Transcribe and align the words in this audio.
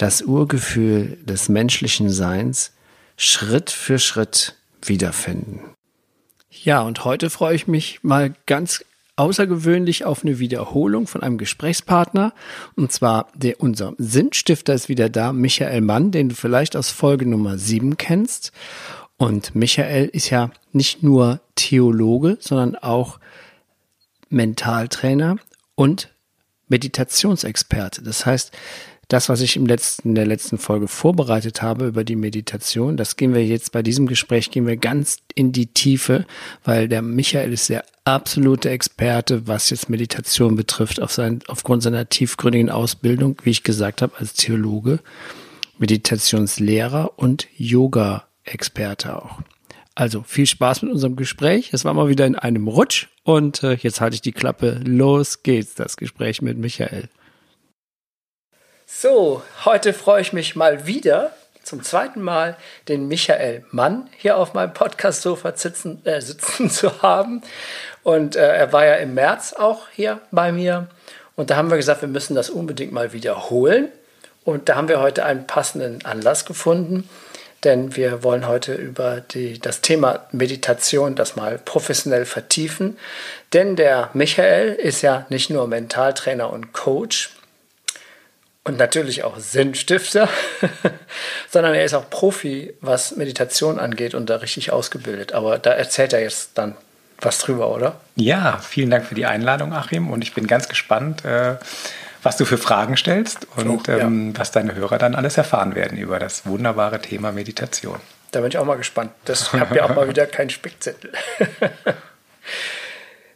das 0.00 0.22
Urgefühl 0.22 1.18
des 1.24 1.50
menschlichen 1.50 2.08
Seins 2.08 2.72
Schritt 3.18 3.70
für 3.70 3.98
Schritt 3.98 4.56
wiederfinden. 4.82 5.60
Ja, 6.50 6.80
und 6.80 7.04
heute 7.04 7.28
freue 7.28 7.54
ich 7.54 7.68
mich 7.68 8.02
mal 8.02 8.32
ganz 8.46 8.82
außergewöhnlich 9.16 10.06
auf 10.06 10.24
eine 10.24 10.38
Wiederholung 10.38 11.06
von 11.06 11.22
einem 11.22 11.36
Gesprächspartner. 11.36 12.32
Und 12.76 12.92
zwar 12.92 13.28
der, 13.34 13.60
unser 13.60 13.92
Sinnstifter 13.98 14.72
ist 14.72 14.88
wieder 14.88 15.10
da, 15.10 15.34
Michael 15.34 15.82
Mann, 15.82 16.12
den 16.12 16.30
du 16.30 16.34
vielleicht 16.34 16.76
aus 16.76 16.88
Folge 16.88 17.26
Nummer 17.26 17.58
7 17.58 17.98
kennst. 17.98 18.52
Und 19.18 19.54
Michael 19.54 20.06
ist 20.06 20.30
ja 20.30 20.50
nicht 20.72 21.02
nur 21.02 21.40
Theologe, 21.56 22.38
sondern 22.40 22.74
auch 22.74 23.20
Mentaltrainer 24.30 25.36
und 25.74 26.08
Meditationsexperte. 26.68 28.02
Das 28.02 28.24
heißt, 28.24 28.52
das, 29.10 29.28
was 29.28 29.40
ich 29.40 29.56
im 29.56 29.66
letzten, 29.66 30.10
in 30.10 30.14
der 30.14 30.26
letzten 30.26 30.56
Folge 30.56 30.86
vorbereitet 30.86 31.62
habe 31.62 31.88
über 31.88 32.04
die 32.04 32.14
Meditation, 32.14 32.96
das 32.96 33.16
gehen 33.16 33.34
wir 33.34 33.44
jetzt 33.44 33.72
bei 33.72 33.82
diesem 33.82 34.06
Gespräch, 34.06 34.52
gehen 34.52 34.68
wir 34.68 34.76
ganz 34.76 35.18
in 35.34 35.50
die 35.50 35.66
Tiefe, 35.66 36.26
weil 36.64 36.88
der 36.88 37.02
Michael 37.02 37.52
ist 37.52 37.68
der 37.68 37.84
absolute 38.04 38.70
Experte, 38.70 39.48
was 39.48 39.70
jetzt 39.70 39.90
Meditation 39.90 40.54
betrifft, 40.54 41.02
auf 41.02 41.10
sein, 41.10 41.40
aufgrund 41.48 41.82
seiner 41.82 42.08
tiefgründigen 42.08 42.70
Ausbildung, 42.70 43.36
wie 43.42 43.50
ich 43.50 43.64
gesagt 43.64 44.00
habe, 44.00 44.16
als 44.16 44.34
Theologe, 44.34 45.00
Meditationslehrer 45.78 47.12
und 47.16 47.48
Yoga-Experte 47.56 49.16
auch. 49.16 49.40
Also 49.96 50.22
viel 50.22 50.46
Spaß 50.46 50.82
mit 50.82 50.92
unserem 50.92 51.16
Gespräch. 51.16 51.70
Es 51.72 51.84
war 51.84 51.94
mal 51.94 52.08
wieder 52.08 52.26
in 52.26 52.36
einem 52.36 52.68
Rutsch 52.68 53.08
und 53.24 53.64
äh, 53.64 53.74
jetzt 53.74 54.00
halte 54.00 54.14
ich 54.14 54.22
die 54.22 54.32
Klappe. 54.32 54.80
Los 54.84 55.42
geht's, 55.42 55.74
das 55.74 55.96
Gespräch 55.96 56.42
mit 56.42 56.58
Michael. 56.58 57.08
So, 58.92 59.42
heute 59.64 59.94
freue 59.94 60.20
ich 60.20 60.32
mich 60.34 60.56
mal 60.56 60.84
wieder 60.84 61.30
zum 61.62 61.82
zweiten 61.82 62.20
Mal 62.20 62.56
den 62.88 63.08
Michael 63.08 63.64
Mann 63.70 64.10
hier 64.18 64.36
auf 64.36 64.52
meinem 64.52 64.74
Podcast-Sofa 64.74 65.52
sitzen, 65.56 66.04
äh, 66.04 66.20
sitzen 66.20 66.68
zu 66.70 67.00
haben. 67.00 67.40
Und 68.02 68.36
äh, 68.36 68.40
er 68.40 68.72
war 68.74 68.84
ja 68.84 68.94
im 68.94 69.14
März 69.14 69.54
auch 69.54 69.88
hier 69.94 70.20
bei 70.32 70.52
mir. 70.52 70.88
Und 71.34 71.50
da 71.50 71.56
haben 71.56 71.70
wir 71.70 71.78
gesagt, 71.78 72.02
wir 72.02 72.08
müssen 72.08 72.34
das 72.34 72.50
unbedingt 72.50 72.92
mal 72.92 73.12
wiederholen. 73.14 73.88
Und 74.44 74.68
da 74.68 74.74
haben 74.74 74.88
wir 74.88 75.00
heute 75.00 75.24
einen 75.24 75.46
passenden 75.46 76.04
Anlass 76.04 76.44
gefunden, 76.44 77.08
denn 77.64 77.96
wir 77.96 78.22
wollen 78.22 78.48
heute 78.48 78.74
über 78.74 79.20
die, 79.20 79.60
das 79.60 79.80
Thema 79.80 80.26
Meditation 80.32 81.14
das 81.14 81.36
mal 81.36 81.58
professionell 81.58 82.26
vertiefen. 82.26 82.98
Denn 83.52 83.76
der 83.76 84.10
Michael 84.12 84.74
ist 84.74 85.00
ja 85.00 85.26
nicht 85.30 85.48
nur 85.48 85.68
Mentaltrainer 85.68 86.52
und 86.52 86.72
Coach, 86.72 87.30
und 88.64 88.78
natürlich 88.78 89.24
auch 89.24 89.38
Sinnstifter, 89.38 90.28
sondern 91.50 91.74
er 91.74 91.84
ist 91.84 91.94
auch 91.94 92.10
Profi, 92.10 92.74
was 92.80 93.16
Meditation 93.16 93.78
angeht 93.78 94.14
und 94.14 94.28
da 94.28 94.36
richtig 94.36 94.70
ausgebildet. 94.70 95.32
Aber 95.32 95.58
da 95.58 95.70
erzählt 95.72 96.12
er 96.12 96.20
jetzt 96.20 96.50
dann 96.56 96.74
was 97.20 97.38
drüber, 97.38 97.74
oder? 97.74 98.00
Ja, 98.16 98.58
vielen 98.58 98.90
Dank 98.90 99.06
für 99.06 99.14
die 99.14 99.26
Einladung, 99.26 99.72
Achim. 99.72 100.10
Und 100.10 100.22
ich 100.22 100.34
bin 100.34 100.46
ganz 100.46 100.68
gespannt, 100.68 101.24
äh, 101.24 101.56
was 102.22 102.36
du 102.36 102.44
für 102.44 102.58
Fragen 102.58 102.96
stellst 102.96 103.46
und 103.56 103.88
oh, 103.88 103.90
ja. 103.90 103.98
ähm, 103.98 104.36
was 104.36 104.52
deine 104.52 104.74
Hörer 104.74 104.98
dann 104.98 105.14
alles 105.14 105.36
erfahren 105.36 105.74
werden 105.74 105.96
über 105.96 106.18
das 106.18 106.46
wunderbare 106.46 107.00
Thema 107.00 107.32
Meditation. 107.32 107.98
Da 108.30 108.40
bin 108.40 108.50
ich 108.50 108.58
auch 108.58 108.64
mal 108.64 108.76
gespannt. 108.76 109.12
Das 109.24 109.52
habe 109.52 109.76
ja 109.76 109.84
auch 109.84 109.94
mal 109.94 110.08
wieder 110.08 110.26
keinen 110.26 110.50
Spickzettel. 110.50 111.12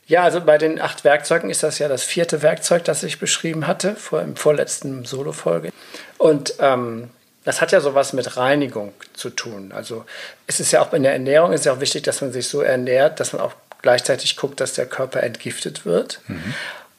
Ja, 0.07 0.23
also 0.23 0.41
bei 0.41 0.59
den 0.59 0.81
acht 0.81 1.05
Werkzeugen 1.05 1.51
ist 1.51 1.63
das 1.63 1.79
ja 1.79 1.89
das 1.89 2.03
vierte 2.03 2.43
Werkzeug, 2.43 2.85
das 2.85 3.03
ich 3.03 3.19
beschrieben 3.19 3.67
hatte, 3.67 3.97
vor, 3.97 4.21
im 4.21 4.37
vorletzten 4.37 5.05
Solo-Folge. 5.05 5.71
Und 6.19 6.55
ähm, 6.59 7.11
das 7.45 7.61
hat 7.61 7.73
ja 7.73 7.81
sowas 7.81 8.13
mit 8.13 8.37
Reinigung 8.37 8.93
zu 9.15 9.31
tun. 9.31 9.73
Also 9.73 10.05
es 10.47 10.61
ist 10.61 10.73
ja 10.73 10.83
auch 10.83 10.93
in 10.93 11.03
der 11.03 11.13
Ernährung 11.13 11.53
ist 11.53 11.65
ja 11.65 11.73
auch 11.73 11.81
wichtig, 11.81 12.03
dass 12.03 12.21
man 12.21 12.33
sich 12.33 12.49
so 12.49 12.61
ernährt, 12.61 13.21
dass 13.21 13.33
man 13.33 13.43
auch 13.43 13.55
gleichzeitig 13.83 14.37
guckt, 14.37 14.61
dass 14.61 14.75
der 14.75 14.87
Körper 14.87 15.23
entgiftet 15.23 15.85
wird. 15.85 16.21
Mhm 16.27 16.55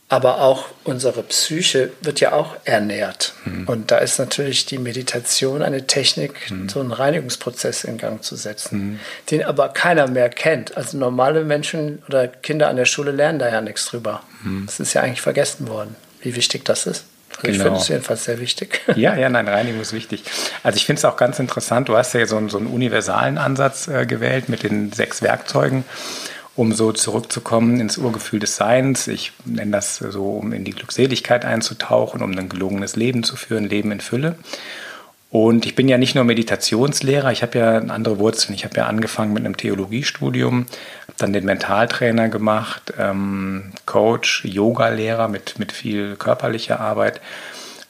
aber 0.08 0.42
auch 0.42 0.66
unsere 0.84 1.24
Psyche 1.24 1.92
wird 2.02 2.20
ja 2.20 2.34
auch 2.34 2.56
ernährt. 2.64 3.34
Mhm. 3.44 3.68
Und 3.68 3.92
da 3.92 3.98
ist 3.98 4.20
natürlich 4.20 4.66
die 4.68 4.78
Meditation 4.78 5.64
eine 5.64 5.88
Technik, 5.88 6.52
mhm. 6.52 6.70
so 6.70 6.80
einen 6.80 6.92
Reinigungsprozess 6.92 7.84
in 7.84 7.98
Gang 7.98 8.24
zu 8.24 8.36
setzen, 8.36 8.80
mhm. 8.80 9.00
den 9.32 9.44
aber 9.44 9.70
keiner 9.70 10.08
mehr 10.08 10.30
kennt. 10.30 10.78
Also 10.78 10.98
normale 10.98 11.44
Menschen 11.44 12.04
oder 12.08 12.28
Kinder 12.28 12.70
an 12.70 12.76
der 12.76 12.86
Schule 12.86 13.12
lernen 13.12 13.40
da 13.40 13.50
ja 13.50 13.62
nichts 13.62 13.86
drüber. 13.86 14.22
Mhm. 14.44 14.68
Das 14.68 14.80
ist 14.80 14.94
ja 14.94 15.02
eigentlich 15.02 15.22
vergessen 15.22 15.68
worden, 15.68 15.96
wie 16.22 16.36
wichtig 16.36 16.66
das 16.66 16.86
ist. 16.86 17.06
Also 17.38 17.48
genau. 17.48 17.56
ich 17.56 17.62
finde 17.64 17.80
es 17.80 17.88
jedenfalls 17.88 18.24
sehr 18.26 18.40
wichtig. 18.40 18.82
Ja, 18.96 19.16
ja, 19.16 19.28
nein, 19.28 19.48
Reinigung 19.48 19.82
ist 19.82 19.92
wichtig. 19.92 20.24
Also 20.64 20.78
ich 20.78 20.86
finde 20.86 21.00
es 21.00 21.06
auch 21.06 21.18
ganz 21.18 21.40
interessant, 21.40 21.90
du 21.90 21.98
hast 21.98 22.14
ja 22.14 22.26
so 22.28 22.38
einen, 22.38 22.50
so 22.50 22.58
einen 22.58 22.68
universalen 22.68 23.38
Ansatz 23.38 23.88
äh, 23.88 24.06
gewählt 24.06 24.48
mit 24.48 24.64
den 24.64 24.94
sechs 24.94 25.22
Werkzeugen 25.22 25.84
um 26.56 26.74
so 26.74 26.92
zurückzukommen 26.92 27.80
ins 27.80 27.98
Urgefühl 27.98 28.40
des 28.40 28.56
Seins. 28.56 29.08
Ich 29.08 29.34
nenne 29.44 29.72
das 29.72 29.98
so, 29.98 30.30
um 30.30 30.54
in 30.54 30.64
die 30.64 30.72
Glückseligkeit 30.72 31.46
einzutauchen, 31.46 32.22
um 32.22 32.38
ein 32.38 32.50
gelungenes 32.50 32.96
Leben 32.96 33.24
zu 33.24 33.36
führen, 33.36 33.66
Leben 33.66 33.92
in 33.92 34.00
Fülle. 34.00 34.38
Und 35.32 35.66
ich 35.66 35.76
bin 35.76 35.90
ja 35.90 35.98
nicht 35.98 36.16
nur 36.16 36.24
Meditationslehrer, 36.24 37.30
ich 37.30 37.42
habe 37.42 37.60
ja 37.60 37.78
andere 37.78 38.20
Wurzeln. 38.20 38.56
Ich 38.56 38.64
habe 38.64 38.78
ja 38.78 38.86
angefangen 38.86 39.34
mit 39.34 39.44
einem 39.44 39.58
Theologiestudium, 39.58 40.66
habe 41.02 41.18
dann 41.18 41.34
den 41.34 41.44
Mentaltrainer 41.44 42.30
gemacht, 42.30 42.94
ähm, 42.98 43.74
Coach, 43.86 44.46
Yoga-Lehrer 44.46 45.28
mit, 45.28 45.60
mit 45.60 45.74
viel 45.74 46.16
körperlicher 46.16 46.80
Arbeit 46.80 47.20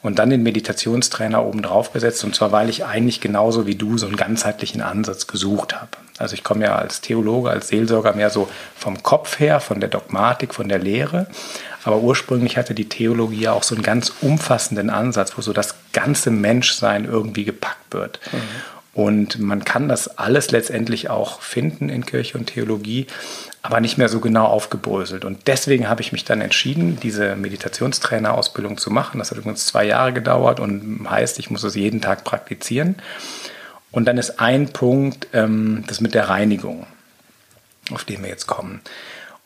und 0.06 0.18
dann 0.18 0.30
den 0.30 0.42
Meditationstrainer 0.42 1.44
oben 1.44 1.62
drauf 1.62 1.92
gesetzt. 1.92 2.22
Und 2.24 2.34
zwar, 2.34 2.52
weil 2.52 2.68
ich 2.68 2.84
eigentlich 2.84 3.20
genauso 3.20 3.66
wie 3.66 3.74
du 3.74 3.98
so 3.98 4.06
einen 4.06 4.16
ganzheitlichen 4.16 4.80
Ansatz 4.80 5.26
gesucht 5.26 5.74
habe. 5.74 5.90
Also 6.18 6.34
ich 6.34 6.44
komme 6.44 6.64
ja 6.64 6.76
als 6.76 7.00
Theologe, 7.00 7.50
als 7.50 7.68
Seelsorger 7.68 8.14
mehr 8.14 8.30
so 8.30 8.48
vom 8.76 9.02
Kopf 9.02 9.38
her, 9.38 9.60
von 9.60 9.80
der 9.80 9.88
Dogmatik, 9.88 10.54
von 10.54 10.68
der 10.68 10.78
Lehre. 10.78 11.26
Aber 11.84 11.98
ursprünglich 11.98 12.56
hatte 12.56 12.74
die 12.74 12.88
Theologie 12.88 13.42
ja 13.42 13.52
auch 13.52 13.62
so 13.62 13.74
einen 13.74 13.84
ganz 13.84 14.12
umfassenden 14.20 14.90
Ansatz, 14.90 15.36
wo 15.36 15.42
so 15.42 15.52
das 15.52 15.74
ganze 15.92 16.30
Menschsein 16.30 17.04
irgendwie 17.04 17.44
gepackt 17.44 17.92
wird. 17.92 18.18
Mhm. 18.32 18.38
Und 18.96 19.38
man 19.38 19.62
kann 19.62 19.90
das 19.90 20.16
alles 20.16 20.52
letztendlich 20.52 21.10
auch 21.10 21.42
finden 21.42 21.90
in 21.90 22.06
Kirche 22.06 22.38
und 22.38 22.46
Theologie, 22.46 23.06
aber 23.60 23.80
nicht 23.80 23.98
mehr 23.98 24.08
so 24.08 24.20
genau 24.20 24.46
aufgebröselt. 24.46 25.26
Und 25.26 25.48
deswegen 25.48 25.86
habe 25.86 26.00
ich 26.00 26.12
mich 26.12 26.24
dann 26.24 26.40
entschieden, 26.40 26.98
diese 27.02 27.36
Meditationstrainerausbildung 27.36 28.78
zu 28.78 28.90
machen. 28.90 29.18
Das 29.18 29.30
hat 29.30 29.36
übrigens 29.36 29.66
zwei 29.66 29.84
Jahre 29.84 30.14
gedauert 30.14 30.60
und 30.60 31.06
heißt, 31.10 31.38
ich 31.38 31.50
muss 31.50 31.62
es 31.62 31.74
jeden 31.74 32.00
Tag 32.00 32.24
praktizieren. 32.24 32.94
Und 33.90 34.06
dann 34.06 34.16
ist 34.16 34.40
ein 34.40 34.70
Punkt 34.70 35.26
ähm, 35.34 35.84
das 35.88 36.00
mit 36.00 36.14
der 36.14 36.30
Reinigung, 36.30 36.86
auf 37.92 38.04
den 38.04 38.22
wir 38.22 38.30
jetzt 38.30 38.46
kommen. 38.46 38.80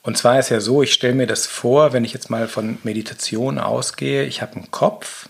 Und 0.02 0.16
zwar 0.16 0.38
ist 0.38 0.50
ja 0.50 0.60
so, 0.60 0.84
ich 0.84 0.92
stelle 0.92 1.14
mir 1.14 1.26
das 1.26 1.48
vor, 1.48 1.92
wenn 1.92 2.04
ich 2.04 2.12
jetzt 2.12 2.30
mal 2.30 2.46
von 2.46 2.78
Meditation 2.84 3.58
ausgehe, 3.58 4.22
ich 4.26 4.42
habe 4.42 4.54
einen 4.54 4.70
Kopf, 4.70 5.28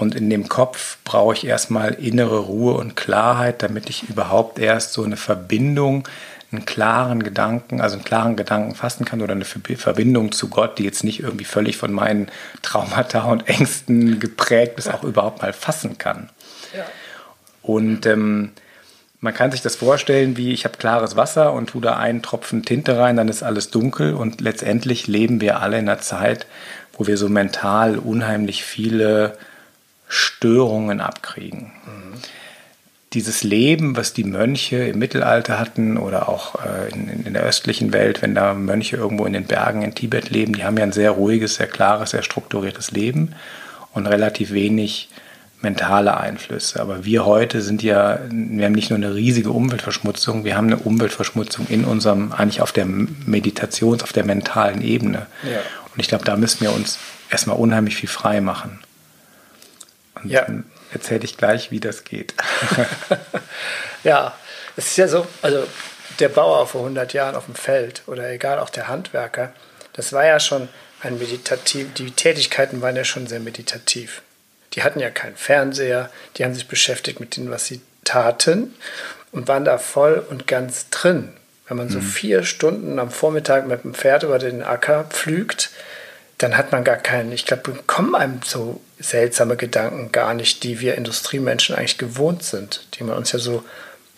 und 0.00 0.14
in 0.14 0.30
dem 0.30 0.48
Kopf 0.48 0.96
brauche 1.04 1.34
ich 1.34 1.46
erstmal 1.46 1.92
innere 1.92 2.38
Ruhe 2.38 2.74
und 2.74 2.96
Klarheit, 2.96 3.62
damit 3.62 3.90
ich 3.90 4.08
überhaupt 4.08 4.58
erst 4.58 4.94
so 4.94 5.04
eine 5.04 5.18
Verbindung, 5.18 6.08
einen 6.50 6.64
klaren 6.64 7.22
Gedanken, 7.22 7.82
also 7.82 7.96
einen 7.96 8.04
klaren 8.04 8.34
Gedanken 8.34 8.74
fassen 8.74 9.04
kann 9.04 9.20
oder 9.20 9.32
eine 9.32 9.44
Verbindung 9.44 10.32
zu 10.32 10.48
Gott, 10.48 10.78
die 10.78 10.84
jetzt 10.84 11.04
nicht 11.04 11.20
irgendwie 11.20 11.44
völlig 11.44 11.76
von 11.76 11.92
meinen 11.92 12.28
Traumata 12.62 13.24
und 13.24 13.46
Ängsten 13.46 14.18
geprägt 14.18 14.78
ist, 14.78 14.92
auch 14.92 15.04
überhaupt 15.04 15.42
mal 15.42 15.52
fassen 15.52 15.98
kann. 15.98 16.30
Ja. 16.74 16.84
Und 17.62 18.06
ähm, 18.06 18.52
man 19.20 19.34
kann 19.34 19.52
sich 19.52 19.60
das 19.60 19.76
vorstellen, 19.76 20.38
wie 20.38 20.52
ich 20.52 20.64
habe 20.64 20.78
klares 20.78 21.14
Wasser 21.14 21.52
und 21.52 21.68
tue 21.68 21.82
da 21.82 21.98
einen 21.98 22.22
Tropfen 22.22 22.64
Tinte 22.64 22.98
rein, 22.98 23.18
dann 23.18 23.28
ist 23.28 23.42
alles 23.42 23.70
dunkel 23.70 24.14
und 24.14 24.40
letztendlich 24.40 25.06
leben 25.08 25.42
wir 25.42 25.60
alle 25.60 25.78
in 25.78 25.90
einer 25.90 26.00
Zeit, 26.00 26.46
wo 26.94 27.06
wir 27.06 27.18
so 27.18 27.28
mental 27.28 27.98
unheimlich 27.98 28.64
viele 28.64 29.36
Störungen 30.10 31.00
abkriegen. 31.00 31.72
Mhm. 31.86 32.18
Dieses 33.12 33.42
Leben, 33.42 33.96
was 33.96 34.12
die 34.12 34.24
Mönche 34.24 34.76
im 34.76 34.98
Mittelalter 34.98 35.58
hatten 35.58 35.96
oder 35.96 36.28
auch 36.28 36.56
äh, 36.64 36.92
in, 36.92 37.26
in, 37.26 37.32
der 37.32 37.42
östlichen 37.42 37.92
Welt, 37.92 38.22
wenn 38.22 38.34
da 38.34 38.54
Mönche 38.54 38.96
irgendwo 38.96 39.24
in 39.24 39.32
den 39.32 39.46
Bergen 39.46 39.82
in 39.82 39.94
Tibet 39.94 40.30
leben, 40.30 40.52
die 40.52 40.64
haben 40.64 40.76
ja 40.76 40.84
ein 40.84 40.92
sehr 40.92 41.12
ruhiges, 41.12 41.56
sehr 41.56 41.66
klares, 41.66 42.10
sehr 42.10 42.22
strukturiertes 42.22 42.90
Leben 42.90 43.34
und 43.92 44.06
relativ 44.06 44.52
wenig 44.52 45.08
mentale 45.62 46.16
Einflüsse. 46.16 46.80
Aber 46.80 47.04
wir 47.04 47.24
heute 47.24 47.62
sind 47.62 47.82
ja, 47.82 48.18
wir 48.30 48.64
haben 48.64 48.72
nicht 48.72 48.90
nur 48.90 48.96
eine 48.96 49.14
riesige 49.14 49.50
Umweltverschmutzung, 49.50 50.44
wir 50.44 50.56
haben 50.56 50.68
eine 50.68 50.78
Umweltverschmutzung 50.78 51.66
in 51.68 51.84
unserem, 51.84 52.32
eigentlich 52.32 52.62
auf 52.62 52.72
der 52.72 52.86
Meditations-, 52.86 54.02
auf 54.02 54.12
der 54.12 54.24
mentalen 54.24 54.82
Ebene. 54.82 55.26
Ja. 55.44 55.58
Und 55.92 56.00
ich 56.00 56.08
glaube, 56.08 56.24
da 56.24 56.36
müssen 56.36 56.62
wir 56.62 56.72
uns 56.72 56.98
erstmal 57.30 57.56
unheimlich 57.56 57.96
viel 57.96 58.08
frei 58.08 58.40
machen. 58.40 58.78
Und 60.22 60.30
ja. 60.30 60.42
dann 60.42 60.64
erzähle 60.92 61.24
ich 61.24 61.36
gleich, 61.36 61.70
wie 61.70 61.80
das 61.80 62.04
geht. 62.04 62.34
ja, 64.04 64.34
es 64.76 64.88
ist 64.88 64.96
ja 64.96 65.08
so, 65.08 65.26
also 65.42 65.66
der 66.18 66.28
Bauer 66.28 66.66
vor 66.66 66.82
100 66.82 67.12
Jahren 67.12 67.34
auf 67.34 67.46
dem 67.46 67.54
Feld 67.54 68.02
oder 68.06 68.30
egal, 68.30 68.58
auch 68.58 68.70
der 68.70 68.88
Handwerker, 68.88 69.52
das 69.92 70.12
war 70.12 70.24
ja 70.24 70.40
schon 70.40 70.68
ein 71.02 71.18
meditativ, 71.18 71.94
die 71.94 72.10
Tätigkeiten 72.10 72.82
waren 72.82 72.96
ja 72.96 73.04
schon 73.04 73.26
sehr 73.26 73.40
meditativ. 73.40 74.22
Die 74.74 74.82
hatten 74.82 75.00
ja 75.00 75.10
keinen 75.10 75.36
Fernseher, 75.36 76.10
die 76.36 76.44
haben 76.44 76.54
sich 76.54 76.68
beschäftigt 76.68 77.20
mit 77.20 77.36
dem, 77.36 77.50
was 77.50 77.66
sie 77.66 77.80
taten 78.04 78.74
und 79.32 79.48
waren 79.48 79.64
da 79.64 79.78
voll 79.78 80.24
und 80.30 80.46
ganz 80.46 80.88
drin. 80.90 81.32
Wenn 81.66 81.76
man 81.76 81.88
so 81.88 81.98
mhm. 81.98 82.02
vier 82.02 82.42
Stunden 82.44 82.98
am 82.98 83.10
Vormittag 83.10 83.66
mit 83.66 83.84
dem 83.84 83.94
Pferd 83.94 84.24
über 84.24 84.38
den 84.38 84.62
Acker 84.62 85.04
pflügt, 85.04 85.70
dann 86.42 86.56
hat 86.56 86.72
man 86.72 86.84
gar 86.84 86.96
keinen, 86.96 87.32
ich 87.32 87.46
glaube, 87.46 87.72
kommen 87.86 88.14
einem 88.14 88.40
so 88.44 88.80
seltsame 88.98 89.56
Gedanken 89.56 90.10
gar 90.10 90.34
nicht, 90.34 90.62
die 90.62 90.80
wir 90.80 90.96
Industriemenschen 90.96 91.76
eigentlich 91.76 91.98
gewohnt 91.98 92.42
sind, 92.42 92.86
die 92.94 93.04
man 93.04 93.16
uns 93.16 93.32
ja 93.32 93.38
so 93.38 93.62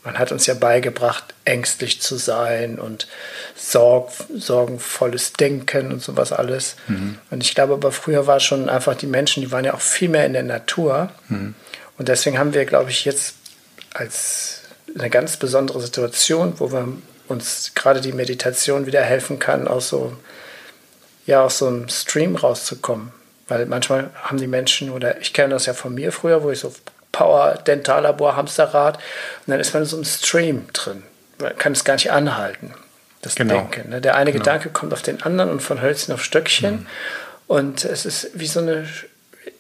man 0.05 0.19
hat 0.19 0.33
uns 0.33 0.47
ja 0.47 0.55
beigebracht, 0.55 1.25
ängstlich 1.45 2.01
zu 2.01 2.17
sein 2.17 2.79
und 2.79 3.07
sorg, 3.55 4.11
sorgenvolles 4.37 5.33
Denken 5.35 5.93
und 5.93 6.03
sowas 6.03 6.33
alles. 6.33 6.75
Mhm. 6.89 7.19
Und 7.31 7.43
ich 7.43 7.55
glaube 7.55 7.75
aber 7.75 7.93
früher 7.93 8.27
war 8.27 8.41
schon 8.41 8.69
einfach 8.69 8.97
die 8.97 9.07
Menschen, 9.07 9.43
die 9.43 9.53
waren 9.53 9.65
ja 9.65 9.75
auch 9.75 9.81
viel 9.81 10.09
mehr 10.09 10.27
in 10.27 10.33
der 10.33 10.43
Natur. 10.43 11.11
Mhm. 11.29 11.55
Und 11.99 12.09
deswegen 12.09 12.39
haben 12.39 12.53
wir, 12.53 12.65
glaube 12.65 12.91
ich, 12.91 13.05
jetzt 13.05 13.37
als 13.95 14.63
eine 14.99 15.09
ganz 15.09 15.37
besondere 15.37 15.81
Situation, 15.81 16.55
wo 16.59 16.73
wir 16.73 16.89
uns 17.29 17.73
gerade 17.77 18.01
die 18.01 18.13
Meditation 18.13 18.87
wieder 18.87 19.03
helfen 19.03 19.39
kann, 19.39 19.69
aus 19.69 19.89
so, 19.89 20.17
ja, 21.27 21.45
aus 21.45 21.59
so 21.59 21.67
einem 21.67 21.89
Stream 21.89 22.37
rauszukommen. 22.37 23.13
Weil 23.49 23.67
manchmal 23.67 24.11
haben 24.23 24.39
die 24.39 24.47
Menschen, 24.47 24.91
oder 24.91 25.21
ich 25.21 25.33
kenne 25.33 25.51
das 25.51 25.67
ja 25.67 25.75
von 25.75 25.95
mir 25.95 26.13
früher, 26.13 26.43
wo 26.43 26.51
ich 26.51 26.61
so 26.61 26.73
Power 27.13 27.55
Dentallabor 27.67 28.37
Hamsterrad. 28.37 28.97
Und 28.97 29.51
dann 29.51 29.61
ist 29.61 29.75
man 29.75 29.83
in 29.83 29.89
so 29.89 29.97
einem 29.97 30.05
Stream 30.05 30.67
drin. 30.73 31.03
Man 31.39 31.57
kann 31.57 31.73
es 31.73 31.85
gar 31.85 31.95
nicht 31.95 32.11
anhalten, 32.11 32.75
das 33.21 33.35
genau. 33.35 33.55
Denken. 33.55 33.91
Ne? 33.91 34.01
Der 34.01 34.17
eine 34.17 34.33
genau. 34.33 34.45
Gedanke 34.45 34.71
kommt 34.71 34.93
auf 34.93 35.03
den 35.03 35.23
anderen 35.23 35.51
und 35.51 35.61
von 35.61 35.83
Hölzchen 35.83 36.15
auf 36.15 36.25
Stöckchen. 36.25 36.75
Mhm. 36.75 36.87
Und 37.47 37.85
es 37.85 38.07
ist 38.07 38.31
wie 38.35 38.47
so 38.47 38.61
eine, 38.61 38.87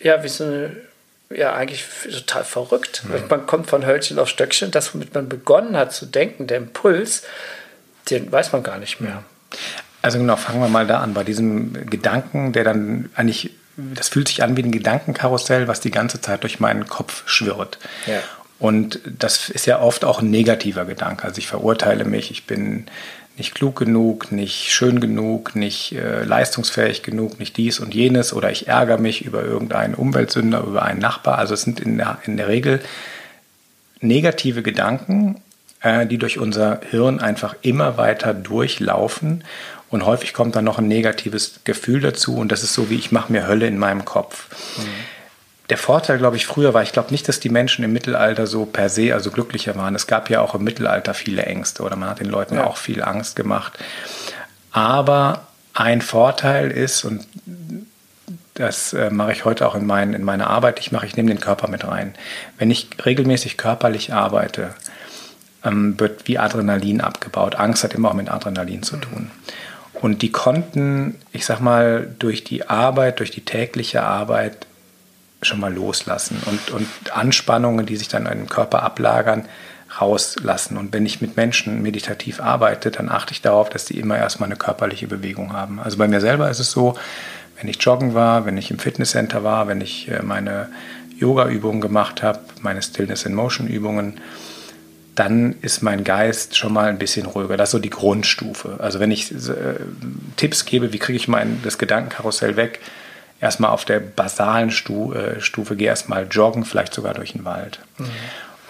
ja, 0.01 0.23
wie 0.23 0.29
so 0.29 0.45
eine, 0.45 0.77
ja, 1.29 1.55
eigentlich 1.55 1.85
total 2.05 2.45
verrückt. 2.45 3.03
Mhm. 3.05 3.25
Man 3.29 3.47
kommt 3.47 3.69
von 3.69 3.85
Hölzchen 3.85 4.19
auf 4.19 4.29
Stöckchen. 4.29 4.71
Das, 4.71 4.95
womit 4.95 5.15
man 5.15 5.29
begonnen 5.29 5.77
hat 5.77 5.93
zu 5.93 6.07
denken, 6.07 6.47
der 6.47 6.59
Impuls, 6.59 7.23
den 8.11 8.31
weiß 8.31 8.53
man 8.53 8.63
gar 8.63 8.79
nicht 8.79 9.01
mehr. 9.01 9.25
Also 10.03 10.19
genau, 10.19 10.37
fangen 10.37 10.61
wir 10.61 10.69
mal 10.69 10.87
da 10.87 11.01
an, 11.01 11.15
bei 11.15 11.25
diesem 11.25 11.89
Gedanken, 11.89 12.53
der 12.53 12.65
dann 12.65 13.11
eigentlich 13.15 13.53
das 13.77 14.09
fühlt 14.09 14.29
sich 14.29 14.43
an 14.43 14.57
wie 14.57 14.63
ein 14.63 14.73
Gedankenkarussell, 14.73 15.69
was 15.69 15.81
die 15.81 15.91
ganze 15.91 16.21
Zeit 16.21 16.43
durch 16.43 16.61
meinen 16.61 16.87
Kopf 16.87 17.23
schwirrt. 17.27 17.79
Ja. 18.07 18.21
Und 18.59 19.01
das 19.05 19.49
ist 19.49 19.67
ja 19.67 19.81
oft 19.81 20.05
auch 20.05 20.21
ein 20.21 20.31
negativer 20.31 20.85
Gedanke. 20.85 21.25
Also 21.25 21.39
ich 21.39 21.49
verurteile 21.49 22.05
mich, 22.05 22.31
ich 22.31 22.47
bin 22.47 22.87
nicht 23.37 23.55
klug 23.55 23.77
genug, 23.77 24.31
nicht 24.31 24.73
schön 24.73 25.01
genug, 25.01 25.57
nicht 25.57 25.93
äh, 25.93 26.23
leistungsfähig 26.23 27.03
genug, 27.03 27.39
nicht 27.41 27.57
dies 27.57 27.81
und 27.81 27.95
jenes 27.95 28.33
oder 28.33 28.51
ich 28.51 28.69
ärgere 28.69 28.99
mich 28.99 29.25
über 29.25 29.43
irgendeinen 29.43 29.95
Umweltsünder, 29.95 30.61
über 30.61 30.83
einen 30.83 31.01
Nachbar. 31.01 31.39
Also 31.39 31.55
es 31.55 31.63
sind 31.63 31.81
in 31.81 31.97
der, 31.97 32.19
in 32.25 32.37
der 32.37 32.49
Regel 32.49 32.81
negative 34.01 34.63
Gedanken, 34.63 35.41
äh, 35.81 36.07
die 36.07 36.19
durch 36.19 36.39
unser 36.39 36.81
Hirn 36.91 37.21
einfach 37.21 37.57
immer 37.63 37.97
weiter 37.97 38.35
durchlaufen 38.35 39.45
und 39.93 40.07
häufig 40.07 40.33
kommt 40.33 40.57
dann 40.57 40.65
noch 40.65 40.79
ein 40.79 40.89
negatives 40.89 41.61
Gefühl 41.65 42.01
dazu 42.01 42.37
und 42.37 42.51
das 42.51 42.65
ist 42.65 42.75
so 42.75 42.91
wie 42.91 42.97
ich 42.97 43.13
mache 43.13 43.31
mir 43.31 43.47
Hölle 43.47 43.67
in 43.67 43.79
meinem 43.79 44.05
Kopf. 44.05 44.49
Mhm. 44.79 44.83
Der 45.71 45.79
Vorteil, 45.79 46.19
glaube 46.19 46.37
ich, 46.37 46.47
früher 46.47 46.75
war, 46.75 46.83
ich 46.83 46.93
glaube 46.93 47.13
nicht, 47.13 47.29
dass 47.29 47.41
die 47.41 47.49
Menschen 47.49 47.85
im 47.85 47.93
Mittelalter 47.93 48.47
so 48.47 48.67
per 48.67 48.89
se 48.89 49.15
also 49.15 49.31
glücklicher 49.31 49.77
waren. 49.77 49.95
Es 49.95 50.07
gab 50.07 50.29
ja 50.29 50.41
auch 50.41 50.55
im 50.55 50.65
Mittelalter 50.65 51.15
viele 51.15 51.45
Ängste 51.45 51.83
oder 51.83 51.97
man 51.97 52.11
hat 52.11 52.21
den 52.21 52.29
Leuten 52.29 52.57
ja. 52.57 52.65
auch 52.65 52.77
viel 52.77 53.03
Angst 53.03 53.37
gemacht. 53.37 53.79
Aber 54.73 55.47
ein 55.75 56.01
Vorteil 56.01 56.71
ist, 56.71 57.05
und 57.05 57.27
das 58.55 58.93
äh, 58.93 59.11
mache 59.11 59.33
ich 59.33 59.45
heute 59.45 59.67
auch 59.67 59.75
in, 59.75 59.87
mein, 59.87 60.15
in 60.15 60.25
meiner 60.25 60.49
Arbeit, 60.49 60.79
ich 60.81 60.91
mache, 60.91 61.07
ich 61.07 61.17
nehme 61.17 61.29
den 61.29 61.41
Körper 61.41 61.69
mit 61.69 61.87
rein. 61.87 62.15
Wenn 62.59 62.71
ich 62.71 62.89
regelmäßig 63.05 63.57
körperlich 63.57 64.13
arbeite, 64.13 64.75
ähm, 65.65 65.99
wird 65.99 66.29
wie 66.29 66.39
Adrenalin 66.39 67.01
abgebaut. 67.01 67.55
Angst 67.55 67.85
hat 67.85 67.95
immer 67.95 68.11
auch 68.11 68.15
mit 68.15 68.31
Adrenalin 68.31 68.83
zu 68.83 68.97
tun. 68.97 69.31
Und 70.03 70.23
die 70.23 70.33
konnten, 70.33 71.15
ich 71.31 71.47
sag 71.47 71.61
mal, 71.61 72.13
durch 72.19 72.43
die 72.43 72.69
Arbeit, 72.69 73.21
durch 73.21 73.31
die 73.31 73.45
tägliche 73.45 74.03
Arbeit 74.03 74.67
schon 75.43 75.61
mal 75.61 75.73
loslassen 75.73 76.43
und, 76.47 76.73
und 76.73 76.89
Anspannungen, 77.17 77.87
die 77.87 77.97
sich 77.97 78.09
dann 78.09 78.27
im 78.27 78.49
Körper 78.49 78.83
ablagern, 78.83 79.45
rauslassen. 80.01 80.77
Und 80.77 80.93
wenn 80.93 81.07
ich 81.07 81.21
mit 81.21 81.37
Menschen 81.37 81.83
meditativ 81.83 82.41
arbeite, 82.41 82.91
dann 82.91 83.09
achte 83.09 83.33
ich 83.33 83.43
darauf, 83.43 83.71
dass 83.71 83.85
die 83.85 84.01
immer 84.01 84.19
erstmal 84.19 84.49
eine 84.49 84.57
körperliche 84.57 85.07
Bewegung 85.07 85.53
haben. 85.53 85.79
Also 85.79 85.99
bei 85.99 86.09
mir 86.09 86.21
selber 86.21 86.51
ist 86.51 86.59
es 86.59 86.73
so, 86.73 86.95
wenn 87.61 87.69
ich 87.69 87.81
joggen 87.81 88.13
war, 88.13 88.45
wenn 88.45 88.57
ich 88.59 88.73
im 88.73 88.81
Fitnesscenter 88.81 89.45
war, 89.45 89.69
wenn 89.69 89.81
ich 89.81 90.09
äh, 90.09 90.21
meine 90.23 90.69
Yoga-Übungen 91.17 91.81
gemacht 91.81 92.25
habe, 92.25 92.41
meine 92.61 92.83
Stillness 92.83 93.25
in 93.25 93.35
Motion 93.35 93.69
Übungen, 93.69 94.21
dann 95.15 95.57
ist 95.61 95.83
mein 95.83 96.05
Geist 96.05 96.57
schon 96.57 96.73
mal 96.73 96.89
ein 96.89 96.99
bisschen 96.99 97.27
ruhiger. 97.27 97.57
Das 97.57 97.69
ist 97.69 97.73
so 97.73 97.79
die 97.79 97.91
Grundstufe. 97.91 98.77
Also 98.79 98.99
wenn 98.99 99.11
ich 99.11 99.33
äh, 99.33 99.75
Tipps 100.37 100.65
gebe, 100.65 100.93
wie 100.93 100.99
kriege 100.99 101.17
ich 101.17 101.29
mein 101.29 101.61
das 101.63 101.79
Gedankenkarussell 101.79 102.57
weg, 102.57 102.81
erstmal 103.41 103.71
auf 103.71 103.85
der 103.85 104.01
basalen 104.01 104.71
Stu, 104.71 105.13
äh, 105.13 105.41
Stufe, 105.41 105.77
gehe 105.77 105.89
erstmal 105.89 106.27
joggen, 106.31 106.65
vielleicht 106.65 106.95
sogar 106.95 107.13
durch 107.15 107.33
den 107.33 107.45
Wald. 107.45 107.81
Mhm. 107.99 108.07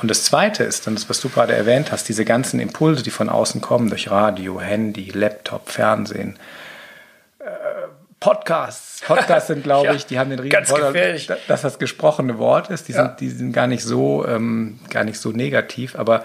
Und 0.00 0.10
das 0.10 0.24
Zweite 0.24 0.64
ist 0.64 0.86
dann 0.86 0.96
das, 0.96 1.08
was 1.08 1.20
du 1.20 1.28
gerade 1.28 1.54
erwähnt 1.54 1.92
hast, 1.92 2.08
diese 2.08 2.24
ganzen 2.24 2.58
Impulse, 2.58 3.04
die 3.04 3.10
von 3.10 3.28
außen 3.28 3.60
kommen, 3.60 3.88
durch 3.88 4.10
Radio, 4.10 4.60
Handy, 4.60 5.10
Laptop, 5.10 5.70
Fernsehen, 5.70 6.36
äh, 7.38 7.44
Podcasts. 8.22 9.00
Podcasts 9.04 9.48
sind, 9.48 9.64
glaube 9.64 9.86
ja, 9.88 9.94
ich, 9.94 10.06
die 10.06 10.18
haben 10.18 10.30
den 10.30 10.38
riesen 10.38 10.64
Vorteil, 10.64 11.20
dass 11.48 11.62
das 11.62 11.80
gesprochene 11.80 12.38
Wort 12.38 12.70
ist. 12.70 12.86
Die, 12.86 12.92
ja. 12.92 13.06
sind, 13.06 13.20
die 13.20 13.30
sind 13.30 13.52
gar 13.52 13.66
nicht 13.66 13.82
so, 13.82 14.24
ähm, 14.26 14.78
gar 14.90 15.02
nicht 15.02 15.18
so 15.18 15.30
negativ, 15.32 15.96
aber 15.96 16.24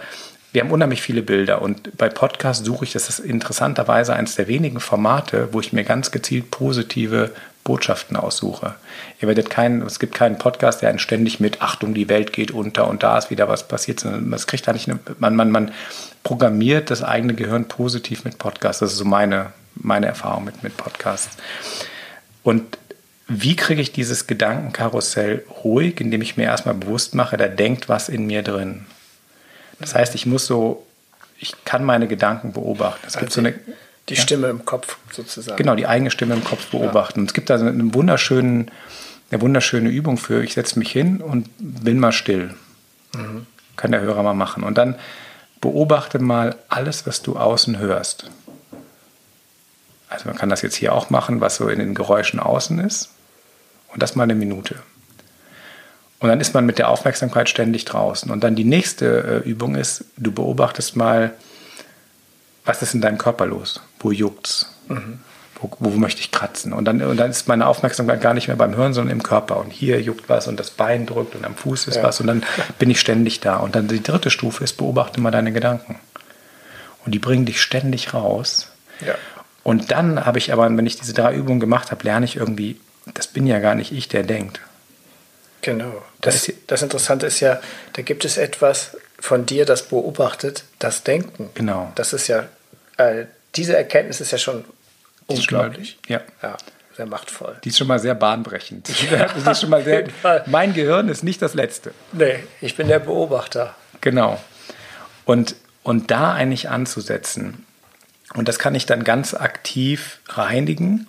wir 0.53 0.61
haben 0.61 0.71
unheimlich 0.71 1.01
viele 1.01 1.23
Bilder 1.23 1.61
und 1.61 1.97
bei 1.97 2.07
Podcasts 2.07 2.63
suche 2.63 2.85
ich, 2.85 2.93
das 2.93 3.09
ist 3.09 3.19
interessanterweise 3.19 4.15
eines 4.15 4.35
der 4.35 4.47
wenigen 4.47 4.79
Formate, 4.79 5.49
wo 5.51 5.59
ich 5.59 5.73
mir 5.73 5.83
ganz 5.83 6.11
gezielt 6.11 6.51
positive 6.51 7.31
Botschaften 7.63 8.15
aussuche. 8.15 8.75
Ihr 9.19 9.27
werdet 9.27 9.49
keinen, 9.49 9.81
es 9.81 9.99
gibt 9.99 10.13
keinen 10.13 10.37
Podcast, 10.37 10.83
der 10.83 10.89
einen 10.89 10.99
ständig 10.99 11.39
mit 11.39 11.61
Achtung, 11.61 11.93
die 11.95 12.09
Welt 12.09 12.31
geht 12.31 12.51
unter 12.51 12.87
und 12.87 13.01
da 13.01 13.17
ist 13.17 13.31
wieder 13.31 13.49
was 13.49 13.67
passiert, 13.67 13.99
sondern 13.99 14.29
man 14.29 14.39
kriegt 14.39 14.67
da 14.67 14.73
nicht 14.73 14.87
eine, 14.87 14.99
man, 15.17 15.35
man, 15.35 15.51
man 15.51 15.71
programmiert 16.23 16.91
das 16.91 17.03
eigene 17.03 17.33
Gehirn 17.33 17.67
positiv 17.67 18.23
mit 18.23 18.37
Podcasts. 18.37 18.79
Das 18.79 18.93
ist 18.93 18.99
so 18.99 19.05
meine, 19.05 19.47
meine 19.81 20.07
Erfahrung 20.07 20.45
mit, 20.45 20.63
mit 20.63 20.77
Podcasts. 20.77 21.37
Und 22.43 22.77
wie 23.27 23.55
kriege 23.55 23.81
ich 23.81 23.91
dieses 23.91 24.27
Gedankenkarussell 24.27 25.43
ruhig, 25.63 25.99
indem 25.99 26.21
ich 26.21 26.37
mir 26.37 26.43
erstmal 26.43 26.75
bewusst 26.75 27.13
mache, 27.13 27.35
da 27.37 27.47
denkt 27.47 27.89
was 27.89 28.07
in 28.07 28.25
mir 28.25 28.41
drin. 28.41 28.85
Das 29.79 29.95
heißt, 29.95 30.15
ich 30.15 30.25
muss 30.25 30.45
so, 30.45 30.85
ich 31.37 31.53
kann 31.65 31.83
meine 31.83 32.07
Gedanken 32.07 32.53
beobachten. 32.53 33.05
Es 33.05 33.15
also 33.15 33.19
gibt 33.19 33.33
so 33.33 33.41
eine, 33.41 33.53
die 34.09 34.15
ja? 34.15 34.21
Stimme 34.21 34.47
im 34.47 34.63
Kopf 34.65 34.97
sozusagen. 35.11 35.57
Genau, 35.57 35.75
die 35.75 35.87
eigene 35.87 36.09
Stimme 36.09 36.35
im 36.35 36.43
Kopf 36.43 36.67
beobachten. 36.67 37.19
Ja. 37.19 37.21
Und 37.21 37.29
es 37.29 37.33
gibt 37.33 37.49
da 37.49 37.55
eine, 37.55 37.93
wunderschönen, 37.93 38.71
eine 39.29 39.41
wunderschöne 39.41 39.89
Übung 39.89 40.17
für, 40.17 40.41
ich 40.41 40.53
setze 40.53 40.79
mich 40.79 40.91
hin 40.91 41.21
und 41.21 41.49
bin 41.59 41.99
mal 41.99 42.13
still. 42.13 42.53
Mhm. 43.13 43.45
Kann 43.75 43.91
der 43.91 44.01
Hörer 44.01 44.23
mal 44.23 44.33
machen. 44.33 44.63
Und 44.63 44.77
dann 44.77 44.95
beobachte 45.59 46.19
mal 46.19 46.55
alles, 46.69 47.05
was 47.05 47.21
du 47.21 47.37
außen 47.37 47.77
hörst. 47.77 48.31
Also 50.09 50.27
man 50.27 50.37
kann 50.37 50.49
das 50.49 50.61
jetzt 50.61 50.75
hier 50.75 50.93
auch 50.93 51.09
machen, 51.09 51.41
was 51.41 51.57
so 51.57 51.67
in 51.67 51.79
den 51.79 51.93
Geräuschen 51.93 52.39
außen 52.39 52.79
ist. 52.79 53.09
Und 53.93 54.03
das 54.03 54.15
mal 54.15 54.23
eine 54.23 54.35
Minute. 54.35 54.75
Und 56.19 56.29
dann 56.29 56.41
ist 56.41 56.53
man 56.53 56.65
mit 56.65 56.79
der 56.79 56.89
Aufmerksamkeit 56.89 57.47
ständig 57.47 57.85
draußen. 57.85 58.31
Und 58.31 58.43
dann 58.43 58.55
die 58.55 58.63
nächste 58.63 59.43
äh, 59.45 59.49
Übung 59.49 59.75
ist, 59.75 60.05
du 60.17 60.31
beobachtest 60.31 60.95
mal, 60.95 61.33
was 62.65 62.81
ist 62.81 62.93
in 62.93 63.01
deinem 63.01 63.17
Körper 63.17 63.45
los? 63.45 63.81
Wo 63.99 64.11
juckt's? 64.11 64.73
Mhm. 64.87 65.19
Wo, 65.59 65.71
wo, 65.79 65.89
möchte 65.89 66.21
ich 66.21 66.31
kratzen? 66.31 66.73
Und 66.73 66.85
dann, 66.85 67.01
und 67.01 67.17
dann 67.17 67.31
ist 67.31 67.47
meine 67.47 67.65
Aufmerksamkeit 67.67 68.21
gar 68.21 68.33
nicht 68.33 68.47
mehr 68.47 68.57
beim 68.57 68.75
Hören, 68.75 68.93
sondern 68.93 69.15
im 69.15 69.23
Körper. 69.23 69.57
Und 69.57 69.71
hier 69.71 70.01
juckt 70.01 70.29
was 70.29 70.47
und 70.47 70.59
das 70.59 70.71
Bein 70.71 71.05
drückt 71.05 71.35
und 71.35 71.45
am 71.45 71.55
Fuß 71.55 71.87
ist 71.87 71.97
ja. 71.97 72.03
was. 72.03 72.19
Und 72.19 72.27
dann 72.27 72.43
bin 72.79 72.89
ich 72.89 72.99
ständig 72.99 73.39
da. 73.39 73.57
Und 73.57 73.75
dann 73.75 73.87
die 73.87 74.03
dritte 74.03 74.29
Stufe 74.29 74.63
ist, 74.63 74.73
beobachte 74.77 75.21
mal 75.21 75.31
deine 75.31 75.51
Gedanken. 75.51 75.99
Und 77.05 77.11
die 77.13 77.19
bringen 77.19 77.45
dich 77.45 77.61
ständig 77.61 78.13
raus. 78.13 78.69
Ja. 79.05 79.15
Und 79.67 79.91
dann 79.91 80.25
habe 80.25 80.37
ich 80.37 80.53
aber, 80.53 80.63
wenn 80.77 80.85
ich 80.85 80.97
diese 80.97 81.11
drei 81.13 81.35
Übungen 81.35 81.59
gemacht 81.59 81.91
habe, 81.91 82.01
lerne 82.05 82.23
ich 82.23 82.37
irgendwie, 82.37 82.79
das 83.13 83.27
bin 83.27 83.45
ja 83.45 83.59
gar 83.59 83.75
nicht 83.75 83.91
ich, 83.91 84.07
der 84.07 84.23
denkt. 84.23 84.61
Genau. 85.61 86.05
Das, 86.21 86.49
das 86.67 86.81
Interessante 86.81 87.25
ist 87.25 87.41
ja, 87.41 87.59
da 87.91 88.01
gibt 88.01 88.23
es 88.23 88.37
etwas 88.37 88.95
von 89.19 89.45
dir, 89.45 89.65
das 89.65 89.89
beobachtet, 89.89 90.63
das 90.79 91.03
Denken. 91.03 91.49
Genau. 91.53 91.91
Das 91.95 92.13
ist 92.13 92.29
ja, 92.29 92.47
äh, 92.95 93.25
diese 93.55 93.75
Erkenntnis 93.75 94.21
ist 94.21 94.31
ja 94.31 94.37
schon 94.37 94.63
unglaublich. 95.25 95.99
ja. 96.07 96.21
ja. 96.41 96.55
Sehr 96.95 97.05
machtvoll. 97.05 97.57
Die 97.65 97.67
ist 97.67 97.77
schon 97.77 97.87
mal 97.87 97.99
sehr 97.99 98.15
bahnbrechend. 98.15 98.87
Ja, 99.11 99.27
das 99.27 99.45
ist 99.45 99.59
schon 99.59 99.69
mal 99.69 99.83
sehr, 99.83 100.05
mein 100.45 100.73
Gehirn 100.75 101.09
ist 101.09 101.25
nicht 101.25 101.41
das 101.41 101.55
Letzte. 101.55 101.91
Nee, 102.13 102.39
ich 102.61 102.77
bin 102.77 102.87
der 102.87 102.99
Beobachter. 102.99 103.75
Genau. 103.99 104.41
Und, 105.25 105.57
und 105.83 106.09
da 106.09 106.31
eigentlich 106.31 106.69
anzusetzen. 106.69 107.65
Und 108.33 108.47
das 108.47 108.59
kann 108.59 108.75
ich 108.75 108.85
dann 108.85 109.03
ganz 109.03 109.33
aktiv 109.33 110.19
reinigen. 110.27 111.07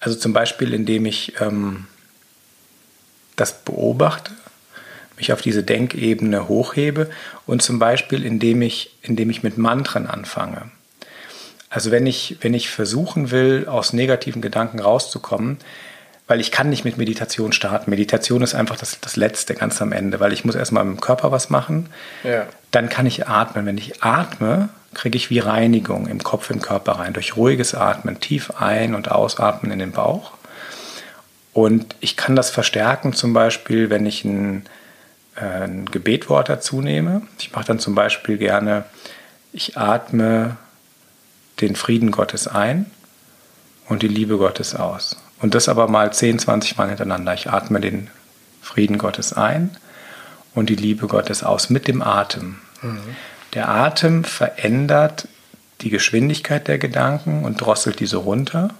Also 0.00 0.16
zum 0.16 0.32
Beispiel, 0.32 0.74
indem 0.74 1.06
ich 1.06 1.40
ähm, 1.40 1.86
das 3.36 3.64
beobachte, 3.64 4.32
mich 5.16 5.32
auf 5.32 5.40
diese 5.40 5.62
Denkebene 5.62 6.48
hochhebe 6.48 7.10
und 7.46 7.62
zum 7.62 7.78
Beispiel, 7.78 8.24
indem 8.24 8.62
ich, 8.62 8.96
indem 9.02 9.30
ich 9.30 9.42
mit 9.42 9.58
Mantren 9.58 10.06
anfange. 10.06 10.70
Also 11.70 11.90
wenn 11.90 12.06
ich, 12.06 12.38
wenn 12.40 12.54
ich 12.54 12.68
versuchen 12.68 13.30
will, 13.30 13.66
aus 13.66 13.92
negativen 13.92 14.42
Gedanken 14.42 14.78
rauszukommen, 14.78 15.58
weil 16.26 16.40
ich 16.40 16.50
kann 16.50 16.70
nicht 16.70 16.84
mit 16.84 16.98
Meditation 16.98 17.52
starten. 17.52 17.90
Meditation 17.90 18.42
ist 18.42 18.54
einfach 18.54 18.76
das, 18.76 18.98
das 19.00 19.16
Letzte 19.16 19.54
ganz 19.54 19.82
am 19.82 19.92
Ende, 19.92 20.20
weil 20.20 20.32
ich 20.32 20.44
muss 20.44 20.54
erstmal 20.54 20.84
im 20.84 21.00
Körper 21.00 21.32
was 21.32 21.50
machen. 21.50 21.88
Ja. 22.22 22.46
Dann 22.70 22.88
kann 22.88 23.06
ich 23.06 23.28
atmen. 23.28 23.66
Wenn 23.66 23.76
ich 23.76 24.02
atme, 24.02 24.68
kriege 24.94 25.16
ich 25.16 25.30
wie 25.30 25.40
Reinigung 25.40 26.06
im 26.06 26.22
Kopf, 26.22 26.50
im 26.50 26.62
Körper 26.62 26.92
rein. 26.92 27.12
Durch 27.12 27.36
ruhiges 27.36 27.74
Atmen, 27.74 28.20
tief 28.20 28.52
ein- 28.58 28.94
und 28.94 29.10
ausatmen 29.10 29.72
in 29.72 29.78
den 29.78 29.92
Bauch. 29.92 30.32
Und 31.52 31.96
ich 32.00 32.16
kann 32.16 32.36
das 32.36 32.50
verstärken, 32.50 33.12
zum 33.12 33.32
Beispiel, 33.32 33.90
wenn 33.90 34.06
ich 34.06 34.24
ein, 34.24 34.64
äh, 35.36 35.64
ein 35.64 35.86
Gebetwort 35.86 36.48
dazu 36.48 36.80
nehme. 36.80 37.22
Ich 37.38 37.52
mache 37.52 37.66
dann 37.66 37.78
zum 37.78 37.94
Beispiel 37.94 38.38
gerne, 38.38 38.84
ich 39.52 39.76
atme 39.76 40.56
den 41.60 41.76
Frieden 41.76 42.10
Gottes 42.10 42.48
ein 42.48 42.86
und 43.88 44.02
die 44.02 44.08
Liebe 44.08 44.38
Gottes 44.38 44.74
aus. 44.74 45.16
Und 45.42 45.54
das 45.54 45.68
aber 45.68 45.88
mal 45.88 46.12
10, 46.12 46.38
20 46.38 46.78
Mal 46.78 46.88
hintereinander. 46.88 47.34
Ich 47.34 47.50
atme 47.50 47.80
den 47.80 48.08
Frieden 48.62 48.96
Gottes 48.96 49.32
ein 49.32 49.76
und 50.54 50.70
die 50.70 50.76
Liebe 50.76 51.08
Gottes 51.08 51.42
aus 51.42 51.68
mit 51.68 51.88
dem 51.88 52.00
Atem. 52.00 52.56
Mhm. 52.80 53.16
Der 53.52 53.68
Atem 53.68 54.24
verändert 54.24 55.28
die 55.80 55.90
Geschwindigkeit 55.90 56.68
der 56.68 56.78
Gedanken 56.78 57.44
und 57.44 57.60
drosselt 57.60 57.98
diese 58.00 58.18
runter, 58.18 58.70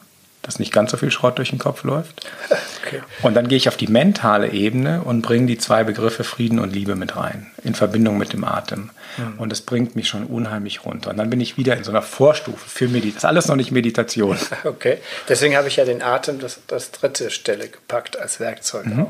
dass 0.43 0.59
nicht 0.59 0.73
ganz 0.73 0.91
so 0.91 0.97
viel 0.97 1.11
Schrott 1.11 1.39
durch 1.39 1.51
den 1.51 1.59
Kopf 1.59 1.85
läuft. 1.85 2.27
Okay. 2.85 3.01
Und 3.23 3.35
dann 3.35 3.47
gehe 3.47 3.57
ich 3.57 3.69
auf 3.69 3.77
die 3.77 3.87
mentale 3.87 4.51
Ebene 4.51 5.03
und 5.03 5.23
bringe 5.23 5.47
die 5.47 5.57
zwei 5.57 5.85
Begriffe 5.85 6.25
Frieden 6.25 6.59
und 6.59 6.73
Liebe 6.73 6.97
mit 6.97 7.17
rein, 7.17 7.47
in 7.63 7.77
Verbindung 7.77 8.19
mit 8.19 8.33
dem 8.33 8.45
Atem. 8.45 8.91
Mhm. 9.17 9.39
Und 9.39 9.51
das 9.51 9.61
bringt 9.61 9.95
mich 9.95 10.09
schon 10.09 10.27
unheimlich 10.27 10.85
runter. 10.85 11.11
Und 11.11 11.17
dann 11.17 11.31
bin 11.31 11.41
ich 11.41 11.57
wieder 11.57 11.77
in 11.77 11.85
so 11.85 11.93
einer 11.93 12.03
Vorstufe 12.03 12.69
für 12.69 12.87
Meditation. 12.87 13.15
Das 13.15 13.23
ist 13.23 13.29
alles 13.29 13.47
noch 13.47 13.57
nicht 13.57 13.71
Meditation. 13.71 14.37
Okay, 14.65 14.99
deswegen 15.29 15.57
habe 15.57 15.69
ich 15.69 15.77
ja 15.77 15.85
den 15.85 16.03
Atem, 16.03 16.41
das, 16.41 16.59
das 16.67 16.91
dritte 16.91 17.31
Stelle 17.31 17.69
gepackt 17.69 18.19
als 18.19 18.41
Werkzeug 18.41 18.87
mhm. 18.87 19.07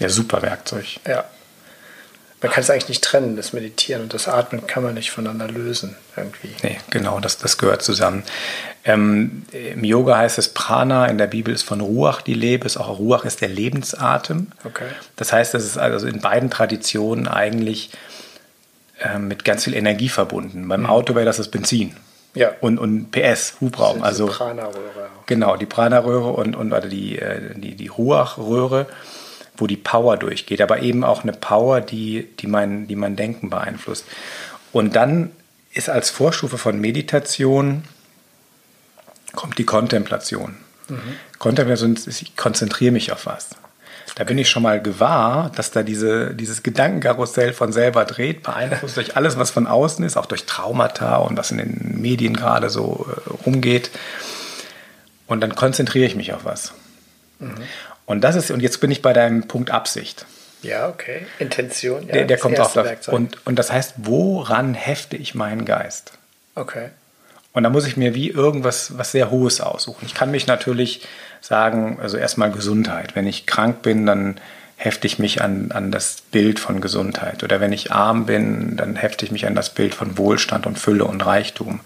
Ja, 0.00 0.08
super 0.08 0.42
Werkzeug. 0.42 0.84
Ja. 1.06 1.24
Man 2.42 2.52
kann 2.52 2.62
es 2.62 2.70
eigentlich 2.70 2.88
nicht 2.88 3.04
trennen, 3.04 3.36
das 3.36 3.52
Meditieren 3.54 4.02
und 4.02 4.12
das 4.12 4.28
Atmen 4.28 4.66
kann 4.66 4.82
man 4.82 4.94
nicht 4.94 5.10
voneinander 5.10 5.48
lösen 5.48 5.96
irgendwie. 6.14 6.50
Nee, 6.62 6.78
genau, 6.90 7.18
das, 7.20 7.38
das 7.38 7.56
gehört 7.56 7.82
zusammen. 7.82 8.22
Ähm, 8.84 9.44
Im 9.52 9.82
Yoga 9.82 10.18
heißt 10.18 10.38
es 10.38 10.50
Prana, 10.50 11.06
in 11.06 11.16
der 11.16 11.26
Bibel 11.26 11.54
ist 11.54 11.62
von 11.62 11.80
Ruach 11.80 12.20
die 12.20 12.34
Lebe, 12.34 12.66
ist 12.66 12.76
auch 12.76 12.98
Ruach 12.98 13.24
ist 13.24 13.40
der 13.40 13.48
Lebensatem. 13.48 14.48
Okay. 14.62 14.88
Das 15.16 15.32
heißt, 15.32 15.54
das 15.54 15.64
ist 15.64 15.78
also 15.78 16.06
in 16.06 16.20
beiden 16.20 16.50
Traditionen 16.50 17.28
eigentlich 17.28 17.90
äh, 19.00 19.18
mit 19.18 19.44
ganz 19.44 19.64
viel 19.64 19.74
Energie 19.74 20.08
verbunden. 20.08 20.68
Beim 20.68 20.80
mhm. 20.80 20.86
Auto 20.86 21.14
wäre 21.14 21.24
das 21.24 21.38
das 21.38 21.48
Benzin. 21.48 21.96
Ja. 22.34 22.50
Und, 22.60 22.78
und 22.78 23.10
PS, 23.12 23.54
Hubraum. 23.60 24.02
Also, 24.02 24.26
Prana-Röhre. 24.26 25.08
Genau, 25.26 25.56
die 25.56 25.66
Prana-Röhre 25.66 26.30
und, 26.30 26.56
und 26.56 26.72
also 26.72 26.88
die, 26.88 27.18
äh, 27.18 27.54
die, 27.54 27.74
die 27.74 27.86
Ruach-Röhre, 27.86 28.86
wo 29.56 29.66
die 29.66 29.76
Power 29.76 30.16
durchgeht, 30.16 30.60
aber 30.60 30.80
eben 30.80 31.04
auch 31.04 31.22
eine 31.22 31.32
Power, 31.32 31.80
die, 31.80 32.28
die, 32.40 32.46
mein, 32.46 32.86
die 32.88 32.96
mein 32.96 33.16
Denken 33.16 33.50
beeinflusst. 33.50 34.04
Und 34.72 34.96
dann 34.96 35.30
ist 35.72 35.88
als 35.88 36.10
Vorstufe 36.10 36.58
von 36.58 36.80
Meditation 36.80 37.84
kommt 39.32 39.58
die 39.58 39.64
Kontemplation. 39.64 40.56
Mhm. 40.88 41.16
Kontemplation 41.38 41.94
ist, 41.94 42.22
ich 42.22 42.36
konzentriere 42.36 42.92
mich 42.92 43.12
auf 43.12 43.26
was. 43.26 43.50
Da 44.16 44.22
bin 44.22 44.38
ich 44.38 44.48
schon 44.48 44.62
mal 44.62 44.80
gewahr, 44.80 45.50
dass 45.56 45.72
da 45.72 45.82
diese, 45.82 46.34
dieses 46.34 46.62
Gedankenkarussell 46.62 47.52
von 47.52 47.72
selber 47.72 48.04
dreht, 48.04 48.44
beeinflusst 48.44 48.96
durch 48.96 49.16
alles, 49.16 49.36
was 49.36 49.50
von 49.50 49.66
außen 49.66 50.04
ist, 50.04 50.16
auch 50.16 50.26
durch 50.26 50.46
Traumata 50.46 51.16
und 51.16 51.36
was 51.36 51.50
in 51.50 51.58
den 51.58 52.00
Medien 52.00 52.34
gerade 52.34 52.70
so 52.70 53.08
äh, 53.08 53.30
rumgeht. 53.44 53.90
Und 55.26 55.40
dann 55.40 55.56
konzentriere 55.56 56.06
ich 56.06 56.14
mich 56.14 56.32
auf 56.32 56.44
was. 56.44 56.74
Mhm. 57.40 57.54
Und 58.06 58.22
das 58.22 58.36
ist, 58.36 58.50
und 58.50 58.60
jetzt 58.60 58.80
bin 58.80 58.90
ich 58.90 59.02
bei 59.02 59.12
deinem 59.12 59.48
Punkt 59.48 59.70
Absicht. 59.70 60.26
Ja, 60.62 60.88
okay. 60.88 61.26
Intention. 61.38 62.06
Ja, 62.06 62.12
der, 62.12 62.24
der 62.24 62.38
kommt 62.38 62.58
auch 62.58 62.72
da. 62.72 62.84
Und, 63.08 63.38
und 63.46 63.58
das 63.58 63.70
heißt, 63.70 63.94
woran 63.98 64.74
hefte 64.74 65.16
ich 65.16 65.34
meinen 65.34 65.64
Geist? 65.64 66.12
Okay. 66.54 66.88
Und 67.52 67.62
da 67.62 67.70
muss 67.70 67.86
ich 67.86 67.96
mir 67.96 68.14
wie 68.14 68.30
irgendwas 68.30 68.98
was 68.98 69.12
sehr 69.12 69.30
Hohes 69.30 69.60
aussuchen. 69.60 70.04
Ich 70.06 70.14
kann 70.14 70.30
mich 70.30 70.46
natürlich 70.46 71.06
sagen, 71.40 71.98
also 72.02 72.16
erstmal 72.16 72.50
Gesundheit. 72.50 73.14
Wenn 73.14 73.26
ich 73.26 73.46
krank 73.46 73.82
bin, 73.82 74.06
dann 74.06 74.40
hefte 74.76 75.06
ich 75.06 75.18
mich 75.18 75.40
an, 75.40 75.70
an 75.70 75.92
das 75.92 76.22
Bild 76.32 76.58
von 76.58 76.80
Gesundheit. 76.80 77.44
Oder 77.44 77.60
wenn 77.60 77.72
ich 77.72 77.92
arm 77.92 78.26
bin, 78.26 78.76
dann 78.76 78.96
hefte 78.96 79.24
ich 79.24 79.30
mich 79.30 79.46
an 79.46 79.54
das 79.54 79.70
Bild 79.70 79.94
von 79.94 80.18
Wohlstand 80.18 80.66
und 80.66 80.78
Fülle 80.78 81.04
und 81.04 81.24
Reichtum. 81.24 81.74
Mhm. 81.74 81.80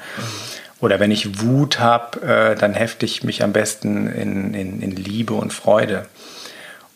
Oder 0.80 1.00
wenn 1.00 1.11
ich 1.11 1.40
Wut 1.40 1.80
habe, 1.80 2.20
äh, 2.23 2.54
dann 2.54 2.75
hefte 2.75 3.04
ich 3.04 3.25
mich 3.25 3.42
am 3.42 3.52
besten 3.52 4.06
in, 4.06 4.54
in, 4.54 4.80
in 4.80 4.92
Liebe 4.92 5.35
und 5.35 5.52
Freude. 5.52 6.06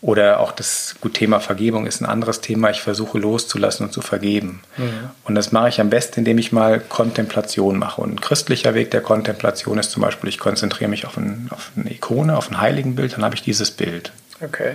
Oder 0.03 0.41
auch 0.41 0.51
das 0.51 0.97
gut 1.01 1.15
Thema 1.15 1.39
Vergebung 1.39 1.87
ist 1.87 2.01
ein 2.01 2.07
anderes 2.07 2.41
Thema. 2.41 2.71
Ich 2.71 2.83
versuche 2.83 3.19
loszulassen 3.19 3.87
und 3.87 3.93
zu 3.93 4.01
vergeben. 4.01 4.61
Mhm. 4.77 5.11
Und 5.23 5.37
das 5.37 5.53
mache 5.53 5.69
ich 5.69 5.81
am 5.81 5.91
besten, 5.91 6.21
indem 6.21 6.39
ich 6.39 6.51
mal 6.51 6.81
Kontemplation 6.81 7.79
mache. 7.79 8.01
Und 8.01 8.15
ein 8.15 8.21
christlicher 8.21 8.75
Weg 8.75 8.91
der 8.91 9.01
Kontemplation 9.01 9.79
ist 9.79 9.93
zum 9.93 10.03
Beispiel, 10.03 10.29
ich 10.29 10.39
konzentriere 10.39 10.91
mich 10.91 11.07
auf, 11.07 11.17
ein, 11.17 11.49
auf 11.53 11.71
eine 11.77 11.93
Ikone, 11.93 12.37
auf 12.37 12.51
ein 12.51 12.61
Heiligenbild, 12.61 13.13
dann 13.15 13.25
habe 13.25 13.37
ich 13.37 13.43
dieses 13.43 13.71
Bild. 13.71 14.13
Okay. 14.41 14.75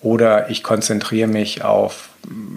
Oder 0.00 0.48
ich 0.48 0.62
konzentriere 0.62 1.28
mich 1.28 1.62
auf, 1.62 2.08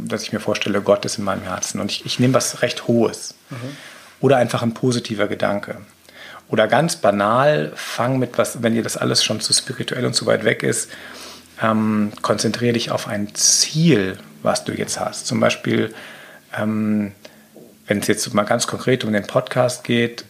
dass 0.05 0.23
ich 0.23 0.31
mir 0.31 0.39
vorstelle, 0.39 0.81
Gott 0.81 1.03
ist 1.03 1.17
in 1.17 1.25
meinem 1.25 1.43
Herzen. 1.43 1.81
Und 1.81 1.91
ich, 1.91 2.05
ich 2.05 2.19
nehme 2.19 2.35
was 2.35 2.61
recht 2.61 2.87
Hohes. 2.87 3.35
Mhm. 3.49 3.75
Oder 4.19 4.37
einfach 4.37 4.63
ein 4.63 4.73
positiver 4.73 5.27
Gedanke. 5.27 5.77
Oder 6.49 6.67
ganz 6.67 6.95
banal, 6.95 7.71
fang 7.75 8.19
mit 8.19 8.37
was, 8.37 8.63
wenn 8.63 8.73
dir 8.73 8.83
das 8.83 8.97
alles 8.97 9.23
schon 9.23 9.41
zu 9.41 9.53
spirituell 9.53 10.05
und 10.05 10.13
zu 10.13 10.25
weit 10.25 10.45
weg 10.45 10.63
ist, 10.63 10.89
ähm, 11.61 12.11
konzentriere 12.21 12.73
dich 12.73 12.91
auf 12.91 13.07
ein 13.07 13.33
Ziel, 13.35 14.17
was 14.43 14.63
du 14.63 14.71
jetzt 14.71 14.99
hast. 14.99 15.27
Zum 15.27 15.39
Beispiel, 15.39 15.93
ähm, 16.57 17.11
wenn 17.87 17.99
es 17.99 18.07
jetzt 18.07 18.33
mal 18.33 18.43
ganz 18.43 18.67
konkret 18.67 19.03
um 19.03 19.11
den 19.11 19.27
Podcast 19.27 19.83
geht, 19.83 20.25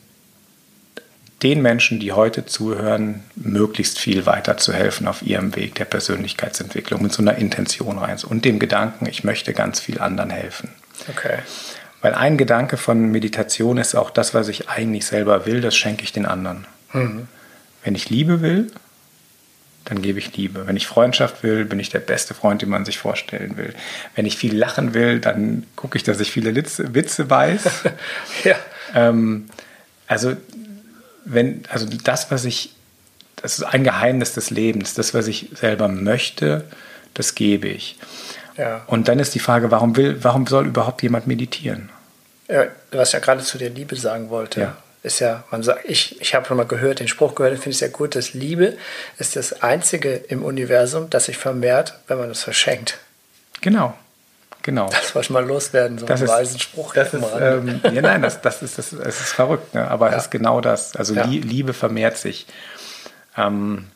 den 1.43 1.61
Menschen, 1.61 1.99
die 1.99 2.13
heute 2.13 2.45
zuhören, 2.45 3.23
möglichst 3.35 3.99
viel 3.99 4.25
weiterzuhelfen 4.25 5.07
auf 5.07 5.21
ihrem 5.21 5.55
Weg 5.55 5.75
der 5.75 5.85
Persönlichkeitsentwicklung 5.85 7.03
mit 7.03 7.13
so 7.13 7.21
einer 7.21 7.35
Intention 7.35 7.99
rein 7.99 8.17
und 8.27 8.43
dem 8.43 8.57
Gedanken, 8.57 9.05
ich 9.05 9.23
möchte 9.23 9.53
ganz 9.53 9.79
viel 9.79 9.99
anderen 9.99 10.31
helfen. 10.31 10.69
Okay. 11.09 11.39
Weil 12.07 12.15
ein 12.15 12.37
Gedanke 12.37 12.77
von 12.77 13.11
Meditation 13.11 13.77
ist 13.77 13.93
auch 13.93 14.11
das, 14.11 14.33
was 14.33 14.47
ich 14.47 14.69
eigentlich 14.69 15.05
selber 15.05 15.45
will, 15.45 15.59
das 15.59 15.75
schenke 15.75 16.05
ich 16.05 16.13
den 16.13 16.25
anderen. 16.25 16.65
Mhm. 16.93 17.27
Wenn 17.83 17.95
ich 17.95 18.09
Liebe 18.09 18.39
will, 18.39 18.71
dann 19.83 20.01
gebe 20.01 20.17
ich 20.17 20.37
Liebe. 20.37 20.67
Wenn 20.67 20.77
ich 20.77 20.87
Freundschaft 20.87 21.43
will, 21.43 21.65
bin 21.65 21.81
ich 21.81 21.89
der 21.89 21.99
beste 21.99 22.33
Freund, 22.33 22.61
den 22.61 22.69
man 22.69 22.85
sich 22.85 22.97
vorstellen 22.97 23.57
will. 23.57 23.73
Wenn 24.15 24.25
ich 24.25 24.37
viel 24.37 24.55
lachen 24.55 24.93
will, 24.93 25.19
dann 25.19 25.65
gucke 25.75 25.97
ich, 25.97 26.03
dass 26.03 26.21
ich 26.21 26.31
viele 26.31 26.51
Litze, 26.51 26.95
Witze 26.95 27.29
weiß. 27.29 27.83
ja. 28.45 28.55
Ähm, 28.95 29.49
also, 30.07 30.37
wenn, 31.25 31.63
also 31.67 31.87
das, 32.05 32.31
was 32.31 32.45
ich, 32.45 32.73
das 33.35 33.57
ist 33.57 33.65
ein 33.65 33.83
Geheimnis 33.83 34.31
des 34.31 34.49
Lebens. 34.49 34.93
Das, 34.93 35.13
was 35.13 35.27
ich 35.27 35.49
selber 35.55 35.89
möchte, 35.89 36.63
das 37.15 37.35
gebe 37.35 37.67
ich. 37.67 37.99
Ja. 38.55 38.85
Und 38.87 39.09
dann 39.09 39.19
ist 39.19 39.35
die 39.35 39.39
Frage, 39.39 39.71
warum 39.71 39.97
will, 39.97 40.23
warum 40.23 40.47
soll 40.47 40.67
überhaupt 40.67 41.03
jemand 41.03 41.27
meditieren? 41.27 41.89
Ja, 42.47 42.67
was 42.91 43.09
ich 43.09 43.13
ja 43.13 43.19
gerade 43.19 43.43
zu 43.43 43.57
der 43.57 43.69
Liebe 43.69 43.95
sagen 43.95 44.29
wollte. 44.29 44.61
Ja 44.61 44.77
ist 45.07 45.19
ja, 45.19 45.43
man 45.51 45.63
sagt, 45.63 45.85
ich, 45.85 46.21
ich 46.21 46.35
habe 46.35 46.45
schon 46.45 46.57
mal 46.57 46.65
gehört, 46.65 46.99
den 46.99 47.07
Spruch 47.07 47.33
gehört, 47.33 47.53
den 47.53 47.57
finde 47.57 47.71
ich 47.71 47.77
sehr 47.77 47.89
gut, 47.89 48.15
dass 48.15 48.33
Liebe 48.33 48.77
ist 49.17 49.35
das 49.35 49.63
Einzige 49.63 50.15
im 50.15 50.43
Universum, 50.43 51.09
das 51.09 51.25
sich 51.25 51.37
vermehrt, 51.37 51.95
wenn 52.07 52.19
man 52.19 52.29
es 52.29 52.43
verschenkt. 52.43 52.99
Genau. 53.61 53.95
Genau. 54.63 54.89
Das 54.89 55.15
wollte 55.15 55.27
ich 55.27 55.29
mal 55.29 55.45
loswerden, 55.45 55.97
so 55.97 56.05
das 56.05 56.21
ist, 56.21 56.29
weisen 56.29 56.59
Spruch. 56.59 56.93
Das 56.93 57.13
ist, 57.13 57.23
ähm, 57.39 57.79
ja, 57.83 58.01
nein, 58.01 58.21
das, 58.21 58.41
das, 58.41 58.61
ist, 58.61 58.77
das, 58.77 58.89
das 58.89 59.21
ist 59.21 59.31
verrückt, 59.31 59.73
ne? 59.73 59.89
aber 59.89 60.11
ja. 60.11 60.17
es 60.17 60.23
ist 60.23 60.31
genau 60.31 60.59
das. 60.59 60.93
Also 60.97 61.13
ja. 61.13 61.23
Liebe 61.23 61.73
vermehrt 61.73 62.17
sich. 62.17 62.47
Ähm, 63.37 63.87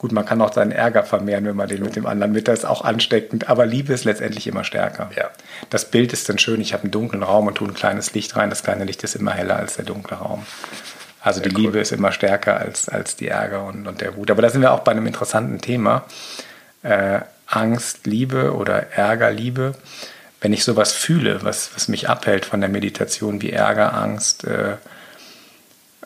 Gut, 0.00 0.12
man 0.12 0.24
kann 0.24 0.40
auch 0.40 0.54
seinen 0.54 0.72
Ärger 0.72 1.02
vermehren, 1.02 1.44
wenn 1.44 1.56
man 1.56 1.68
den 1.68 1.82
mit 1.82 1.94
dem 1.94 2.06
anderen 2.06 2.32
mit, 2.32 2.48
das 2.48 2.60
ist 2.60 2.64
auch 2.64 2.84
ansteckend, 2.84 3.50
aber 3.50 3.66
Liebe 3.66 3.92
ist 3.92 4.04
letztendlich 4.04 4.46
immer 4.46 4.64
stärker. 4.64 5.10
Ja. 5.14 5.28
Das 5.68 5.90
Bild 5.90 6.14
ist 6.14 6.26
dann 6.26 6.38
schön, 6.38 6.62
ich 6.62 6.72
habe 6.72 6.84
einen 6.84 6.90
dunklen 6.90 7.22
Raum 7.22 7.48
und 7.48 7.56
tue 7.56 7.68
ein 7.68 7.74
kleines 7.74 8.14
Licht 8.14 8.34
rein, 8.34 8.48
das 8.48 8.62
kleine 8.62 8.84
Licht 8.84 9.04
ist 9.04 9.14
immer 9.14 9.32
heller 9.32 9.56
als 9.56 9.76
der 9.76 9.84
dunkle 9.84 10.16
Raum. 10.16 10.46
Also 11.20 11.40
Sehr 11.40 11.50
die 11.50 11.54
cool. 11.54 11.60
Liebe 11.64 11.80
ist 11.80 11.92
immer 11.92 12.12
stärker 12.12 12.56
als, 12.56 12.88
als 12.88 13.16
die 13.16 13.28
Ärger 13.28 13.62
und, 13.66 13.86
und 13.86 14.00
der 14.00 14.16
Wut. 14.16 14.30
Aber 14.30 14.40
da 14.40 14.48
sind 14.48 14.62
wir 14.62 14.72
auch 14.72 14.80
bei 14.80 14.92
einem 14.92 15.06
interessanten 15.06 15.60
Thema. 15.60 16.06
Äh, 16.82 17.20
Angst, 17.46 18.06
Liebe 18.06 18.54
oder 18.54 18.92
Ärger, 18.92 19.30
Liebe. 19.30 19.74
Wenn 20.40 20.54
ich 20.54 20.64
sowas 20.64 20.94
fühle, 20.94 21.42
was, 21.42 21.72
was 21.74 21.88
mich 21.88 22.08
abhält 22.08 22.46
von 22.46 22.62
der 22.62 22.70
Meditation 22.70 23.42
wie 23.42 23.50
Ärger, 23.50 23.92
Angst 23.92 24.44
äh, 24.44 24.76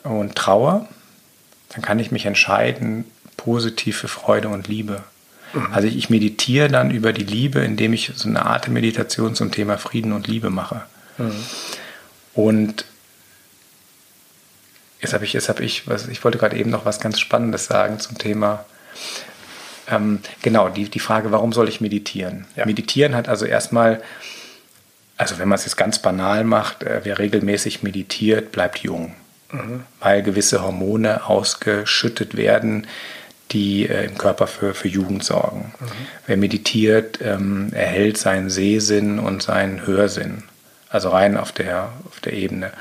und 0.03 0.35
Trauer, 0.35 0.85
dann 1.69 1.81
kann 1.81 1.99
ich 1.99 2.11
mich 2.11 2.25
entscheiden, 2.25 3.05
positiv 3.45 3.97
für 3.97 4.07
Freude 4.07 4.49
und 4.49 4.67
Liebe. 4.67 5.03
Mhm. 5.53 5.67
Also 5.71 5.87
ich, 5.87 5.95
ich 5.95 6.09
meditiere 6.09 6.67
dann 6.67 6.89
über 6.89 7.13
die 7.13 7.23
Liebe, 7.23 7.59
indem 7.59 7.93
ich 7.93 8.11
so 8.15 8.27
eine 8.27 8.43
Art 8.43 8.67
Meditation 8.67 9.35
zum 9.35 9.51
Thema 9.51 9.77
Frieden 9.77 10.13
und 10.13 10.27
Liebe 10.27 10.49
mache. 10.49 10.81
Mhm. 11.19 11.31
Und 12.33 12.85
jetzt 14.99 15.13
habe 15.13 15.23
ich, 15.23 15.33
jetzt 15.33 15.47
habe 15.47 15.63
ich, 15.63 15.87
was, 15.87 16.07
ich 16.07 16.23
wollte 16.23 16.39
gerade 16.39 16.57
eben 16.57 16.71
noch 16.71 16.85
was 16.85 16.99
ganz 16.99 17.19
Spannendes 17.19 17.65
sagen 17.65 17.99
zum 17.99 18.17
Thema. 18.17 18.65
Ähm, 19.87 20.19
genau, 20.41 20.69
die, 20.69 20.89
die 20.89 20.99
Frage, 20.99 21.31
warum 21.31 21.53
soll 21.53 21.69
ich 21.69 21.79
meditieren? 21.79 22.47
Ja. 22.55 22.65
Meditieren 22.65 23.13
hat 23.13 23.29
also 23.29 23.45
erstmal, 23.45 24.01
also 25.17 25.37
wenn 25.37 25.47
man 25.47 25.57
es 25.57 25.65
jetzt 25.65 25.77
ganz 25.77 25.99
banal 25.99 26.43
macht, 26.43 26.81
äh, 26.81 27.01
wer 27.03 27.19
regelmäßig 27.19 27.83
meditiert, 27.83 28.51
bleibt 28.51 28.79
jung. 28.79 29.13
Mhm. 29.51 29.83
Weil 29.99 30.23
gewisse 30.23 30.63
Hormone 30.63 31.27
ausgeschüttet 31.27 32.35
werden, 32.35 32.87
die 33.55 33.87
äh, 33.87 34.05
im 34.05 34.17
Körper 34.17 34.47
für, 34.47 34.73
für 34.73 34.89
Jugend 34.89 35.23
sorgen. 35.23 35.73
Mhm. 35.79 35.85
Wer 36.27 36.37
meditiert, 36.37 37.19
ähm, 37.23 37.69
erhält 37.71 38.17
seinen 38.17 38.49
Sehsinn 38.49 39.17
und 39.17 39.41
seinen 39.41 39.87
Hörsinn. 39.87 40.43
Also 40.89 41.09
rein 41.09 41.37
auf 41.37 41.51
der, 41.51 41.93
auf 42.07 42.19
der 42.19 42.33
Ebene. 42.33 42.71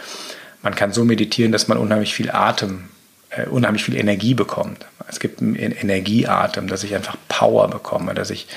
Man 0.62 0.74
kann 0.74 0.92
so 0.92 1.04
meditieren, 1.04 1.52
dass 1.52 1.68
man 1.68 1.78
unheimlich 1.78 2.12
viel 2.12 2.30
Atem, 2.30 2.88
äh, 3.30 3.46
unheimlich 3.46 3.84
viel 3.84 3.96
Energie 3.96 4.34
bekommt. 4.34 4.84
Es 5.08 5.20
gibt 5.20 5.40
einen 5.40 5.54
Energieatem, 5.54 6.66
dass 6.66 6.82
ich 6.82 6.94
einfach 6.94 7.16
Power 7.28 7.68
bekomme, 7.68 8.14
dass 8.14 8.30
ich 8.30 8.48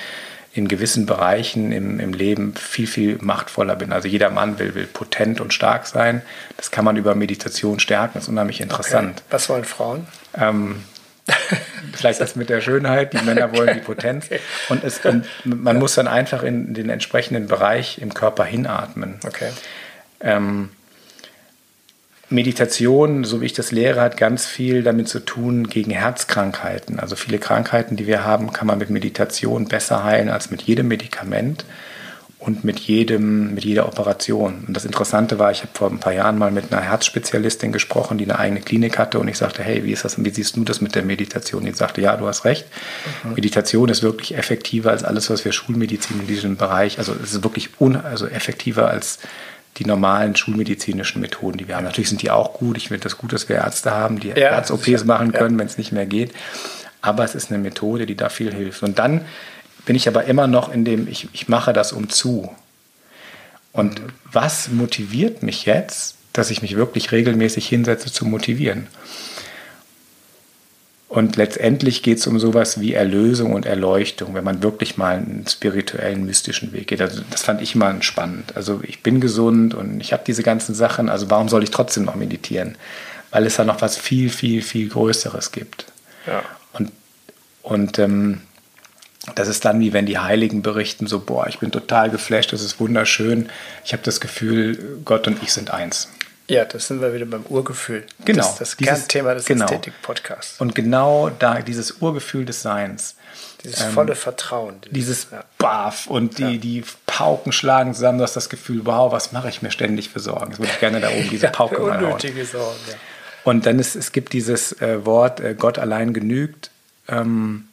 in 0.54 0.68
gewissen 0.68 1.06
Bereichen 1.06 1.72
im, 1.72 2.00
im 2.00 2.14
Leben 2.14 2.56
viel, 2.56 2.88
viel 2.88 3.20
machtvoller 3.22 3.76
bin. 3.76 3.94
Also 3.94 4.08
jeder 4.08 4.32
Mann 4.32 4.58
will, 4.58 4.74
will 4.74 4.88
potent 4.88 5.40
und 5.40 5.54
stark 5.54 5.86
sein. 5.86 6.24
Das 6.56 6.72
kann 6.72 6.84
man 6.84 6.98
über 6.98 7.14
Meditation 7.14 7.80
stärken. 7.80 8.14
Das 8.16 8.24
ist 8.24 8.30
unheimlich 8.30 8.60
interessant. 8.60 9.20
Okay. 9.20 9.26
Was 9.30 9.50
wollen 9.50 9.66
Frauen? 9.66 10.08
Ähm, 10.36 10.78
Vielleicht 11.94 12.22
das 12.22 12.36
mit 12.36 12.50
der 12.50 12.62
Schönheit, 12.62 13.14
die 13.14 13.24
Männer 13.26 13.56
wollen 13.56 13.74
die 13.74 13.82
Potenz. 13.82 14.28
Und, 14.70 14.84
es, 14.84 15.04
und 15.06 15.26
man 15.44 15.78
muss 15.78 15.96
dann 15.96 16.08
einfach 16.08 16.44
in 16.44 16.74
den 16.74 16.90
entsprechenden 16.90 17.48
Bereich 17.48 18.00
im 18.02 18.14
Körper 18.14 18.46
hinatmen. 18.46 19.16
Okay. 19.26 19.50
Ähm, 20.22 20.70
Meditation, 22.30 23.24
so 23.24 23.42
wie 23.42 23.46
ich 23.46 23.54
das 23.54 23.72
lehre, 23.72 24.02
hat 24.02 24.18
ganz 24.18 24.46
viel 24.46 24.84
damit 24.84 25.08
zu 25.08 25.20
tun 25.20 25.68
gegen 25.68 25.92
Herzkrankheiten. 25.92 27.00
Also 27.00 27.16
viele 27.16 27.40
Krankheiten, 27.40 27.96
die 27.96 28.06
wir 28.06 28.26
haben, 28.26 28.52
kann 28.52 28.68
man 28.68 28.78
mit 28.78 28.90
Meditation 28.90 29.68
besser 29.68 30.04
heilen 30.04 30.30
als 30.30 30.52
mit 30.52 30.62
jedem 30.64 30.90
Medikament 30.90 31.66
und 32.40 32.64
mit 32.64 32.80
jedem, 32.80 33.56
mit 33.56 33.66
jeder 33.66 33.88
Operation. 33.88 34.66
Und 34.68 34.74
das 34.76 34.86
Interessante 34.86 35.40
war, 35.40 35.52
ich 35.52 35.62
habe 35.62 35.72
vor 35.74 35.90
ein 35.90 36.00
paar 36.00 36.14
Jahren 36.14 36.38
mal 36.38 36.52
mit 36.52 36.72
einer 36.72 36.82
Herzspezialistin 36.82 37.72
gesprochen, 37.72 38.20
die 38.20 38.26
eine 38.26 38.38
eigene 38.38 38.62
Klinik 38.62 39.00
hatte, 39.00 39.20
und 39.20 39.28
ich 39.28 39.38
sagte, 39.38 39.64
hey, 39.64 39.84
wie 39.84 39.92
ist 39.92 40.06
das, 40.06 40.24
wie 40.24 40.30
siehst 40.30 40.56
du 40.56 40.64
das 40.64 40.80
mit 40.80 40.94
der 40.94 41.04
Meditation? 41.04 41.66
Die 41.66 41.72
sagte, 41.72 42.02
ja, 42.02 42.16
du 42.16 42.28
hast 42.28 42.46
recht. 42.46 42.68
Mhm. 43.24 43.34
Meditation 43.34 43.90
ist 43.90 44.04
wirklich 44.04 44.38
effektiver 44.38 44.92
als 44.92 45.04
alles, 45.04 45.30
was 45.32 45.46
wir 45.46 45.52
Schulmedizin 45.52 46.22
in 46.22 46.28
diesem 46.28 46.58
Bereich, 46.58 47.00
also 47.00 47.14
es 47.14 47.34
ist 47.34 47.44
wirklich 47.44 47.70
un, 47.80 47.96
also 47.96 48.28
effektiver 48.28 48.88
als 48.88 49.20
die 49.78 49.86
normalen 49.86 50.36
schulmedizinischen 50.36 51.22
Methoden, 51.22 51.58
die 51.58 51.68
wir 51.68 51.76
haben. 51.76 51.84
Natürlich 51.84 52.10
sind 52.10 52.22
die 52.22 52.32
auch 52.32 52.54
gut. 52.54 52.78
Ich 52.78 52.88
finde 52.88 53.04
das 53.04 53.18
gut, 53.18 53.34
dass 53.34 53.48
wir 53.48 53.58
Ärzte 53.58 53.92
haben, 53.92 54.20
die 54.20 54.30
ja, 54.30 54.36
Herz-OPs 54.36 55.06
machen 55.06 55.32
können, 55.34 55.56
ja. 55.56 55.60
wenn 55.60 55.68
es 55.68 55.78
nicht 55.78 55.92
mehr 55.92 56.06
geht. 56.06 56.34
Aber 57.02 57.24
es 57.24 57.36
ist 57.36 57.52
eine 57.52 57.60
Methode, 57.60 58.06
die 58.06 58.16
da 58.16 58.30
viel 58.30 58.54
hilft. 58.54 58.82
Und 58.82 58.98
dann 58.98 59.22
bin 59.88 59.96
ich 59.96 60.08
aber 60.08 60.26
immer 60.26 60.48
noch 60.48 60.72
in 60.72 60.86
dem, 60.86 61.08
ich, 61.08 61.30
ich 61.32 61.48
mache 61.48 61.72
das 61.72 61.94
um 61.94 62.10
zu. 62.10 62.54
Und 63.72 64.02
was 64.30 64.70
motiviert 64.70 65.44
mich 65.44 65.66
jetzt, 65.66 66.16
dass 66.34 66.52
ich 66.52 66.62
mich 66.62 66.76
wirklich 66.76 67.12
regelmäßig 67.14 67.68
hinsetze 67.68 68.12
zu 68.12 68.26
motivieren? 68.26 68.88
Und 71.08 71.38
letztendlich 71.38 72.04
geht 72.04 72.18
es 72.18 72.28
um 72.28 72.38
sowas 72.38 72.82
wie 72.82 72.94
Erlösung 72.94 73.54
und 73.54 73.66
Erleuchtung, 73.66 74.34
wenn 74.34 74.44
man 74.44 74.62
wirklich 74.62 74.98
mal 74.98 75.16
einen 75.16 75.46
spirituellen, 75.48 76.26
mystischen 76.26 76.74
Weg 76.74 76.88
geht. 76.88 77.02
Also 77.02 77.22
das 77.32 77.44
fand 77.44 77.62
ich 77.62 77.74
immer 77.74 78.02
spannend. 78.02 78.58
Also 78.58 78.82
ich 78.84 79.04
bin 79.04 79.22
gesund 79.22 79.74
und 79.74 80.02
ich 80.02 80.12
habe 80.12 80.24
diese 80.28 80.44
ganzen 80.44 80.76
Sachen, 80.76 81.08
also 81.08 81.30
warum 81.30 81.48
soll 81.48 81.64
ich 81.64 81.72
trotzdem 81.72 82.04
noch 82.04 82.16
meditieren? 82.16 82.78
Weil 83.32 83.46
es 83.46 83.56
da 83.56 83.64
noch 83.64 83.82
was 83.82 83.96
viel, 83.96 84.30
viel, 84.30 84.62
viel 84.62 84.90
Größeres 84.90 85.54
gibt. 85.54 85.86
Ja. 86.26 86.44
Und, 86.74 86.92
und 87.64 88.00
ähm, 88.00 88.42
das 89.36 89.48
ist 89.48 89.66
dann 89.66 89.80
wie 89.80 89.94
wenn 89.94 90.06
die 90.06 90.20
Heiligen 90.20 90.62
berichten, 90.62 91.08
so, 91.08 91.20
boah, 91.20 91.48
ich 91.48 91.60
bin 91.60 91.72
total 91.72 92.10
geflasht, 92.10 92.54
das 92.54 92.62
ist 92.62 92.80
wunderschön. 92.80 93.50
Ich 93.84 93.94
habe 93.94 94.04
das 94.04 94.20
Gefühl, 94.20 95.00
Gott 95.06 95.28
und 95.28 95.42
ich 95.44 95.52
sind 95.52 95.72
eins. 95.72 96.10
Ja, 96.50 96.64
das 96.64 96.88
sind 96.88 97.02
wir 97.02 97.14
wieder 97.14 97.26
beim 97.26 97.44
Urgefühl. 97.50 98.06
Genau. 98.24 98.44
Das, 98.44 98.56
das 98.56 98.78
dieses, 98.78 99.00
Kernthema 99.00 99.34
des 99.34 99.46
genau. 99.46 99.66
Ästhetik-Podcasts. 99.66 100.62
Und 100.62 100.76
genau 100.76 101.30
da, 101.30 101.62
dieses 101.62 102.02
Urgefühl 102.02 102.46
des 102.46 102.62
Seins. 102.62 103.16
Dieses 103.64 103.82
ähm, 103.82 103.92
volle 103.92 104.16
Vertrauen. 104.16 104.78
Dieses 104.90 105.28
ja. 105.32 105.44
Baff 105.58 106.08
und 106.08 106.38
die, 106.38 106.44
ja. 106.44 106.58
die 106.58 106.84
Pauken 107.06 107.52
schlagen 107.52 107.94
zusammen. 107.94 108.20
Du 108.20 108.24
hast 108.24 108.38
das 108.38 108.50
Gefühl, 108.50 108.86
wow, 108.86 109.12
was 109.12 109.34
mache 109.34 109.50
ich 109.50 109.62
mir 109.62 109.72
ständig 109.72 110.10
für 110.10 110.22
Sorgen? 110.22 110.52
Das 110.52 110.60
würde 110.60 110.72
ich 110.72 110.80
gerne 110.80 111.02
da 111.02 111.10
oben 111.10 111.30
diese 111.30 111.48
Pauke 111.52 111.76
ja, 111.76 111.82
mal 111.82 112.04
Unnötige 112.04 112.46
Sorgen, 112.46 112.80
ja. 112.88 112.96
Und 113.44 113.66
dann 113.66 113.80
ist, 113.80 113.96
es 113.96 114.12
gibt 114.12 114.34
dieses 114.34 114.74
äh, 114.82 115.06
Wort, 115.06 115.40
äh, 115.40 115.54
Gott 115.54 115.80
allein 115.80 116.14
genügt. 116.14 116.70
Ähm, 117.08 117.68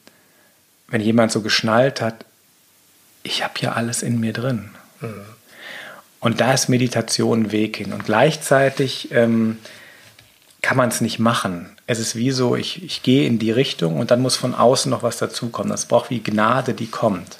wenn 0.87 1.01
jemand 1.01 1.31
so 1.31 1.41
geschnallt 1.41 2.01
hat, 2.01 2.25
ich 3.23 3.43
habe 3.43 3.53
ja 3.59 3.73
alles 3.73 4.03
in 4.03 4.19
mir 4.19 4.33
drin. 4.33 4.69
Mhm. 5.01 5.25
Und 6.19 6.41
da 6.41 6.53
ist 6.53 6.69
Meditation 6.69 7.43
ein 7.43 7.51
Weg 7.51 7.77
hin. 7.77 7.93
Und 7.93 8.05
gleichzeitig 8.05 9.11
ähm, 9.11 9.57
kann 10.61 10.77
man 10.77 10.89
es 10.89 11.01
nicht 11.01 11.19
machen. 11.19 11.69
Es 11.85 11.99
ist 11.99 12.15
wie 12.15 12.31
so, 12.31 12.55
ich, 12.55 12.83
ich 12.83 13.03
gehe 13.03 13.27
in 13.27 13.37
die 13.37 13.51
Richtung 13.51 13.99
und 13.99 14.09
dann 14.09 14.21
muss 14.21 14.35
von 14.35 14.55
außen 14.55 14.89
noch 14.89 15.03
was 15.03 15.17
dazukommen. 15.17 15.69
Das 15.69 15.85
braucht 15.85 16.09
wie 16.09 16.23
Gnade, 16.23 16.73
die 16.73 16.87
kommt. 16.87 17.37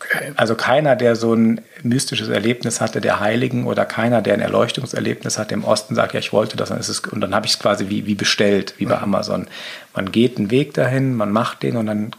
Okay. 0.00 0.32
Also 0.36 0.54
keiner, 0.54 0.96
der 0.96 1.16
so 1.16 1.34
ein 1.34 1.60
mystisches 1.82 2.28
Erlebnis 2.28 2.80
hatte, 2.80 3.02
der 3.02 3.20
Heiligen, 3.20 3.66
oder 3.66 3.84
keiner, 3.84 4.22
der 4.22 4.34
ein 4.34 4.40
Erleuchtungserlebnis 4.40 5.36
hatte 5.36 5.52
im 5.52 5.64
Osten, 5.64 5.94
sagt, 5.94 6.14
ja, 6.14 6.20
ich 6.20 6.32
wollte 6.32 6.56
das, 6.56 6.70
und, 6.70 6.78
es 6.78 7.00
und 7.00 7.20
dann 7.20 7.34
habe 7.34 7.44
ich 7.44 7.52
es 7.52 7.58
quasi 7.58 7.90
wie, 7.90 8.06
wie 8.06 8.14
bestellt, 8.14 8.74
wie 8.78 8.86
bei 8.86 8.96
mhm. 8.96 9.04
Amazon. 9.04 9.48
Man 9.94 10.10
geht 10.10 10.38
einen 10.38 10.50
Weg 10.50 10.72
dahin, 10.72 11.14
man 11.14 11.30
macht 11.30 11.62
den 11.62 11.76
und 11.76 11.86
dann 11.86 12.12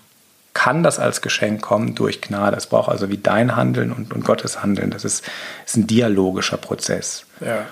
kann 0.59 0.83
das 0.83 0.99
als 0.99 1.21
Geschenk 1.21 1.61
kommen 1.61 1.95
durch 1.95 2.19
Gnade. 2.19 2.57
Es 2.57 2.67
braucht 2.67 2.89
also 2.89 3.07
wie 3.09 3.17
dein 3.17 3.55
Handeln 3.55 3.93
und, 3.93 4.13
und 4.13 4.25
Gottes 4.25 4.61
Handeln. 4.61 4.91
Das 4.91 5.05
ist, 5.05 5.23
ist 5.65 5.77
ein 5.77 5.87
dialogischer 5.87 6.57
Prozess. 6.57 7.23
Ja. 7.39 7.65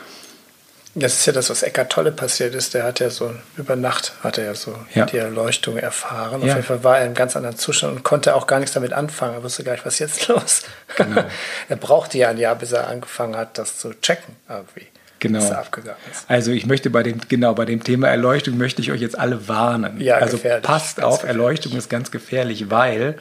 Das 0.96 1.16
ist 1.16 1.26
ja 1.26 1.34
das, 1.34 1.50
was 1.50 1.64
Eckart 1.64 1.92
Tolle 1.92 2.14
passiert 2.14 2.56
ist. 2.56 2.74
Der 2.74 2.86
hat 2.86 3.02
ja 3.02 3.10
so 3.10 3.34
über 3.58 3.76
Nacht 3.76 4.14
hat 4.24 4.38
er 4.38 4.46
ja 4.46 4.56
so 4.56 4.74
ja. 4.96 5.06
die 5.06 5.18
Erleuchtung 5.18 5.76
erfahren. 5.76 6.36
Auf 6.36 6.48
ja. 6.48 6.54
jeden 6.54 6.66
Fall 6.66 6.86
war 6.86 6.96
er 6.96 7.02
in 7.02 7.06
einem 7.08 7.16
ganz 7.16 7.36
anderen 7.36 7.58
Zustand 7.58 7.98
und 7.98 8.04
konnte 8.04 8.34
auch 8.34 8.48
gar 8.48 8.60
nichts 8.60 8.74
damit 8.74 8.94
anfangen. 8.94 9.34
Er 9.34 9.44
wusste 9.44 9.66
gar 9.66 9.74
nicht, 9.74 9.86
was 9.86 10.00
jetzt 10.00 10.26
los. 10.30 10.62
Genau. 10.96 11.26
er 11.68 11.76
brauchte 11.76 12.18
ja 12.18 12.30
ein 12.30 12.38
Jahr, 12.38 12.56
bis 12.56 12.72
er 12.72 12.88
angefangen 12.88 13.36
hat, 13.36 13.58
das 13.58 13.78
zu 13.80 14.00
checken 14.00 14.38
irgendwie. 14.48 14.88
Genau. 15.20 15.40
Er 15.40 15.60
abgegangen 15.60 16.00
ist. 16.12 16.30
Also 16.30 16.52
ich 16.52 16.66
möchte 16.66 16.90
bei 16.90 17.04
dem, 17.04 17.20
genau, 17.28 17.54
bei 17.54 17.66
dem 17.66 17.84
Thema 17.84 18.08
Erleuchtung 18.08 18.58
möchte 18.58 18.82
ich 18.82 18.92
euch 18.92 19.02
jetzt 19.02 19.18
alle 19.18 19.48
warnen. 19.48 20.00
Ja, 20.00 20.18
also 20.18 20.38
passt 20.62 21.02
auf, 21.02 21.22
gefährlich. 21.22 21.42
Erleuchtung 21.42 21.74
ist 21.74 21.90
ganz 21.90 22.12
gefährlich, 22.12 22.70
weil 22.70 23.18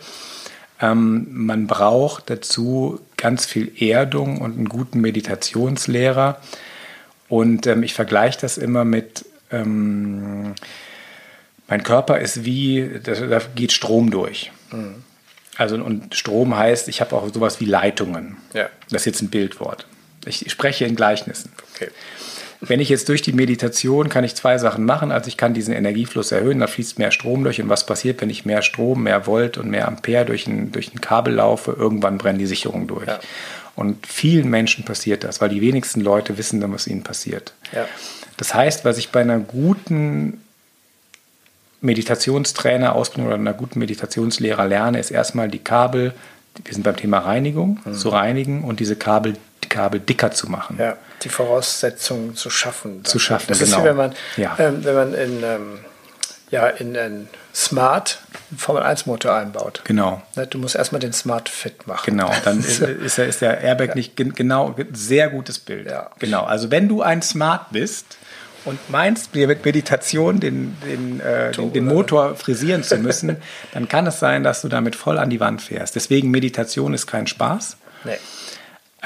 ähm, 0.80 1.26
man 1.30 1.66
braucht 1.66 2.28
dazu 2.28 3.00
ganz 3.16 3.46
viel 3.46 3.72
Erdung 3.82 4.40
und 4.40 4.56
einen 4.56 4.68
guten 4.68 5.00
Meditationslehrer. 5.00 6.40
Und 7.28 7.66
ähm, 7.66 7.82
ich 7.82 7.94
vergleiche 7.94 8.38
das 8.40 8.58
immer 8.58 8.84
mit, 8.84 9.24
ähm, 9.50 10.54
mein 11.66 11.82
Körper 11.82 12.18
ist 12.18 12.44
wie, 12.44 13.00
da 13.02 13.40
geht 13.54 13.72
Strom 13.72 14.10
durch. 14.10 14.52
Mhm. 14.70 15.02
Also 15.56 15.76
und 15.76 16.14
Strom 16.14 16.56
heißt, 16.56 16.88
ich 16.88 17.00
habe 17.00 17.16
auch 17.16 17.32
sowas 17.32 17.60
wie 17.60 17.64
Leitungen. 17.64 18.36
Ja. 18.52 18.68
Das 18.90 19.02
ist 19.02 19.06
jetzt 19.06 19.22
ein 19.22 19.30
Bildwort. 19.30 19.86
Ich 20.26 20.50
spreche 20.50 20.84
in 20.84 20.96
Gleichnissen. 20.96 21.52
Okay. 21.74 21.90
Wenn 22.60 22.80
ich 22.80 22.88
jetzt 22.88 23.08
durch 23.08 23.22
die 23.22 23.32
Meditation 23.32 24.08
kann 24.08 24.24
ich 24.24 24.34
zwei 24.34 24.58
Sachen 24.58 24.84
machen. 24.84 25.12
Also 25.12 25.28
ich 25.28 25.36
kann 25.36 25.54
diesen 25.54 25.74
Energiefluss 25.74 26.32
erhöhen, 26.32 26.60
da 26.60 26.66
fließt 26.66 26.98
mehr 26.98 27.10
Strom 27.10 27.44
durch. 27.44 27.60
Und 27.60 27.68
was 27.68 27.86
passiert, 27.86 28.20
wenn 28.20 28.30
ich 28.30 28.46
mehr 28.46 28.62
Strom, 28.62 29.02
mehr 29.02 29.26
Volt 29.26 29.58
und 29.58 29.70
mehr 29.70 29.86
Ampere 29.86 30.24
durch 30.24 30.46
ein, 30.46 30.72
durch 30.72 30.92
ein 30.94 31.00
Kabel 31.00 31.34
laufe? 31.34 31.72
Irgendwann 31.72 32.18
brennen 32.18 32.38
die 32.38 32.46
Sicherungen 32.46 32.86
durch. 32.86 33.06
Ja. 33.06 33.20
Und 33.74 34.06
vielen 34.06 34.48
Menschen 34.48 34.84
passiert 34.84 35.22
das, 35.22 35.40
weil 35.40 35.50
die 35.50 35.60
wenigsten 35.60 36.00
Leute 36.00 36.38
wissen 36.38 36.60
dann, 36.60 36.72
was 36.72 36.86
ihnen 36.86 37.02
passiert. 37.02 37.52
Ja. 37.72 37.86
Das 38.38 38.54
heißt, 38.54 38.84
was 38.86 38.96
ich 38.96 39.10
bei 39.10 39.20
einer 39.20 39.38
guten 39.38 40.40
Meditationstrainer, 41.82 42.94
Ausbildung 42.94 43.26
oder 43.26 43.36
einer 43.36 43.52
guten 43.52 43.78
Meditationslehrer 43.78 44.66
lerne, 44.66 44.98
ist 44.98 45.10
erstmal 45.10 45.48
die 45.48 45.58
Kabel, 45.58 46.14
wir 46.64 46.72
sind 46.72 46.82
beim 46.82 46.96
Thema 46.96 47.18
Reinigung, 47.18 47.80
mhm. 47.84 47.94
zu 47.94 48.08
reinigen 48.08 48.64
und 48.64 48.80
diese 48.80 48.96
Kabel, 48.96 49.36
Kabel 49.66 50.00
dicker 50.00 50.30
zu 50.30 50.50
machen. 50.50 50.76
Ja, 50.78 50.96
die 51.22 51.28
Voraussetzungen 51.28 52.36
zu 52.36 52.50
schaffen. 52.50 53.04
Zu 53.04 53.18
schaffen, 53.18 53.46
das 53.48 53.58
genau. 53.58 53.76
ist 53.76 53.82
wie 53.82 53.84
wenn 53.84 53.96
man, 53.96 54.14
ja. 54.36 54.56
ähm, 54.58 54.84
wenn 54.84 54.94
man 54.94 55.14
in, 55.14 55.42
ähm, 55.42 55.78
ja, 56.50 56.68
in 56.68 56.96
ein 56.96 57.28
Smart 57.54 58.20
Formel 58.56 58.82
1 58.82 59.06
Motor 59.06 59.34
einbaut. 59.34 59.80
Genau. 59.84 60.22
Ne, 60.36 60.46
du 60.46 60.58
musst 60.58 60.76
erstmal 60.76 61.00
den 61.00 61.12
Smart 61.12 61.48
fit 61.48 61.86
machen. 61.86 62.02
Genau, 62.04 62.30
dann 62.44 62.60
ist, 62.60 63.18
ist 63.18 63.40
der 63.40 63.60
Airbag 63.60 63.88
ja. 63.88 63.94
nicht 63.94 64.16
genau, 64.16 64.74
sehr 64.92 65.30
gutes 65.30 65.58
Bild. 65.58 65.86
Ja. 65.86 66.10
Genau, 66.18 66.44
also 66.44 66.70
wenn 66.70 66.88
du 66.88 67.02
ein 67.02 67.22
Smart 67.22 67.72
bist, 67.72 68.18
und 68.66 68.90
meinst, 68.90 69.34
mit 69.34 69.64
Meditation 69.64 70.40
den, 70.40 70.76
den, 70.84 71.20
äh, 71.20 71.52
den, 71.52 71.72
den, 71.72 71.84
Motor 71.86 72.34
frisieren 72.34 72.82
zu 72.82 72.98
müssen, 72.98 73.36
dann 73.72 73.88
kann 73.88 74.06
es 74.06 74.18
sein, 74.18 74.42
dass 74.42 74.60
du 74.60 74.68
damit 74.68 74.96
voll 74.96 75.18
an 75.18 75.30
die 75.30 75.40
Wand 75.40 75.62
fährst. 75.62 75.94
Deswegen 75.94 76.30
Meditation 76.32 76.92
ist 76.92 77.06
kein 77.06 77.28
Spaß. 77.28 77.76
Nee. 78.04 78.18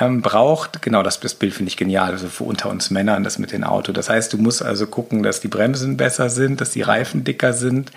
Ähm, 0.01 0.23
braucht, 0.23 0.81
genau, 0.81 1.03
das, 1.03 1.21
das 1.21 1.35
Bild 1.35 1.53
finde 1.53 1.69
ich 1.69 1.77
genial, 1.77 2.11
also 2.11 2.29
für 2.29 2.45
unter 2.45 2.71
uns 2.71 2.91
Männern, 2.91 3.23
das 3.23 3.39
mit 3.39 3.53
dem 3.53 3.65
Auto. 3.65 3.93
Das 3.93 4.09
heißt, 4.09 4.33
du 4.33 4.39
musst 4.39 4.63
also 4.63 4.87
gucken, 4.87 5.23
dass 5.23 5.41
die 5.41 5.49
Bremsen 5.49 5.97
besser 5.97 6.31
sind, 6.31 6.61
dass 6.61 6.71
die 6.71 6.83
Reifen 6.83 7.23
dicker 7.23 7.53
sind, 7.53 7.93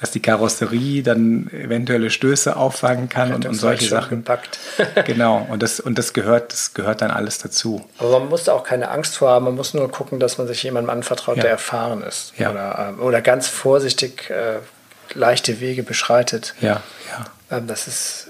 dass 0.00 0.10
die 0.10 0.20
Karosserie 0.20 1.02
dann 1.02 1.50
eventuelle 1.50 2.10
Stöße 2.10 2.56
auffangen 2.56 3.08
kann 3.08 3.32
und, 3.32 3.46
und 3.46 3.54
solche 3.54 3.86
Sachen. 3.86 4.18
Gepackt. 4.18 4.58
genau, 5.06 5.46
und 5.50 5.62
das, 5.62 5.80
und 5.80 5.98
das 5.98 6.12
gehört, 6.12 6.52
das 6.52 6.74
gehört 6.74 7.00
dann 7.00 7.10
alles 7.10 7.38
dazu. 7.38 7.84
Aber 7.98 8.18
man 8.18 8.28
muss 8.28 8.44
da 8.44 8.52
auch 8.52 8.64
keine 8.64 8.90
Angst 8.90 9.16
vor 9.16 9.30
haben, 9.30 9.46
man 9.46 9.54
muss 9.54 9.72
nur 9.72 9.90
gucken, 9.90 10.20
dass 10.20 10.36
man 10.36 10.46
sich 10.46 10.62
jemandem 10.62 10.90
anvertraut, 10.90 11.36
ja. 11.36 11.42
der 11.42 11.52
erfahren 11.52 12.02
ist. 12.02 12.34
Ja. 12.38 12.50
Oder, 12.50 12.88
ähm, 12.90 13.00
oder 13.00 13.22
ganz 13.22 13.48
vorsichtig 13.48 14.30
äh, 14.30 14.58
leichte 15.14 15.60
Wege 15.60 15.82
beschreitet. 15.82 16.54
Ja, 16.60 16.82
ja. 17.10 17.56
Ähm, 17.58 17.66
das 17.66 17.86
ist 17.86 18.29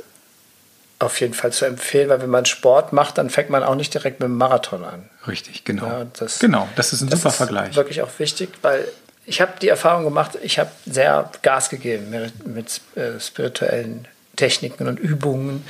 auf 1.01 1.19
jeden 1.21 1.35
Fall 1.35 1.51
zu 1.51 1.65
empfehlen, 1.65 2.09
weil 2.11 2.21
wenn 2.21 2.31
man 2.31 2.45
Sport 2.45 2.93
macht, 2.93 3.19
dann 3.19 3.31
fängt 3.31 3.51
man 3.51 3.65
auch 3.65 3.75
nicht 3.75 3.93
direkt 3.93 4.21
mit 4.21 4.29
dem 4.29 4.37
Marathon 4.37 4.85
an. 4.85 5.09
Richtig, 5.27 5.65
genau. 5.65 5.87
Ja, 5.87 6.07
das, 6.19 6.39
genau, 6.39 6.69
das 6.77 6.93
ist 6.93 7.01
ein 7.01 7.09
das 7.09 7.21
super 7.21 7.31
ist 7.31 7.37
Vergleich. 7.37 7.75
Wirklich 7.75 8.03
auch 8.03 8.11
wichtig, 8.19 8.51
weil 8.63 8.87
ich 9.25 9.41
habe 9.41 9.53
die 9.61 9.69
Erfahrung 9.69 10.05
gemacht, 10.05 10.39
ich 10.43 10.59
habe 10.59 10.71
sehr 10.87 11.31
Gas 11.43 11.71
gegeben 11.71 12.11
mit, 12.11 12.47
mit 12.47 12.81
äh, 12.97 13.19
spirituellen 13.19 14.07
Techniken 14.37 14.89
und 14.89 15.01
Übungen 15.01 15.65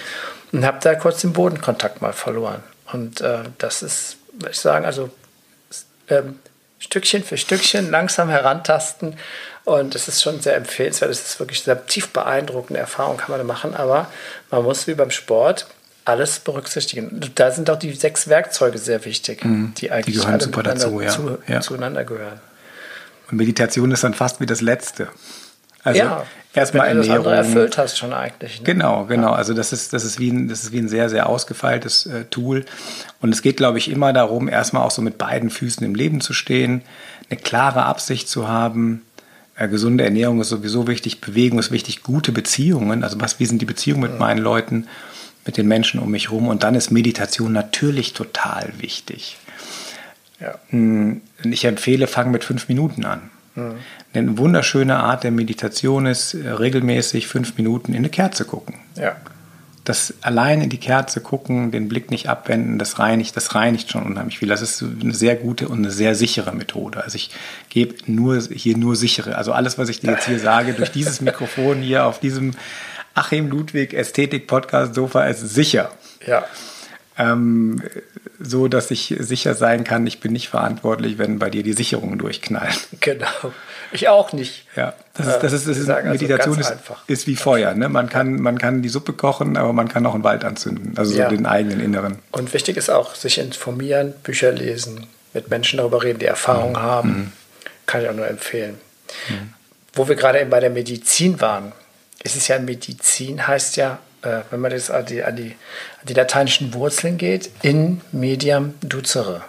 und 0.52 0.64
habe 0.64 0.78
da 0.82 0.94
kurz 0.96 1.20
den 1.20 1.32
Bodenkontakt 1.32 2.02
mal 2.02 2.12
verloren. 2.12 2.62
Und 2.92 3.20
äh, 3.20 3.44
das 3.58 3.82
ist, 3.82 4.16
würde 4.32 4.50
ich 4.50 4.58
sagen, 4.58 4.84
also 4.84 5.10
ähm, 6.08 6.40
Stückchen 6.80 7.22
für 7.22 7.36
Stückchen 7.36 7.90
langsam 7.90 8.28
herantasten. 8.28 9.16
Und 9.70 9.94
es 9.94 10.08
ist 10.08 10.20
schon 10.20 10.40
sehr 10.40 10.56
empfehlenswert. 10.56 11.12
Es 11.12 11.20
ist 11.20 11.38
wirklich 11.38 11.70
eine 11.70 11.86
tief 11.86 12.08
beeindruckende 12.08 12.80
Erfahrung, 12.80 13.18
kann 13.18 13.30
man 13.30 13.38
da 13.38 13.44
machen. 13.44 13.76
Aber 13.76 14.08
man 14.50 14.64
muss 14.64 14.88
wie 14.88 14.94
beim 14.94 15.12
Sport 15.12 15.68
alles 16.04 16.40
berücksichtigen. 16.40 17.20
Da 17.36 17.52
sind 17.52 17.70
auch 17.70 17.78
die 17.78 17.92
sechs 17.92 18.26
Werkzeuge 18.26 18.78
sehr 18.78 19.04
wichtig, 19.04 19.44
mhm. 19.44 19.72
die 19.76 19.92
eigentlich 19.92 20.18
die 20.18 20.26
alle 20.26 20.38
dazu, 20.48 21.00
ja. 21.00 21.10
Zu, 21.10 21.38
ja. 21.46 21.60
zueinander 21.60 22.02
gehören. 22.02 22.40
Und 23.30 23.36
Meditation 23.36 23.92
ist 23.92 24.02
dann 24.02 24.12
fast 24.12 24.40
wie 24.40 24.46
das 24.46 24.60
Letzte. 24.60 25.06
Also 25.84 26.00
ja, 26.00 26.26
erstmal 26.52 26.88
wenn 26.88 26.96
du 26.96 27.02
Ernährung. 27.04 27.24
das 27.26 27.46
erfüllt 27.46 27.78
hast 27.78 27.96
schon 27.96 28.12
eigentlich. 28.12 28.58
Ne? 28.58 28.64
Genau, 28.64 29.04
genau. 29.04 29.30
Also 29.30 29.54
das 29.54 29.72
ist, 29.72 29.92
das, 29.92 30.04
ist 30.04 30.18
wie 30.18 30.30
ein, 30.30 30.48
das 30.48 30.64
ist 30.64 30.72
wie 30.72 30.80
ein 30.80 30.88
sehr, 30.88 31.08
sehr 31.08 31.28
ausgefeiltes 31.28 32.06
äh, 32.06 32.24
Tool. 32.24 32.64
Und 33.20 33.32
es 33.32 33.40
geht, 33.40 33.56
glaube 33.56 33.78
ich, 33.78 33.88
immer 33.88 34.12
darum, 34.12 34.48
erstmal 34.48 34.82
auch 34.82 34.90
so 34.90 35.00
mit 35.00 35.16
beiden 35.16 35.48
Füßen 35.48 35.86
im 35.86 35.94
Leben 35.94 36.20
zu 36.20 36.32
stehen, 36.32 36.82
eine 37.30 37.38
klare 37.38 37.84
Absicht 37.84 38.28
zu 38.28 38.48
haben. 38.48 39.02
Äh, 39.60 39.68
gesunde 39.68 40.04
Ernährung 40.04 40.40
ist 40.40 40.48
sowieso 40.48 40.86
wichtig, 40.86 41.20
Bewegung 41.20 41.58
ist 41.58 41.70
wichtig, 41.70 42.02
gute 42.02 42.32
Beziehungen. 42.32 43.04
Also 43.04 43.20
was, 43.20 43.38
wie 43.40 43.46
sind 43.46 43.60
die 43.60 43.66
Beziehungen 43.66 44.00
mit 44.00 44.18
meinen 44.18 44.38
Leuten, 44.38 44.86
mit 45.44 45.58
den 45.58 45.68
Menschen 45.68 46.00
um 46.00 46.10
mich 46.10 46.28
herum? 46.30 46.48
Und 46.48 46.62
dann 46.62 46.74
ist 46.74 46.90
Meditation 46.90 47.52
natürlich 47.52 48.14
total 48.14 48.72
wichtig. 48.78 49.36
Ja. 50.40 50.54
Hm, 50.70 51.20
ich 51.44 51.66
empfehle, 51.66 52.06
fang 52.06 52.30
mit 52.30 52.42
fünf 52.42 52.68
Minuten 52.68 53.04
an. 53.04 53.30
Mhm. 53.54 53.74
Eine 54.14 54.38
wunderschöne 54.38 54.96
Art 54.96 55.24
der 55.24 55.30
Meditation 55.30 56.06
ist, 56.06 56.32
äh, 56.32 56.48
regelmäßig 56.48 57.26
fünf 57.26 57.58
Minuten 57.58 57.92
in 57.92 57.98
eine 57.98 58.08
Kerze 58.08 58.46
gucken. 58.46 58.76
Ja. 58.96 59.16
Das 59.90 60.14
allein 60.20 60.60
in 60.60 60.68
die 60.68 60.78
Kerze 60.78 61.20
gucken, 61.20 61.72
den 61.72 61.88
Blick 61.88 62.12
nicht 62.12 62.28
abwenden, 62.28 62.78
das 62.78 63.00
reinigt, 63.00 63.36
das 63.36 63.56
reinigt 63.56 63.90
schon 63.90 64.04
unheimlich 64.04 64.38
viel. 64.38 64.48
Das 64.48 64.62
ist 64.62 64.84
eine 64.84 65.12
sehr 65.12 65.34
gute 65.34 65.66
und 65.66 65.78
eine 65.78 65.90
sehr 65.90 66.14
sichere 66.14 66.54
Methode. 66.54 67.02
Also 67.02 67.16
ich 67.16 67.30
gebe 67.70 67.96
nur 68.06 68.40
hier 68.40 68.76
nur 68.76 68.94
sichere. 68.94 69.34
Also 69.34 69.50
alles, 69.50 69.78
was 69.78 69.88
ich 69.88 69.98
dir 69.98 70.12
jetzt 70.12 70.28
hier 70.28 70.38
sage, 70.38 70.74
durch 70.74 70.92
dieses 70.92 71.20
Mikrofon 71.20 71.82
hier 71.82 72.06
auf 72.06 72.20
diesem 72.20 72.52
Achim 73.14 73.48
Ludwig 73.48 73.92
Ästhetik 73.92 74.46
Podcast 74.46 74.94
Sofa 74.94 75.24
ist 75.24 75.40
sicher. 75.40 75.90
Ja. 76.24 76.44
Ähm, 77.18 77.82
so 78.38 78.68
dass 78.68 78.92
ich 78.92 79.16
sicher 79.18 79.54
sein 79.54 79.82
kann, 79.82 80.06
ich 80.06 80.20
bin 80.20 80.32
nicht 80.32 80.50
verantwortlich, 80.50 81.18
wenn 81.18 81.40
bei 81.40 81.50
dir 81.50 81.64
die 81.64 81.72
Sicherungen 81.72 82.20
durchknallen. 82.20 82.76
Genau. 83.00 83.26
Ich 83.92 84.08
auch 84.08 84.32
nicht. 84.32 84.66
Ja, 84.76 84.94
das 85.14 85.26
ist, 85.26 85.38
das 85.40 85.52
ist, 85.52 85.68
das 85.68 85.76
ist 85.76 85.86
sagen, 85.86 86.08
also 86.08 86.22
Meditation 86.22 86.56
also 86.56 86.72
ist, 86.72 86.80
ist, 87.08 87.26
wie 87.26 87.36
Feuer. 87.36 87.74
Ne? 87.74 87.88
Man, 87.88 88.08
kann, 88.08 88.40
man 88.40 88.58
kann 88.58 88.82
die 88.82 88.88
Suppe 88.88 89.12
kochen, 89.12 89.56
aber 89.56 89.72
man 89.72 89.88
kann 89.88 90.06
auch 90.06 90.14
einen 90.14 90.24
Wald 90.24 90.44
anzünden. 90.44 90.94
Also 90.96 91.16
ja. 91.16 91.28
so 91.28 91.36
den 91.36 91.46
eigenen 91.46 91.80
Inneren. 91.80 92.18
Und 92.30 92.52
wichtig 92.54 92.76
ist 92.76 92.90
auch, 92.90 93.14
sich 93.14 93.38
informieren, 93.38 94.14
Bücher 94.22 94.52
lesen, 94.52 95.06
mit 95.32 95.50
Menschen 95.50 95.78
darüber 95.78 96.02
reden, 96.02 96.18
die 96.18 96.26
Erfahrung 96.26 96.72
mhm. 96.72 96.82
haben. 96.82 97.08
Mhm. 97.08 97.32
Kann 97.86 98.02
ich 98.02 98.08
auch 98.08 98.14
nur 98.14 98.28
empfehlen. 98.28 98.78
Mhm. 99.28 99.54
Wo 99.94 100.08
wir 100.08 100.14
gerade 100.14 100.40
eben 100.40 100.50
bei 100.50 100.60
der 100.60 100.70
Medizin 100.70 101.40
waren, 101.40 101.72
ist 102.22 102.36
es 102.36 102.46
ja 102.48 102.58
Medizin, 102.58 103.46
heißt 103.46 103.76
ja 103.76 103.98
äh, 104.22 104.40
wenn 104.50 104.60
man 104.60 104.72
jetzt 104.72 104.90
an 104.90 105.06
die, 105.06 105.22
an, 105.22 105.36
die, 105.36 105.50
an 105.50 106.06
die 106.06 106.14
lateinischen 106.14 106.74
Wurzeln 106.74 107.16
geht, 107.18 107.50
in 107.62 108.00
mediam 108.12 108.74
ducere. 108.82 109.42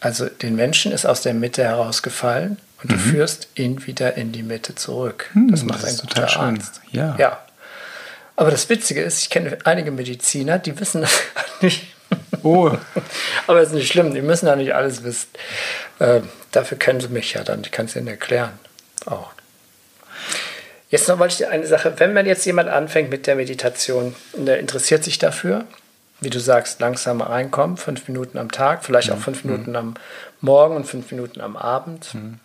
Also 0.00 0.26
den 0.26 0.56
Menschen 0.56 0.92
ist 0.92 1.06
aus 1.06 1.22
der 1.22 1.34
Mitte 1.34 1.64
herausgefallen 1.64 2.58
und 2.82 2.90
mhm. 2.90 2.94
du 2.94 2.98
führst 2.98 3.48
ihn 3.54 3.86
wieder 3.86 4.16
in 4.16 4.32
die 4.32 4.42
Mitte 4.42 4.74
zurück. 4.74 5.30
Hm, 5.32 5.50
das 5.50 5.64
macht 5.64 5.82
das 5.82 6.00
ein 6.00 6.06
guter 6.06 6.28
schön. 6.28 6.42
Arzt. 6.42 6.80
Ja. 6.90 7.16
ja. 7.18 7.42
Aber 8.36 8.50
das 8.50 8.68
Witzige 8.68 9.02
ist, 9.02 9.20
ich 9.20 9.30
kenne 9.30 9.58
einige 9.64 9.90
Mediziner, 9.90 10.58
die 10.58 10.78
wissen 10.78 11.00
das 11.02 11.20
nicht. 11.60 11.94
Oh. 12.42 12.70
Aber 13.46 13.60
es 13.60 13.68
ist 13.68 13.74
nicht 13.74 13.92
schlimm, 13.92 14.14
die 14.14 14.22
müssen 14.22 14.46
ja 14.46 14.56
nicht 14.56 14.74
alles 14.74 15.02
wissen. 15.02 15.28
Äh, 15.98 16.20
dafür 16.52 16.78
kennen 16.78 17.00
sie 17.00 17.08
mich 17.08 17.34
ja 17.34 17.42
dann, 17.42 17.62
ich 17.62 17.72
kann 17.72 17.86
es 17.86 17.96
ihnen 17.96 18.06
erklären. 18.06 18.52
Auch. 19.06 19.32
Jetzt 20.90 21.08
noch 21.08 21.18
wollte 21.18 21.32
ich 21.32 21.38
dir 21.38 21.50
eine 21.50 21.66
Sache, 21.66 21.94
wenn 21.98 22.14
man 22.14 22.26
jetzt 22.26 22.46
jemand 22.46 22.68
anfängt 22.68 23.10
mit 23.10 23.26
der 23.26 23.34
Meditation 23.34 24.14
und 24.32 24.46
der 24.46 24.58
interessiert 24.58 25.04
sich 25.04 25.18
dafür, 25.18 25.66
wie 26.20 26.30
du 26.30 26.40
sagst, 26.40 26.80
langsam 26.80 27.20
reinkommen, 27.20 27.76
fünf 27.76 28.08
Minuten 28.08 28.38
am 28.38 28.50
Tag, 28.50 28.84
vielleicht 28.84 29.10
auch 29.10 29.16
mhm. 29.16 29.22
fünf 29.22 29.44
Minuten 29.44 29.76
am 29.76 29.94
Morgen 30.40 30.76
und 30.76 30.84
fünf 30.84 31.10
Minuten 31.10 31.40
am 31.40 31.56
Abend. 31.56 32.14
Mhm. 32.14 32.38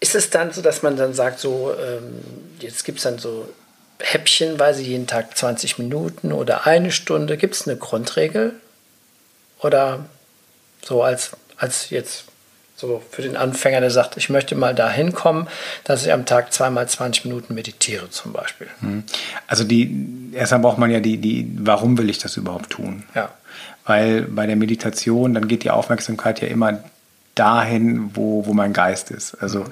Ist 0.00 0.14
es 0.14 0.30
dann 0.30 0.52
so, 0.52 0.62
dass 0.62 0.82
man 0.82 0.96
dann 0.96 1.12
sagt, 1.12 1.40
so, 1.40 1.74
ähm, 1.74 2.20
jetzt 2.60 2.84
gibt 2.84 2.98
es 2.98 3.04
dann 3.04 3.18
so 3.18 3.48
häppchenweise 4.00 4.82
jeden 4.82 5.06
Tag 5.06 5.36
20 5.36 5.78
Minuten 5.78 6.32
oder 6.32 6.66
eine 6.66 6.92
Stunde? 6.92 7.36
Gibt 7.36 7.54
es 7.54 7.66
eine 7.66 7.76
Grundregel? 7.76 8.54
Oder 9.60 10.06
so 10.84 11.02
als, 11.02 11.32
als 11.56 11.90
jetzt 11.90 12.24
so 12.76 13.02
für 13.10 13.22
den 13.22 13.36
Anfänger, 13.36 13.80
der 13.80 13.90
sagt, 13.90 14.16
ich 14.16 14.30
möchte 14.30 14.54
mal 14.54 14.72
dahin 14.72 15.12
kommen, 15.12 15.48
dass 15.82 16.06
ich 16.06 16.12
am 16.12 16.26
Tag 16.26 16.52
zweimal 16.52 16.88
20 16.88 17.24
Minuten 17.24 17.54
meditiere 17.54 18.08
zum 18.10 18.32
Beispiel. 18.32 18.68
Hm. 18.80 19.02
Also 19.48 19.64
die, 19.64 20.30
erstmal 20.32 20.60
braucht 20.60 20.78
man 20.78 20.90
ja 20.92 21.00
die, 21.00 21.18
die, 21.18 21.50
warum 21.58 21.98
will 21.98 22.08
ich 22.08 22.18
das 22.18 22.36
überhaupt 22.36 22.70
tun? 22.70 23.02
Ja. 23.16 23.30
Weil 23.84 24.22
bei 24.22 24.46
der 24.46 24.54
Meditation, 24.54 25.34
dann 25.34 25.48
geht 25.48 25.64
die 25.64 25.70
Aufmerksamkeit 25.70 26.40
ja 26.40 26.46
immer 26.46 26.84
dahin, 27.38 28.10
wo, 28.14 28.46
wo 28.46 28.54
mein 28.54 28.72
Geist 28.72 29.10
ist. 29.10 29.34
Also 29.42 29.60
mhm 29.60 29.66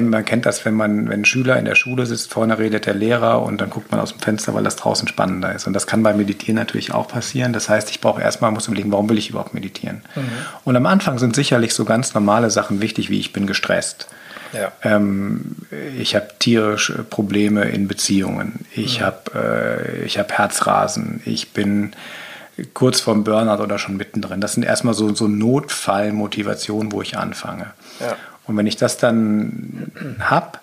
man 0.00 0.24
kennt 0.24 0.46
das, 0.46 0.64
wenn 0.64 0.74
man, 0.74 1.08
wenn 1.08 1.20
ein 1.20 1.24
Schüler 1.24 1.56
in 1.56 1.64
der 1.64 1.76
Schule 1.76 2.06
sitzt, 2.06 2.32
vorne 2.32 2.58
redet 2.58 2.86
der 2.86 2.94
Lehrer 2.94 3.42
und 3.42 3.60
dann 3.60 3.70
guckt 3.70 3.92
man 3.92 4.00
aus 4.00 4.10
dem 4.10 4.18
Fenster, 4.18 4.52
weil 4.52 4.64
das 4.64 4.74
draußen 4.74 5.06
spannender 5.06 5.54
ist. 5.54 5.68
Und 5.68 5.74
das 5.74 5.86
kann 5.86 6.02
beim 6.02 6.16
Meditieren 6.16 6.56
natürlich 6.56 6.92
auch 6.92 7.06
passieren. 7.06 7.52
Das 7.52 7.68
heißt, 7.68 7.88
ich 7.90 8.00
brauche 8.00 8.20
erstmal, 8.20 8.50
muss 8.50 8.66
überlegen, 8.66 8.90
warum 8.90 9.08
will 9.08 9.18
ich 9.18 9.30
überhaupt 9.30 9.54
meditieren? 9.54 10.02
Mhm. 10.16 10.22
Und 10.64 10.76
am 10.76 10.86
Anfang 10.86 11.18
sind 11.18 11.36
sicherlich 11.36 11.72
so 11.72 11.84
ganz 11.84 12.14
normale 12.14 12.50
Sachen 12.50 12.80
wichtig, 12.80 13.10
wie 13.10 13.20
ich 13.20 13.32
bin 13.32 13.46
gestresst. 13.46 14.08
Ja. 14.52 14.72
Ähm, 14.82 15.56
ich 15.98 16.16
habe 16.16 16.28
tierische 16.40 17.04
Probleme 17.04 17.64
in 17.64 17.86
Beziehungen. 17.86 18.66
Ich 18.74 19.00
mhm. 19.00 19.04
habe 19.04 20.04
äh, 20.04 20.08
hab 20.08 20.32
Herzrasen. 20.32 21.22
Ich 21.24 21.52
bin 21.52 21.92
kurz 22.72 23.00
vorm 23.00 23.24
Burnout 23.24 23.62
oder 23.62 23.78
schon 23.78 23.96
mittendrin. 23.96 24.40
Das 24.40 24.54
sind 24.54 24.62
erstmal 24.62 24.94
so, 24.94 25.14
so 25.14 25.28
Notfallmotivationen, 25.28 26.92
wo 26.92 27.02
ich 27.02 27.16
anfange. 27.16 27.66
Ja. 28.00 28.16
Und 28.46 28.56
wenn 28.56 28.66
ich 28.66 28.76
das 28.76 28.98
dann 28.98 29.90
habe, 30.20 30.58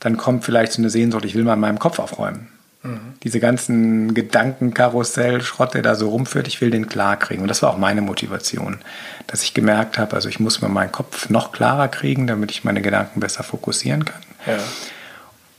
dann 0.00 0.16
kommt 0.16 0.44
vielleicht 0.44 0.72
so 0.72 0.80
eine 0.80 0.90
Sehnsucht, 0.90 1.24
ich 1.24 1.34
will 1.34 1.44
mal 1.44 1.54
in 1.54 1.60
meinem 1.60 1.78
Kopf 1.78 1.98
aufräumen. 1.98 2.48
Mhm. 2.82 3.14
Diese 3.22 3.40
ganzen 3.40 4.14
Gedankenkarussell, 4.14 5.42
Schrott, 5.42 5.74
der 5.74 5.82
da 5.82 5.94
so 5.94 6.08
rumführt, 6.08 6.48
ich 6.48 6.60
will 6.60 6.70
den 6.70 6.86
klar 6.86 7.18
kriegen. 7.18 7.42
Und 7.42 7.48
das 7.48 7.62
war 7.62 7.70
auch 7.70 7.78
meine 7.78 8.00
Motivation, 8.00 8.78
dass 9.26 9.42
ich 9.42 9.52
gemerkt 9.52 9.98
habe, 9.98 10.14
also 10.14 10.28
ich 10.28 10.40
muss 10.40 10.62
mir 10.62 10.68
meinen 10.68 10.92
Kopf 10.92 11.28
noch 11.28 11.52
klarer 11.52 11.88
kriegen, 11.88 12.26
damit 12.26 12.50
ich 12.50 12.64
meine 12.64 12.80
Gedanken 12.80 13.20
besser 13.20 13.42
fokussieren 13.42 14.06
kann. 14.06 14.22
Ja. 14.46 14.58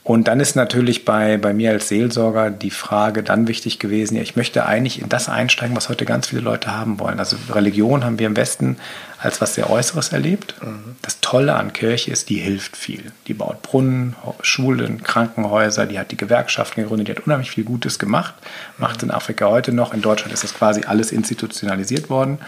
Und 0.03 0.27
dann 0.27 0.39
ist 0.39 0.55
natürlich 0.55 1.05
bei, 1.05 1.37
bei 1.37 1.53
mir 1.53 1.71
als 1.71 1.87
Seelsorger 1.87 2.49
die 2.49 2.71
Frage 2.71 3.21
dann 3.21 3.47
wichtig 3.47 3.77
gewesen, 3.77 4.15
ja, 4.15 4.23
ich 4.23 4.35
möchte 4.35 4.65
eigentlich 4.65 4.99
in 4.99 5.09
das 5.09 5.29
einsteigen, 5.29 5.75
was 5.75 5.89
heute 5.89 6.05
ganz 6.05 6.27
viele 6.27 6.41
Leute 6.41 6.75
haben 6.75 6.99
wollen. 6.99 7.19
Also 7.19 7.37
Religion 7.51 8.03
haben 8.03 8.17
wir 8.17 8.25
im 8.25 8.35
Westen 8.35 8.77
als 9.19 9.41
was 9.41 9.53
sehr 9.53 9.69
Äußeres 9.69 10.09
erlebt. 10.09 10.55
Mhm. 10.63 10.95
Das 11.03 11.21
Tolle 11.21 11.53
an 11.53 11.71
Kirche 11.71 12.09
ist, 12.09 12.29
die 12.29 12.37
hilft 12.37 12.75
viel. 12.75 13.11
Die 13.27 13.35
baut 13.35 13.61
Brunnen, 13.61 14.15
Schulen, 14.41 15.03
Krankenhäuser, 15.03 15.85
die 15.85 15.99
hat 15.99 16.09
die 16.09 16.17
Gewerkschaften 16.17 16.81
gegründet, 16.81 17.07
die 17.07 17.11
hat 17.11 17.27
unheimlich 17.27 17.51
viel 17.51 17.63
Gutes 17.63 17.99
gemacht, 17.99 18.33
macht 18.79 19.03
in 19.03 19.11
Afrika 19.11 19.49
heute 19.49 19.71
noch. 19.71 19.93
In 19.93 20.01
Deutschland 20.01 20.33
ist 20.33 20.43
das 20.43 20.55
quasi 20.55 20.81
alles 20.87 21.11
institutionalisiert 21.11 22.09
worden. 22.09 22.39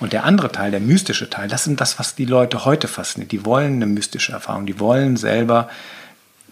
Und 0.00 0.12
der 0.12 0.24
andere 0.24 0.50
Teil, 0.50 0.72
der 0.72 0.80
mystische 0.80 1.30
Teil, 1.30 1.46
das 1.46 1.62
sind 1.62 1.80
das, 1.80 2.00
was 2.00 2.16
die 2.16 2.24
Leute 2.24 2.64
heute 2.64 2.88
fasziniert. 2.88 3.30
Die 3.30 3.44
wollen 3.44 3.74
eine 3.74 3.86
mystische 3.86 4.32
Erfahrung, 4.32 4.66
die 4.66 4.80
wollen 4.80 5.16
selber 5.16 5.68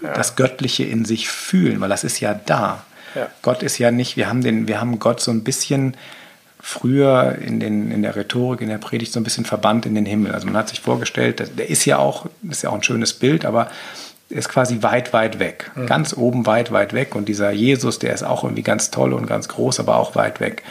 ja. 0.03 0.13
das 0.15 0.37
Göttliche 0.37 0.85
in 0.85 1.05
sich 1.05 1.29
fühlen, 1.29 1.81
weil 1.81 1.89
das 1.89 2.05
ist 2.05 2.21
ja 2.21 2.35
da. 2.35 2.85
Ja. 3.15 3.29
Gott 3.43 3.63
ist 3.63 3.79
ja 3.79 3.91
nicht, 3.91 4.17
wir 4.17 4.29
haben, 4.29 4.43
den, 4.43 4.69
wir 4.69 4.81
haben 4.81 4.99
Gott 4.99 5.21
so 5.21 5.31
ein 5.31 5.43
bisschen 5.43 5.97
früher 6.61 7.37
in, 7.41 7.61
den, 7.61 7.91
in 7.91 8.03
der 8.03 8.17
Rhetorik, 8.17 8.61
in 8.61 8.69
der 8.69 8.79
Predigt 8.79 9.13
so 9.13 9.21
ein 9.21 9.25
bisschen 9.25 9.45
verbannt 9.45 9.87
in 9.87 9.95
den 9.95 10.07
Himmel. 10.07 10.33
Also 10.33 10.47
man 10.47 10.57
hat 10.57 10.69
sich 10.69 10.81
vorgestellt, 10.81 11.51
der 11.57 11.71
ist 11.71 11.85
ja 11.85 11.99
auch, 11.99 12.27
ist 12.49 12.63
ja 12.63 12.71
auch 12.71 12.75
ein 12.75 12.83
schönes 12.83 13.13
Bild, 13.15 13.45
aber 13.45 13.71
er 14.29 14.39
ist 14.39 14.49
quasi 14.49 14.83
weit, 14.83 15.13
weit 15.13 15.39
weg. 15.39 15.71
Mhm. 15.75 15.87
Ganz 15.87 16.17
oben 16.17 16.47
weit, 16.47 16.73
weit 16.73 16.93
weg. 16.93 17.15
Und 17.15 17.29
dieser 17.29 17.53
Jesus, 17.53 17.99
der 17.99 18.13
ist 18.13 18.25
auch 18.25 18.43
irgendwie 18.43 18.63
ganz 18.63 18.91
toll 18.91 19.13
und 19.13 19.27
ganz 19.27 19.49
groß, 19.49 19.81
aber 19.81 19.97
auch 19.97 20.17
weit 20.17 20.41
weg. 20.41 20.63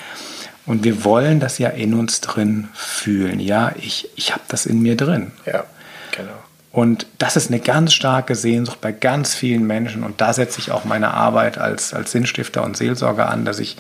Und 0.66 0.84
wir 0.84 1.04
wollen 1.06 1.40
das 1.40 1.60
ja 1.60 1.70
in 1.70 1.94
uns 1.94 2.22
drin 2.22 2.68
fühlen. 2.74 3.40
Ja, 3.40 3.72
ich, 3.78 4.10
ich 4.16 4.34
habe 4.34 4.44
das 4.48 4.66
in 4.66 4.82
mir 4.82 4.98
drin. 4.98 5.32
Ja, 5.46 5.64
genau. 6.12 6.34
Und 6.76 7.08
das 7.20 7.38
ist 7.38 7.50
eine 7.50 7.62
ganz 7.62 7.94
starke 7.94 8.36
Sehnsucht 8.36 8.82
bei 8.82 8.92
ganz 8.92 9.34
vielen 9.34 9.66
Menschen. 9.66 10.04
Und 10.04 10.20
da 10.20 10.34
setze 10.34 10.60
ich 10.60 10.72
auch 10.72 10.84
meine 10.84 11.14
Arbeit 11.14 11.58
als, 11.58 11.94
als 11.94 12.12
Sinnstifter 12.12 12.64
und 12.64 12.76
Seelsorger 12.76 13.30
an, 13.30 13.46
dass 13.46 13.60
ich 13.60 13.78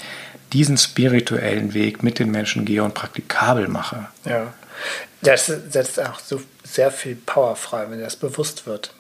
diesen 0.54 0.78
spirituellen 0.78 1.74
Weg 1.74 2.04
mit 2.04 2.20
den 2.20 2.32
Menschen 2.32 2.64
gehe 2.64 2.82
und 2.82 2.94
praktikabel 2.94 3.68
mache. 3.68 4.06
Ja, 4.24 4.54
das 5.22 5.48
setzt 5.48 6.00
auch 6.00 6.20
so 6.20 6.42
sehr 6.64 6.90
viel 6.90 7.16
Power 7.18 7.58
frei, 7.58 7.86
wenn 7.90 8.00
das 8.00 8.16
bewusst 8.16 8.66
wird. 8.66 8.94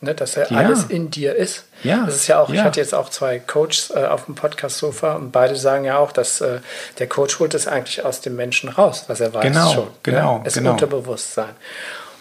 Ne, 0.00 0.14
dass 0.14 0.34
ja, 0.34 0.46
alles 0.46 0.84
in 0.84 1.10
dir 1.12 1.36
ist. 1.36 1.66
Ja. 1.84 2.06
Das 2.06 2.16
ist 2.16 2.26
ja 2.26 2.40
auch, 2.40 2.48
ja. 2.48 2.54
ich 2.54 2.60
hatte 2.62 2.80
jetzt 2.80 2.94
auch 2.94 3.10
zwei 3.10 3.38
Coaches 3.38 3.92
äh, 3.94 4.06
auf 4.06 4.24
dem 4.24 4.34
Podcast-Sofa 4.34 5.14
und 5.14 5.30
beide 5.30 5.54
sagen 5.54 5.84
ja 5.84 5.98
auch, 5.98 6.10
dass 6.10 6.40
äh, 6.40 6.60
der 6.98 7.06
Coach 7.06 7.38
holt 7.38 7.54
es 7.54 7.68
eigentlich 7.68 8.04
aus 8.04 8.22
dem 8.22 8.34
Menschen 8.34 8.70
raus, 8.70 9.04
was 9.06 9.20
er 9.20 9.34
weiß 9.34 9.44
genau, 9.44 9.72
schon. 9.72 9.88
Genau, 10.02 10.38
ja? 10.38 10.42
Es 10.46 10.54
genau. 10.54 10.72
Unterbewusstsein. 10.72 11.50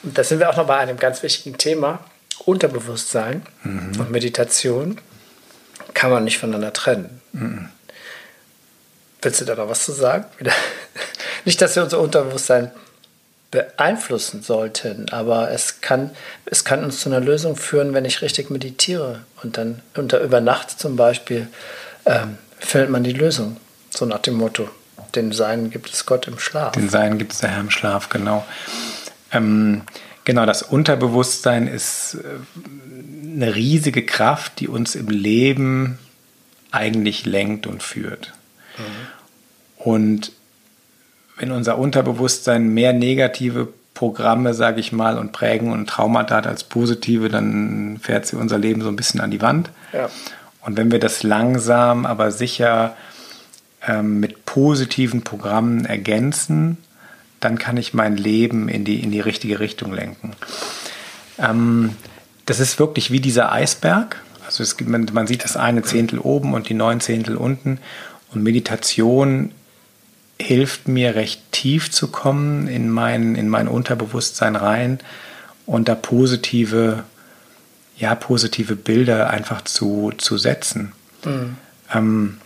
Und 0.04 0.18
da 0.18 0.24
sind 0.24 0.40
wir 0.40 0.50
auch 0.50 0.58
noch 0.58 0.68
bei 0.68 0.78
einem 0.78 0.98
ganz 0.98 1.24
wichtigen 1.24 1.58
Thema. 1.58 2.00
Unterbewusstsein 2.46 3.44
mhm. 3.64 4.00
und 4.00 4.12
Meditation 4.12 5.00
kann 5.94 6.12
man 6.12 6.24
nicht 6.24 6.38
voneinander 6.38 6.74
trennen. 6.74 7.22
Mhm. 7.34 7.70
Willst 9.22 9.42
du 9.42 9.46
da 9.46 9.56
noch 9.56 9.70
was 9.70 9.84
zu 9.84 9.92
sagen? 9.92 10.26
nicht, 11.46 11.62
dass 11.62 11.76
wir 11.76 11.84
unser 11.84 12.00
Unterbewusstsein 12.00 12.72
beeinflussen 13.52 14.44
sollten, 14.44 15.10
aber 15.10 15.52
es 15.52 15.82
kann, 15.82 16.12
es 16.46 16.64
kann 16.64 16.84
uns 16.84 17.02
zu 17.02 17.10
einer 17.10 17.20
Lösung 17.20 17.56
führen, 17.56 17.94
wenn 17.94 18.06
ich 18.06 18.22
richtig 18.22 18.50
meditiere 18.50 19.22
und 19.42 19.58
dann 19.58 19.82
unter 19.96 20.22
über 20.22 20.40
Nacht 20.40 20.80
zum 20.80 20.96
Beispiel 20.96 21.48
ähm, 22.06 22.38
findet 22.60 22.92
man 22.92 23.04
die 23.04 23.14
Lösung. 23.14 23.58
So 23.90 24.06
nach 24.06 24.20
dem 24.20 24.36
Motto, 24.36 24.70
den 25.16 25.32
Sein 25.32 25.72
gibt 25.72 25.92
es 25.92 26.06
Gott 26.06 26.28
im 26.28 26.38
Schlaf. 26.38 26.74
Den 26.74 26.90
Sein 26.90 27.18
gibt 27.18 27.34
es 27.34 27.40
der 27.40 27.50
Herr 27.50 27.62
im 27.62 27.72
Schlaf, 27.72 28.10
genau. 28.10 28.46
Ähm, 29.32 29.82
genau, 30.26 30.46
das 30.46 30.62
Unterbewusstsein 30.64 31.68
ist 31.68 32.16
äh, 32.16 33.36
eine 33.36 33.56
riesige 33.56 34.06
Kraft, 34.06 34.60
die 34.60 34.68
uns 34.68 34.96
im 34.96 35.08
Leben 35.08 36.00
eigentlich 36.72 37.26
lenkt 37.26 37.68
und 37.68 37.84
führt. 37.84 38.34
Mhm. 38.78 38.84
Und 39.78 40.32
wenn 41.38 41.52
unser 41.52 41.78
Unterbewusstsein 41.78 42.68
mehr 42.70 42.94
negative 42.94 43.70
Programme, 43.94 44.54
sage 44.54 44.80
ich 44.80 44.92
mal, 44.92 45.18
und 45.18 45.32
Prägen 45.32 45.72
und 45.72 45.90
Traumata 45.90 46.36
hat 46.38 46.48
als 46.48 46.64
positive, 46.64 47.30
dann 47.30 48.00
fährt 48.02 48.26
sie 48.26 48.36
unser 48.36 48.58
Leben 48.58 48.82
so 48.82 48.90
ein 48.90 48.96
bisschen 48.96 49.22
an 49.22 49.32
die 49.32 49.42
Wand. 49.42 49.72
Ja. 49.94 50.10
Und 50.62 50.78
wenn 50.78 50.92
wir 50.92 51.00
das 51.00 51.24
langsam, 51.24 52.06
aber 52.06 52.32
sicher 52.32 52.96
ähm, 53.86 54.20
mit 54.20 54.46
positiven 54.46 55.24
Programmen 55.24 55.86
ergänzen, 55.86 56.78
dann 57.40 57.58
kann 57.58 57.78
ich 57.78 57.94
mein 57.94 58.18
Leben 58.18 58.70
in 58.70 58.86
die, 58.86 59.02
in 59.02 59.12
die 59.12 59.20
richtige 59.20 59.60
Richtung 59.60 59.94
lenken. 59.94 60.34
Ähm, 61.38 61.96
das 62.46 62.60
ist 62.60 62.80
wirklich 62.80 63.12
wie 63.12 63.20
dieser 63.20 63.52
Eisberg. 63.52 64.22
Also 64.46 64.64
es 64.64 64.78
gibt, 64.78 64.90
man, 64.90 65.08
man 65.14 65.28
sieht 65.28 65.44
das 65.44 65.56
eine 65.58 65.84
Zehntel 65.84 66.20
oben 66.20 66.54
und 66.54 66.70
die 66.70 66.74
neun 66.74 67.00
Zehntel 67.00 67.38
unten. 67.38 67.80
Und 68.34 68.44
Meditation 68.44 69.52
hilft 70.42 70.88
mir 70.88 71.16
recht 71.16 71.52
tief 71.52 71.92
zu 71.92 72.08
kommen 72.08 72.68
in 72.68 72.90
mein, 72.90 73.36
in 73.36 73.50
mein 73.50 73.68
Unterbewusstsein 73.68 74.56
rein 74.56 75.00
und 75.66 75.88
da 75.88 75.96
positive, 75.96 77.04
ja, 77.98 78.16
positive 78.16 78.76
Bilder 78.76 79.30
einfach 79.30 79.64
zu, 79.64 80.12
zu 80.18 80.38
setzen. 80.38 80.94
Mhm. 81.26 81.58
Ähm, 81.94 82.38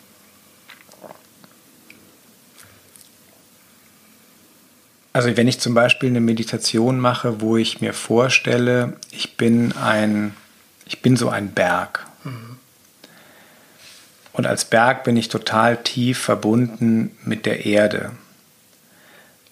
Also 5.13 5.38
wenn 5.38 5.47
ich 5.47 5.60
zum 5.60 5.76
Beispiel 5.76 6.10
eine 6.10 6.21
Meditation 6.21 6.99
mache, 6.99 7.39
wo 7.39 7.56
ich 7.56 7.82
mir 7.82 7.93
vorstelle, 7.93 8.93
ich 9.12 9.38
bin 9.38 9.71
ein, 9.78 10.36
ich 10.86 11.04
bin 11.04 11.15
so 11.15 11.30
ein 11.30 11.52
Berg. 11.52 12.06
Mhm. 12.23 12.58
Und 14.34 14.47
als 14.47 14.65
Berg 14.65 15.04
bin 15.04 15.15
ich 15.15 15.30
total 15.30 15.78
tief 15.78 16.17
verbunden 16.17 17.15
mit 17.23 17.45
der 17.45 17.65
Erde. 17.65 18.12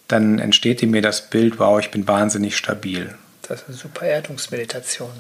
Dann 0.08 0.40
entsteht 0.40 0.82
in 0.82 0.90
mir 0.90 1.04
das 1.04 1.30
Bild, 1.30 1.60
wow, 1.60 1.80
ich 1.80 1.92
bin 1.92 2.08
wahnsinnig 2.08 2.58
stabil. 2.58 3.14
Das 3.44 3.62
ist 3.62 3.68
eine 3.68 3.78
super 3.78 4.06
Erdungsmeditation. 4.08 5.12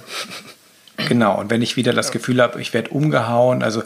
Genau, 1.07 1.39
und 1.39 1.49
wenn 1.49 1.61
ich 1.61 1.77
wieder 1.77 1.93
das 1.93 2.11
Gefühl 2.11 2.41
habe, 2.41 2.61
ich 2.61 2.73
werde 2.73 2.89
umgehauen, 2.89 3.63
also 3.63 3.83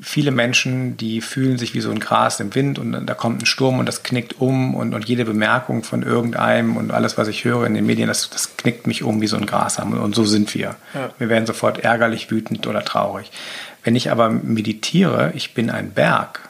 viele 0.00 0.30
Menschen, 0.30 0.96
die 0.96 1.20
fühlen 1.20 1.58
sich 1.58 1.74
wie 1.74 1.80
so 1.80 1.90
ein 1.90 2.00
Gras 2.00 2.40
im 2.40 2.54
Wind 2.54 2.78
und 2.78 3.06
da 3.06 3.14
kommt 3.14 3.42
ein 3.42 3.46
Sturm 3.46 3.78
und 3.78 3.86
das 3.86 4.02
knickt 4.02 4.40
um 4.40 4.74
und, 4.74 4.94
und 4.94 5.06
jede 5.06 5.24
Bemerkung 5.24 5.82
von 5.82 6.02
irgendeinem 6.02 6.76
und 6.76 6.90
alles, 6.90 7.18
was 7.18 7.28
ich 7.28 7.44
höre 7.44 7.66
in 7.66 7.74
den 7.74 7.86
Medien, 7.86 8.08
das, 8.08 8.30
das 8.30 8.56
knickt 8.56 8.86
mich 8.86 9.02
um 9.02 9.20
wie 9.20 9.26
so 9.26 9.36
ein 9.36 9.46
Grashalm 9.46 9.92
und 9.92 10.14
so 10.14 10.24
sind 10.24 10.54
wir. 10.54 10.76
Ja. 10.94 11.10
Wir 11.18 11.28
werden 11.28 11.46
sofort 11.46 11.78
ärgerlich, 11.78 12.30
wütend 12.30 12.66
oder 12.66 12.84
traurig. 12.84 13.30
Wenn 13.82 13.96
ich 13.96 14.10
aber 14.10 14.30
meditiere, 14.30 15.32
ich 15.34 15.54
bin 15.54 15.70
ein 15.70 15.92
Berg, 15.92 16.40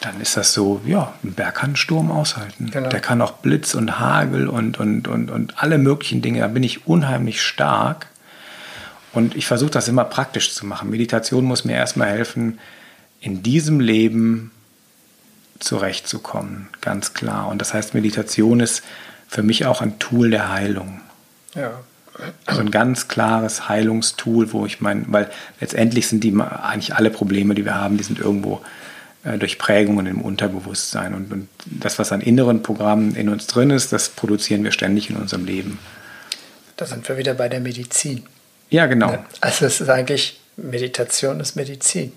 dann 0.00 0.20
ist 0.20 0.36
das 0.36 0.54
so, 0.54 0.80
ja, 0.86 1.12
ein 1.22 1.34
Berg 1.34 1.56
kann 1.56 1.70
einen 1.70 1.76
Sturm 1.76 2.10
aushalten. 2.10 2.70
Genau. 2.70 2.88
Der 2.88 3.00
kann 3.00 3.20
auch 3.20 3.32
Blitz 3.32 3.74
und 3.74 4.00
Hagel 4.00 4.48
und, 4.48 4.80
und, 4.80 5.08
und, 5.08 5.30
und 5.30 5.62
alle 5.62 5.78
möglichen 5.78 6.22
Dinge. 6.22 6.40
Da 6.40 6.48
bin 6.48 6.62
ich 6.62 6.86
unheimlich 6.86 7.42
stark 7.42 8.06
und 9.12 9.36
ich 9.36 9.46
versuche 9.46 9.70
das 9.70 9.88
immer 9.88 10.04
praktisch 10.04 10.54
zu 10.54 10.66
machen. 10.66 10.90
Meditation 10.90 11.44
muss 11.44 11.64
mir 11.64 11.74
erstmal 11.74 12.08
helfen, 12.08 12.58
in 13.20 13.42
diesem 13.42 13.80
Leben 13.80 14.50
zurechtzukommen, 15.58 16.68
ganz 16.80 17.12
klar. 17.12 17.48
Und 17.48 17.60
das 17.60 17.74
heißt, 17.74 17.94
Meditation 17.94 18.60
ist 18.60 18.82
für 19.28 19.42
mich 19.42 19.66
auch 19.66 19.82
ein 19.82 19.98
Tool 19.98 20.30
der 20.30 20.50
Heilung. 20.50 21.00
Ja. 21.54 21.80
Also 22.46 22.60
ein 22.60 22.70
ganz 22.70 23.08
klares 23.08 23.68
Heilungstool, 23.68 24.52
wo 24.52 24.66
ich 24.66 24.80
meine, 24.80 25.04
weil 25.08 25.30
letztendlich 25.60 26.08
sind 26.08 26.24
die 26.24 26.34
eigentlich 26.38 26.94
alle 26.94 27.10
Probleme, 27.10 27.54
die 27.54 27.64
wir 27.64 27.74
haben, 27.74 27.96
die 27.96 28.04
sind 28.04 28.18
irgendwo 28.18 28.60
äh, 29.24 29.38
durch 29.38 29.58
Prägungen 29.58 30.06
im 30.06 30.20
Unterbewusstsein. 30.20 31.14
Und, 31.14 31.32
und 31.32 31.48
das, 31.66 31.98
was 31.98 32.12
an 32.12 32.20
inneren 32.20 32.62
Programmen 32.62 33.14
in 33.14 33.28
uns 33.28 33.46
drin 33.46 33.70
ist, 33.70 33.92
das 33.92 34.08
produzieren 34.10 34.64
wir 34.64 34.72
ständig 34.72 35.10
in 35.10 35.16
unserem 35.16 35.44
Leben. 35.44 35.78
Da 36.76 36.86
sind 36.86 37.08
wir 37.08 37.16
wieder 37.16 37.34
bei 37.34 37.48
der 37.48 37.60
Medizin. 37.60 38.24
Ja, 38.70 38.86
genau. 38.86 39.18
Also 39.40 39.66
es 39.66 39.80
ist 39.80 39.88
eigentlich, 39.88 40.40
Meditation 40.56 41.40
ist 41.40 41.56
Medizin. 41.56 42.12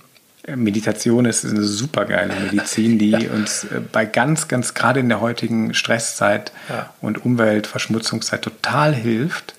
Äh, 0.45 0.55
Meditation 0.55 1.25
ist 1.25 1.45
eine 1.45 1.63
supergeile 1.63 2.33
Medizin, 2.35 2.99
die 2.99 3.11
ja. 3.11 3.31
uns 3.31 3.65
äh, 3.65 3.81
bei 3.91 4.05
ganz, 4.05 4.47
ganz, 4.47 4.73
gerade 4.73 4.99
in 4.99 5.09
der 5.09 5.21
heutigen 5.21 5.73
Stresszeit 5.73 6.51
ja. 6.69 6.93
und 7.01 7.25
Umweltverschmutzungszeit 7.25 8.41
total 8.41 8.93
hilft, 8.93 9.55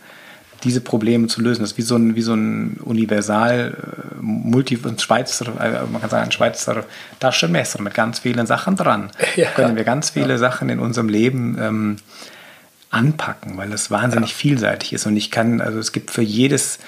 diese 0.63 0.81
Probleme 0.81 1.27
zu 1.27 1.41
lösen. 1.43 1.63
Das 1.63 1.73
ist 1.73 1.79
wie 1.79 1.83
so 1.83 1.97
ein, 1.97 2.17
wie 2.17 2.23
so 2.23 2.35
ein 2.35 2.79
universal, 2.83 3.77
äh, 3.77 4.17
multi, 4.21 4.79
ein 4.85 4.99
Schweizer, 4.99 5.53
man 5.91 6.01
kann 6.01 6.11
sagen, 6.11 6.25
ein 6.25 6.33
Schweizer 6.33 6.85
Taschenmesser 7.19 7.83
mit 7.83 7.95
ganz 7.95 8.21
vielen 8.21 8.47
Sachen 8.47 8.77
dran. 8.77 9.11
Ja. 9.37 9.51
Können 9.51 9.75
wir 9.75 9.83
ganz 9.83 10.11
viele 10.11 10.39
Sachen 10.39 10.69
in 10.69 10.79
unserem 10.79 11.09
Leben 11.09 11.59
ähm, 11.61 11.97
anpacken, 12.95 13.57
weil 13.57 13.71
das 13.71 13.91
wahnsinnig 13.91 14.31
ja. 14.31 14.37
vielseitig 14.37 14.93
ist. 14.93 15.07
Und 15.07 15.17
ich 15.17 15.31
kann, 15.31 15.61
also 15.61 15.79
es 15.79 15.93
gibt 15.93 16.11
für 16.11 16.23
jedes 16.23 16.79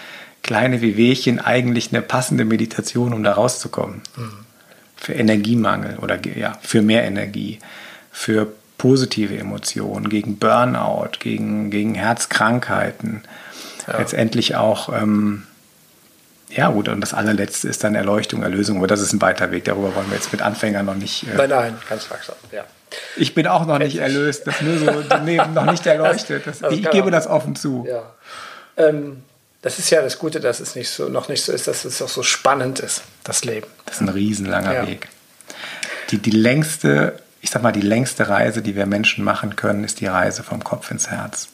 kleine 0.43 0.81
Wehwehchen 0.81 1.41
eigentlich 1.41 1.93
eine 1.93 2.03
passende 2.03 2.45
Meditation, 2.45 3.13
um 3.13 3.23
da 3.23 3.33
rauszukommen. 3.33 4.03
Mhm. 4.17 4.33
Für 4.97 5.13
Energiemangel 5.13 5.99
oder 5.99 6.19
ja, 6.25 6.59
für 6.63 6.81
mehr 6.81 7.05
Energie, 7.05 7.59
für 8.11 8.51
positive 8.79 9.37
Emotionen, 9.37 10.09
gegen 10.09 10.39
Burnout, 10.39 11.19
gegen, 11.19 11.71
gegen 11.71 11.95
Herzkrankheiten. 11.95 13.23
Ja. 13.87 13.99
Letztendlich 13.99 14.57
auch, 14.57 14.93
ähm, 14.93 15.45
ja 16.51 16.69
gut, 16.71 16.89
und 16.89 17.01
das 17.01 17.13
allerletzte 17.15 17.69
ist 17.69 17.85
dann 17.85 17.95
Erleuchtung, 17.95 18.43
Erlösung, 18.43 18.79
aber 18.79 18.87
das 18.87 19.01
ist 19.01 19.13
ein 19.13 19.21
weiter 19.21 19.51
Weg, 19.51 19.65
darüber 19.65 19.95
wollen 19.95 20.09
wir 20.09 20.17
jetzt 20.17 20.33
mit 20.33 20.43
Anfängern 20.43 20.87
noch 20.87 20.95
nicht. 20.95 21.25
Äh, 21.25 21.37
nein, 21.37 21.51
nein, 21.51 21.75
ganz 21.89 22.09
langsam, 22.09 22.37
ja. 22.53 22.65
Ich 23.17 23.35
bin 23.35 23.47
auch 23.47 23.67
noch 23.67 23.79
nicht 23.79 23.97
erlöst, 23.97 24.47
das 24.47 24.61
nur 24.61 24.79
so 24.79 25.03
daneben, 25.09 25.55
noch 25.55 25.71
nicht 25.71 25.87
erleuchtet. 25.87 26.47
Das, 26.47 26.61
ich 26.71 26.91
gebe 26.91 27.11
das 27.11 27.27
offen 27.27 27.57
zu. 27.57 27.87
Ja. 27.89 28.03
Ähm, 28.77 29.23
das 29.63 29.79
ist 29.79 29.91
ja 29.91 30.03
das 30.03 30.19
Gute, 30.19 30.39
dass 30.41 30.61
es 30.61 30.77
nicht 30.77 30.91
so, 30.91 31.09
noch 31.09 31.29
nicht 31.29 31.43
so 31.43 31.53
ist, 31.53 31.67
dass 31.67 31.85
es 31.85 32.01
auch 32.01 32.09
so 32.09 32.23
spannend 32.23 32.79
ist, 32.81 33.03
das 33.25 33.45
Leben. 33.45 33.67
Das 33.85 33.97
ist 33.97 34.01
ein 34.03 34.09
riesenlanger 34.09 34.75
ja. 34.75 34.87
Weg. 34.87 35.09
Die, 36.11 36.19
die 36.19 36.31
längste, 36.31 37.19
ich 37.41 37.51
sag 37.51 37.63
mal, 37.63 37.73
die 37.73 37.81
längste 37.81 38.29
Reise, 38.29 38.63
die 38.63 38.77
wir 38.77 38.87
Menschen 38.87 39.25
machen 39.25 39.57
können, 39.57 39.83
ist 39.83 40.01
die 40.01 40.07
Reise 40.07 40.43
vom 40.43 40.63
Kopf 40.63 40.91
ins 40.91 41.11
Herz. 41.11 41.49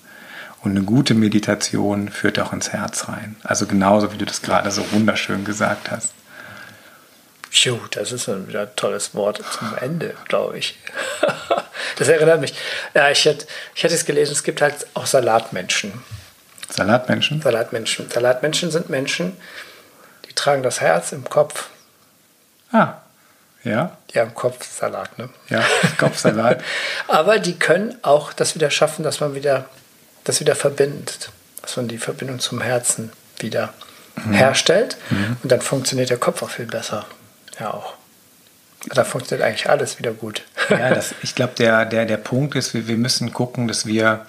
Und 0.63 0.73
eine 0.73 0.83
gute 0.83 1.15
Meditation 1.15 2.09
führt 2.09 2.39
auch 2.39 2.53
ins 2.53 2.73
Herz 2.73 3.09
rein. 3.09 3.37
Also 3.43 3.67
genauso, 3.67 4.13
wie 4.13 4.19
du 4.19 4.27
das 4.27 4.43
gerade 4.43 4.71
so 4.71 4.83
wunderschön 4.93 5.45
gesagt 5.45 5.91
hast. 5.91 6.13
Phew, 7.55 7.79
das 7.91 8.13
ist 8.13 8.31
ein 8.31 8.49
wieder 8.49 8.75
tolles 8.77 9.15
Wort 9.15 9.43
zum 9.53 9.77
Ende, 9.79 10.15
glaube 10.27 10.57
ich. 10.57 10.79
das 11.99 12.09
erinnert 12.09 12.41
mich. 12.41 12.55
Ja, 12.95 13.11
ich 13.11 13.27
hätte, 13.27 13.47
ich 13.75 13.83
hätte 13.85 13.95
es 13.95 14.07
gelesen, 14.07 14.33
es 14.33 14.43
gibt 14.43 14.63
halt 14.63 14.87
auch 14.95 15.05
Salatmenschen. 15.05 16.03
Salatmenschen? 16.71 17.43
Salatmenschen. 17.43 18.11
Salatmenschen 18.11 18.71
sind 18.71 18.89
Menschen, 18.89 19.37
die 20.27 20.33
tragen 20.33 20.63
das 20.63 20.81
Herz 20.81 21.13
im 21.13 21.29
Kopf. 21.29 21.69
Ah, 22.73 22.95
ja. 23.65 23.99
Ja, 24.15 24.23
im 24.23 24.35
Kopf 24.35 24.67
Salat, 24.67 25.19
ne? 25.19 25.29
Ja, 25.51 25.63
Kopfsalat. 25.99 26.65
Aber 27.07 27.39
die 27.39 27.59
können 27.59 27.99
auch 28.01 28.33
das 28.33 28.55
wieder 28.55 28.71
schaffen, 28.71 29.03
dass 29.03 29.21
man 29.21 29.35
wieder 29.35 29.67
das 30.25 30.41
wieder 30.41 30.57
verbindet. 30.57 31.29
Dass 31.61 31.77
man 31.77 31.87
die 31.87 31.99
Verbindung 31.99 32.41
zum 32.41 32.63
Herzen 32.63 33.13
wieder 33.41 33.75
mhm. 34.25 34.33
herstellt. 34.33 34.97
Mhm. 35.11 35.37
Und 35.43 35.53
dann 35.53 35.61
funktioniert 35.61 36.09
der 36.09 36.17
Kopf 36.17 36.43
auch 36.43 36.51
viel 36.51 36.67
besser 36.67 37.05
ja 37.61 37.73
auch. 37.73 37.95
Da 38.89 39.05
funktioniert 39.05 39.47
eigentlich 39.47 39.69
alles 39.69 39.99
wieder 39.99 40.13
gut. 40.13 40.43
Ja, 40.69 40.93
das, 40.95 41.15
ich 41.23 41.35
glaube, 41.35 41.53
der, 41.57 41.85
der, 41.85 42.05
der 42.05 42.17
Punkt 42.17 42.57
ist, 42.57 42.75
wir, 42.75 42.89
wir 42.89 42.97
müssen 42.97 43.33
gucken, 43.33 43.69
dass 43.69 43.87
wir 43.87 44.27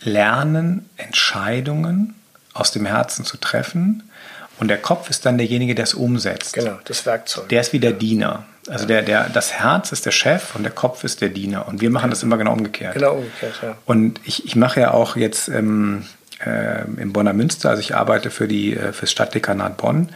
lernen, 0.00 0.88
Entscheidungen 0.96 2.14
aus 2.52 2.70
dem 2.72 2.86
Herzen 2.86 3.24
zu 3.24 3.36
treffen. 3.38 4.10
Und 4.58 4.68
der 4.68 4.78
Kopf 4.78 5.10
ist 5.10 5.26
dann 5.26 5.38
derjenige, 5.38 5.74
der 5.74 5.84
es 5.84 5.94
umsetzt. 5.94 6.54
Genau, 6.54 6.78
das 6.84 7.04
Werkzeug. 7.04 7.48
Der 7.50 7.60
ist 7.60 7.72
wie 7.72 7.80
der 7.80 7.92
Diener. 7.92 8.44
Also 8.68 8.86
der, 8.86 9.02
der, 9.02 9.28
das 9.28 9.52
Herz 9.52 9.92
ist 9.92 10.06
der 10.06 10.10
Chef 10.10 10.54
und 10.54 10.62
der 10.62 10.72
Kopf 10.72 11.04
ist 11.04 11.20
der 11.20 11.28
Diener. 11.28 11.68
Und 11.68 11.80
wir 11.80 11.90
machen 11.90 12.10
das 12.10 12.22
immer 12.22 12.36
genau 12.36 12.52
umgekehrt. 12.52 12.94
Genau 12.94 13.16
umgekehrt, 13.16 13.54
ja. 13.62 13.76
Und 13.84 14.20
ich, 14.24 14.44
ich 14.44 14.56
mache 14.56 14.80
ja 14.80 14.90
auch 14.92 15.16
jetzt 15.16 15.48
ähm, 15.48 16.06
äh, 16.44 16.82
im 16.82 17.12
Bonner 17.12 17.32
Münster, 17.32 17.70
also 17.70 17.80
ich 17.80 17.94
arbeite 17.94 18.30
für, 18.30 18.48
die, 18.48 18.74
äh, 18.74 18.92
für 18.92 19.02
das 19.02 19.12
Stadtdekanat 19.12 19.76
Bonn 19.76 20.08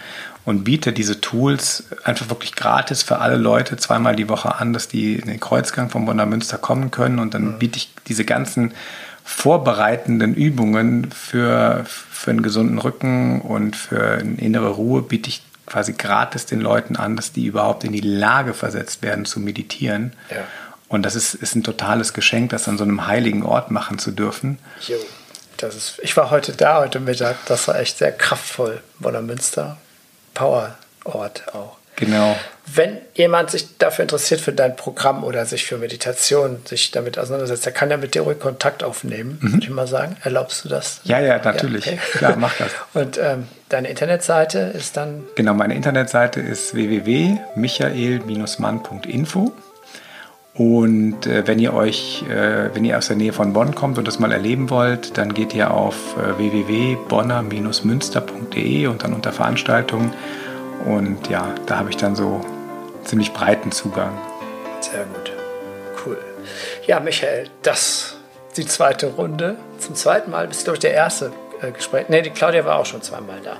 und 0.44 0.64
biete 0.64 0.92
diese 0.92 1.20
Tools 1.20 1.84
einfach 2.04 2.28
wirklich 2.30 2.54
gratis 2.54 3.02
für 3.02 3.18
alle 3.18 3.36
Leute 3.36 3.76
zweimal 3.76 4.16
die 4.16 4.28
Woche 4.28 4.54
an, 4.56 4.72
dass 4.72 4.88
die 4.88 5.16
in 5.16 5.28
den 5.28 5.40
Kreuzgang 5.40 5.90
vom 5.90 6.06
Bonner 6.06 6.26
Münster 6.26 6.58
kommen 6.58 6.90
können. 6.90 7.18
Und 7.18 7.34
dann 7.34 7.54
mhm. 7.54 7.58
biete 7.58 7.76
ich 7.76 7.94
diese 8.08 8.24
ganzen 8.24 8.72
vorbereitenden 9.24 10.34
Übungen 10.34 11.10
für, 11.12 11.84
für 11.86 12.30
einen 12.30 12.42
gesunden 12.42 12.78
Rücken 12.78 13.42
und 13.42 13.76
für 13.76 14.18
eine 14.18 14.40
innere 14.40 14.70
Ruhe, 14.70 15.02
biete 15.02 15.28
ich 15.28 15.42
quasi 15.66 15.92
gratis 15.92 16.46
den 16.46 16.60
Leuten 16.60 16.96
an, 16.96 17.16
dass 17.16 17.32
die 17.32 17.46
überhaupt 17.46 17.84
in 17.84 17.92
die 17.92 18.00
Lage 18.00 18.54
versetzt 18.54 19.02
werden 19.02 19.24
zu 19.24 19.38
meditieren. 19.38 20.12
Ja. 20.30 20.38
Und 20.88 21.06
das 21.06 21.14
ist, 21.14 21.34
ist 21.34 21.54
ein 21.54 21.62
totales 21.62 22.12
Geschenk, 22.12 22.50
das 22.50 22.66
an 22.66 22.76
so 22.76 22.82
einem 22.82 23.06
heiligen 23.06 23.44
Ort 23.44 23.70
machen 23.70 24.00
zu 24.00 24.10
dürfen. 24.10 24.58
Jo, 24.88 24.96
das 25.58 25.76
ist, 25.76 26.00
ich 26.02 26.16
war 26.16 26.30
heute 26.30 26.52
da, 26.52 26.80
heute 26.80 26.98
Mittag. 26.98 27.36
Das 27.46 27.68
war 27.68 27.78
echt 27.78 27.98
sehr 27.98 28.10
kraftvoll. 28.10 28.82
Bonner 28.98 29.22
Münster. 29.22 29.76
Powerort 30.34 31.54
auch. 31.54 31.80
Genau. 32.00 32.34
Wenn 32.72 32.98
jemand 33.14 33.50
sich 33.50 33.78
dafür 33.78 34.04
interessiert 34.04 34.40
für 34.40 34.52
dein 34.52 34.76
Programm 34.76 35.24
oder 35.24 35.44
sich 35.44 35.66
für 35.66 35.76
Meditation 35.76 36.62
sich 36.64 36.92
damit 36.92 37.18
auseinandersetzt, 37.18 37.66
der 37.66 37.72
kann 37.72 37.90
ja 37.90 37.96
mit 37.98 38.14
dir 38.14 38.22
ruhig 38.22 38.38
Kontakt 38.38 38.82
aufnehmen, 38.82 39.36
mhm. 39.40 39.52
würde 39.52 39.64
ich 39.64 39.70
mal 39.70 39.86
sagen. 39.86 40.16
Erlaubst 40.22 40.64
du 40.64 40.70
das? 40.70 41.02
Ja, 41.04 41.20
ja, 41.20 41.38
natürlich. 41.42 41.84
Ja, 41.86 41.92
okay. 41.92 42.00
Klar, 42.12 42.36
mach 42.36 42.56
das. 42.56 42.70
Und 42.94 43.18
ähm, 43.18 43.48
deine 43.68 43.88
Internetseite 43.88 44.60
ist 44.60 44.96
dann? 44.96 45.24
Genau, 45.34 45.52
meine 45.52 45.74
Internetseite 45.74 46.40
ist 46.40 46.74
www.michael-mann.info. 46.74 49.52
Und 50.54 51.26
äh, 51.26 51.46
wenn 51.46 51.60
ihr 51.60 51.74
euch, 51.74 52.24
äh, 52.28 52.74
wenn 52.74 52.84
ihr 52.84 52.98
aus 52.98 53.06
der 53.06 53.14
Nähe 53.16 53.32
von 53.32 53.52
Bonn 53.52 53.72
kommt 53.74 53.98
und 53.98 54.08
das 54.08 54.18
mal 54.18 54.32
erleben 54.32 54.68
wollt, 54.68 55.16
dann 55.16 55.32
geht 55.32 55.54
ihr 55.54 55.70
auf 55.70 56.16
äh, 56.16 56.36
www.bonner-münster.de 56.38 58.88
und 58.88 59.04
dann 59.04 59.14
unter 59.14 59.30
Veranstaltungen. 59.32 60.12
Und 60.84 61.28
ja, 61.28 61.54
da 61.66 61.78
habe 61.78 61.90
ich 61.90 61.96
dann 61.96 62.16
so 62.16 62.40
ziemlich 63.04 63.32
breiten 63.32 63.70
Zugang. 63.70 64.18
Sehr 64.80 65.04
gut. 65.04 65.30
Cool. 66.04 66.18
Ja, 66.86 66.98
Michael, 67.00 67.48
das 67.62 68.16
die 68.56 68.66
zweite 68.66 69.06
Runde. 69.06 69.56
Zum 69.78 69.94
zweiten 69.94 70.30
Mal 70.30 70.48
bist 70.48 70.62
du, 70.62 70.64
glaube 70.64 70.76
ich, 70.76 70.80
der 70.80 70.94
erste 70.94 71.32
äh, 71.62 71.70
Gespräch. 71.70 72.08
Ne, 72.08 72.22
die 72.22 72.30
Claudia 72.30 72.64
war 72.64 72.78
auch 72.78 72.86
schon 72.86 73.02
zweimal 73.02 73.40
da. 73.44 73.56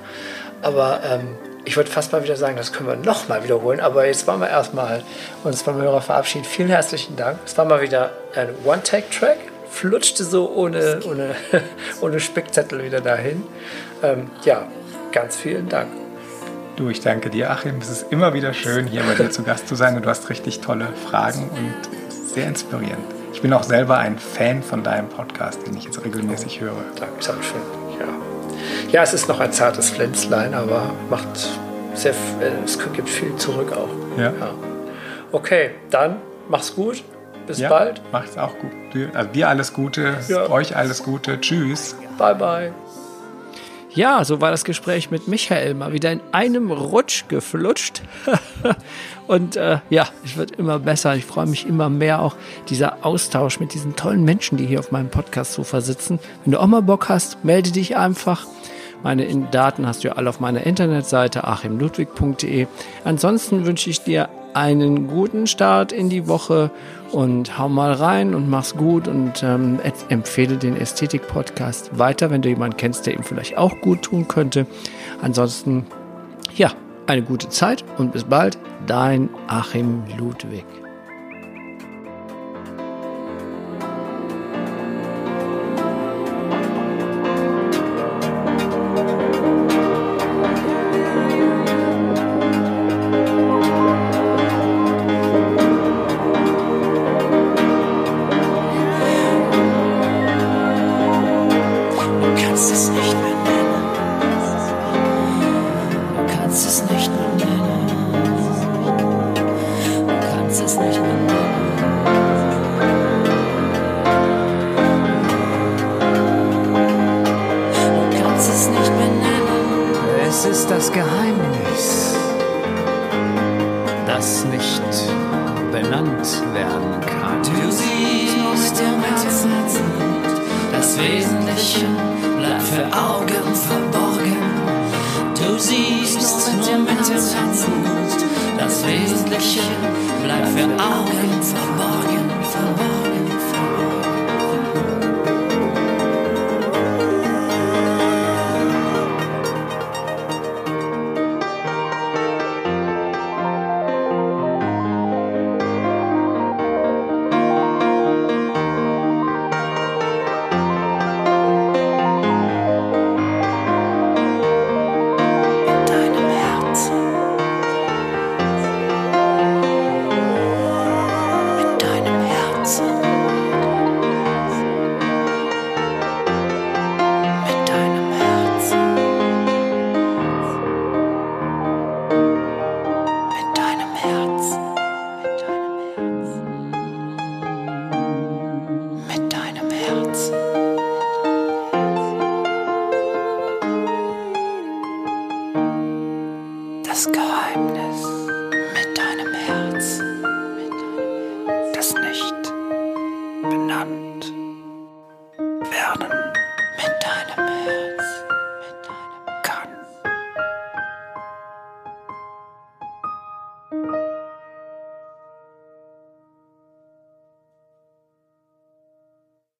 Aber 0.61 1.01
ähm, 1.03 1.37
ich 1.65 1.77
würde 1.77 1.89
fast 1.89 2.11
mal 2.11 2.23
wieder 2.23 2.35
sagen, 2.35 2.55
das 2.55 2.73
können 2.73 2.89
wir 2.89 2.95
nochmal 2.95 3.43
wiederholen, 3.43 3.79
aber 3.79 4.05
jetzt 4.05 4.27
wollen 4.27 4.41
wir 4.41 4.49
erstmal 4.49 5.03
uns 5.43 5.61
vom 5.61 5.75
Hörer 5.75 6.01
verabschieden. 6.01 6.45
Vielen 6.45 6.69
herzlichen 6.69 7.15
Dank. 7.15 7.39
Es 7.45 7.57
war 7.57 7.65
mal 7.65 7.81
wieder 7.81 8.11
ein 8.35 8.49
One-Take-Track, 8.65 9.37
flutschte 9.69 10.23
so 10.23 10.51
ohne, 10.51 10.99
ohne, 11.05 11.35
ohne 12.01 12.19
Spickzettel 12.19 12.83
wieder 12.83 13.01
dahin. 13.01 13.43
Ähm, 14.01 14.31
ja, 14.43 14.67
ganz 15.11 15.37
vielen 15.37 15.69
Dank. 15.69 15.89
Du, 16.77 16.89
ich 16.89 17.01
danke 17.01 17.29
dir, 17.29 17.51
Achim. 17.51 17.77
Es 17.79 17.89
ist 17.89 18.11
immer 18.11 18.33
wieder 18.33 18.53
schön, 18.53 18.87
hier 18.87 19.03
bei 19.03 19.13
dir 19.13 19.29
zu 19.29 19.43
Gast 19.43 19.67
zu 19.67 19.75
sein 19.75 19.95
und 19.95 20.05
du 20.05 20.09
hast 20.09 20.29
richtig 20.29 20.61
tolle 20.61 20.87
Fragen 21.09 21.49
und 21.49 22.27
sehr 22.27 22.47
inspirierend. 22.47 23.05
Ich 23.33 23.41
bin 23.41 23.53
auch 23.53 23.63
selber 23.63 23.97
ein 23.97 24.17
Fan 24.17 24.63
von 24.63 24.83
deinem 24.83 25.09
Podcast, 25.09 25.65
den 25.67 25.77
ich 25.77 25.85
jetzt 25.85 26.03
regelmäßig 26.03 26.61
höre. 26.61 26.83
Danke, 26.95 27.21
schön. 27.21 27.80
Ja, 28.91 29.03
es 29.03 29.13
ist 29.13 29.29
noch 29.29 29.39
ein 29.39 29.53
zartes 29.53 29.89
Pflänzlein, 29.89 30.53
aber 30.53 30.93
macht 31.09 31.47
sehr, 31.93 32.13
es 32.65 32.77
gibt 32.93 33.09
viel 33.09 33.33
zurück 33.37 33.71
auch. 33.71 34.19
Ja. 34.19 34.25
ja. 34.25 34.53
Okay, 35.31 35.71
dann 35.89 36.17
mach's 36.49 36.75
gut. 36.75 37.03
Bis 37.47 37.59
ja, 37.59 37.69
bald. 37.69 38.01
Macht's 38.11 38.37
auch 38.37 38.53
gut. 38.59 38.71
Also 39.13 39.29
dir 39.31 39.47
alles 39.47 39.73
Gute, 39.73 40.17
ja. 40.27 40.49
euch 40.49 40.75
alles 40.75 41.03
Gute. 41.03 41.39
Tschüss. 41.39 41.95
Bye, 42.17 42.35
bye. 42.35 42.73
Ja, 43.93 44.23
so 44.23 44.39
war 44.39 44.51
das 44.51 44.63
Gespräch 44.63 45.11
mit 45.11 45.27
Michael 45.27 45.73
mal 45.73 45.91
wieder 45.91 46.11
in 46.11 46.21
einem 46.31 46.71
Rutsch 46.71 47.25
geflutscht. 47.27 48.01
Und 49.27 49.57
äh, 49.57 49.79
ja, 49.89 50.07
es 50.23 50.37
wird 50.37 50.51
immer 50.51 50.79
besser. 50.79 51.15
Ich 51.15 51.25
freue 51.25 51.45
mich 51.45 51.65
immer 51.67 51.89
mehr 51.89 52.21
auch 52.21 52.35
dieser 52.69 53.05
Austausch 53.05 53.59
mit 53.59 53.73
diesen 53.73 53.95
tollen 53.95 54.23
Menschen, 54.23 54.57
die 54.57 54.65
hier 54.65 54.79
auf 54.79 54.91
meinem 54.91 55.09
Podcast-Sofa 55.09 55.81
sitzen. 55.81 56.19
Wenn 56.43 56.53
du 56.53 56.59
auch 56.59 56.67
mal 56.67 56.81
Bock 56.81 57.09
hast, 57.09 57.43
melde 57.43 57.71
dich 57.71 57.97
einfach. 57.97 58.45
Meine 59.03 59.25
Daten 59.51 59.87
hast 59.87 60.03
du 60.03 60.09
ja 60.09 60.15
alle 60.15 60.29
auf 60.29 60.39
meiner 60.39 60.65
Internetseite 60.65 61.43
achimludwig.de. 61.43 62.67
Ansonsten 63.03 63.65
wünsche 63.65 63.89
ich 63.89 64.03
dir 64.03 64.29
einen 64.53 65.07
guten 65.07 65.47
Start 65.47 65.91
in 65.91 66.09
die 66.09 66.27
Woche 66.27 66.71
und 67.11 67.57
hau 67.57 67.69
mal 67.69 67.93
rein 67.93 68.35
und 68.35 68.49
mach's 68.49 68.75
gut 68.75 69.07
und 69.07 69.43
ähm, 69.43 69.79
empfehle 70.09 70.57
den 70.57 70.75
Ästhetik-Podcast 70.75 71.97
weiter, 71.97 72.29
wenn 72.31 72.41
du 72.41 72.49
jemanden 72.49 72.77
kennst, 72.77 73.05
der 73.05 73.13
ihm 73.13 73.23
vielleicht 73.23 73.57
auch 73.57 73.79
gut 73.81 74.03
tun 74.03 74.27
könnte. 74.27 74.65
Ansonsten, 75.21 75.85
ja, 76.55 76.71
eine 77.07 77.23
gute 77.23 77.49
Zeit 77.49 77.83
und 77.97 78.11
bis 78.11 78.23
bald, 78.23 78.57
dein 78.87 79.29
Achim 79.47 80.03
Ludwig. 80.17 80.65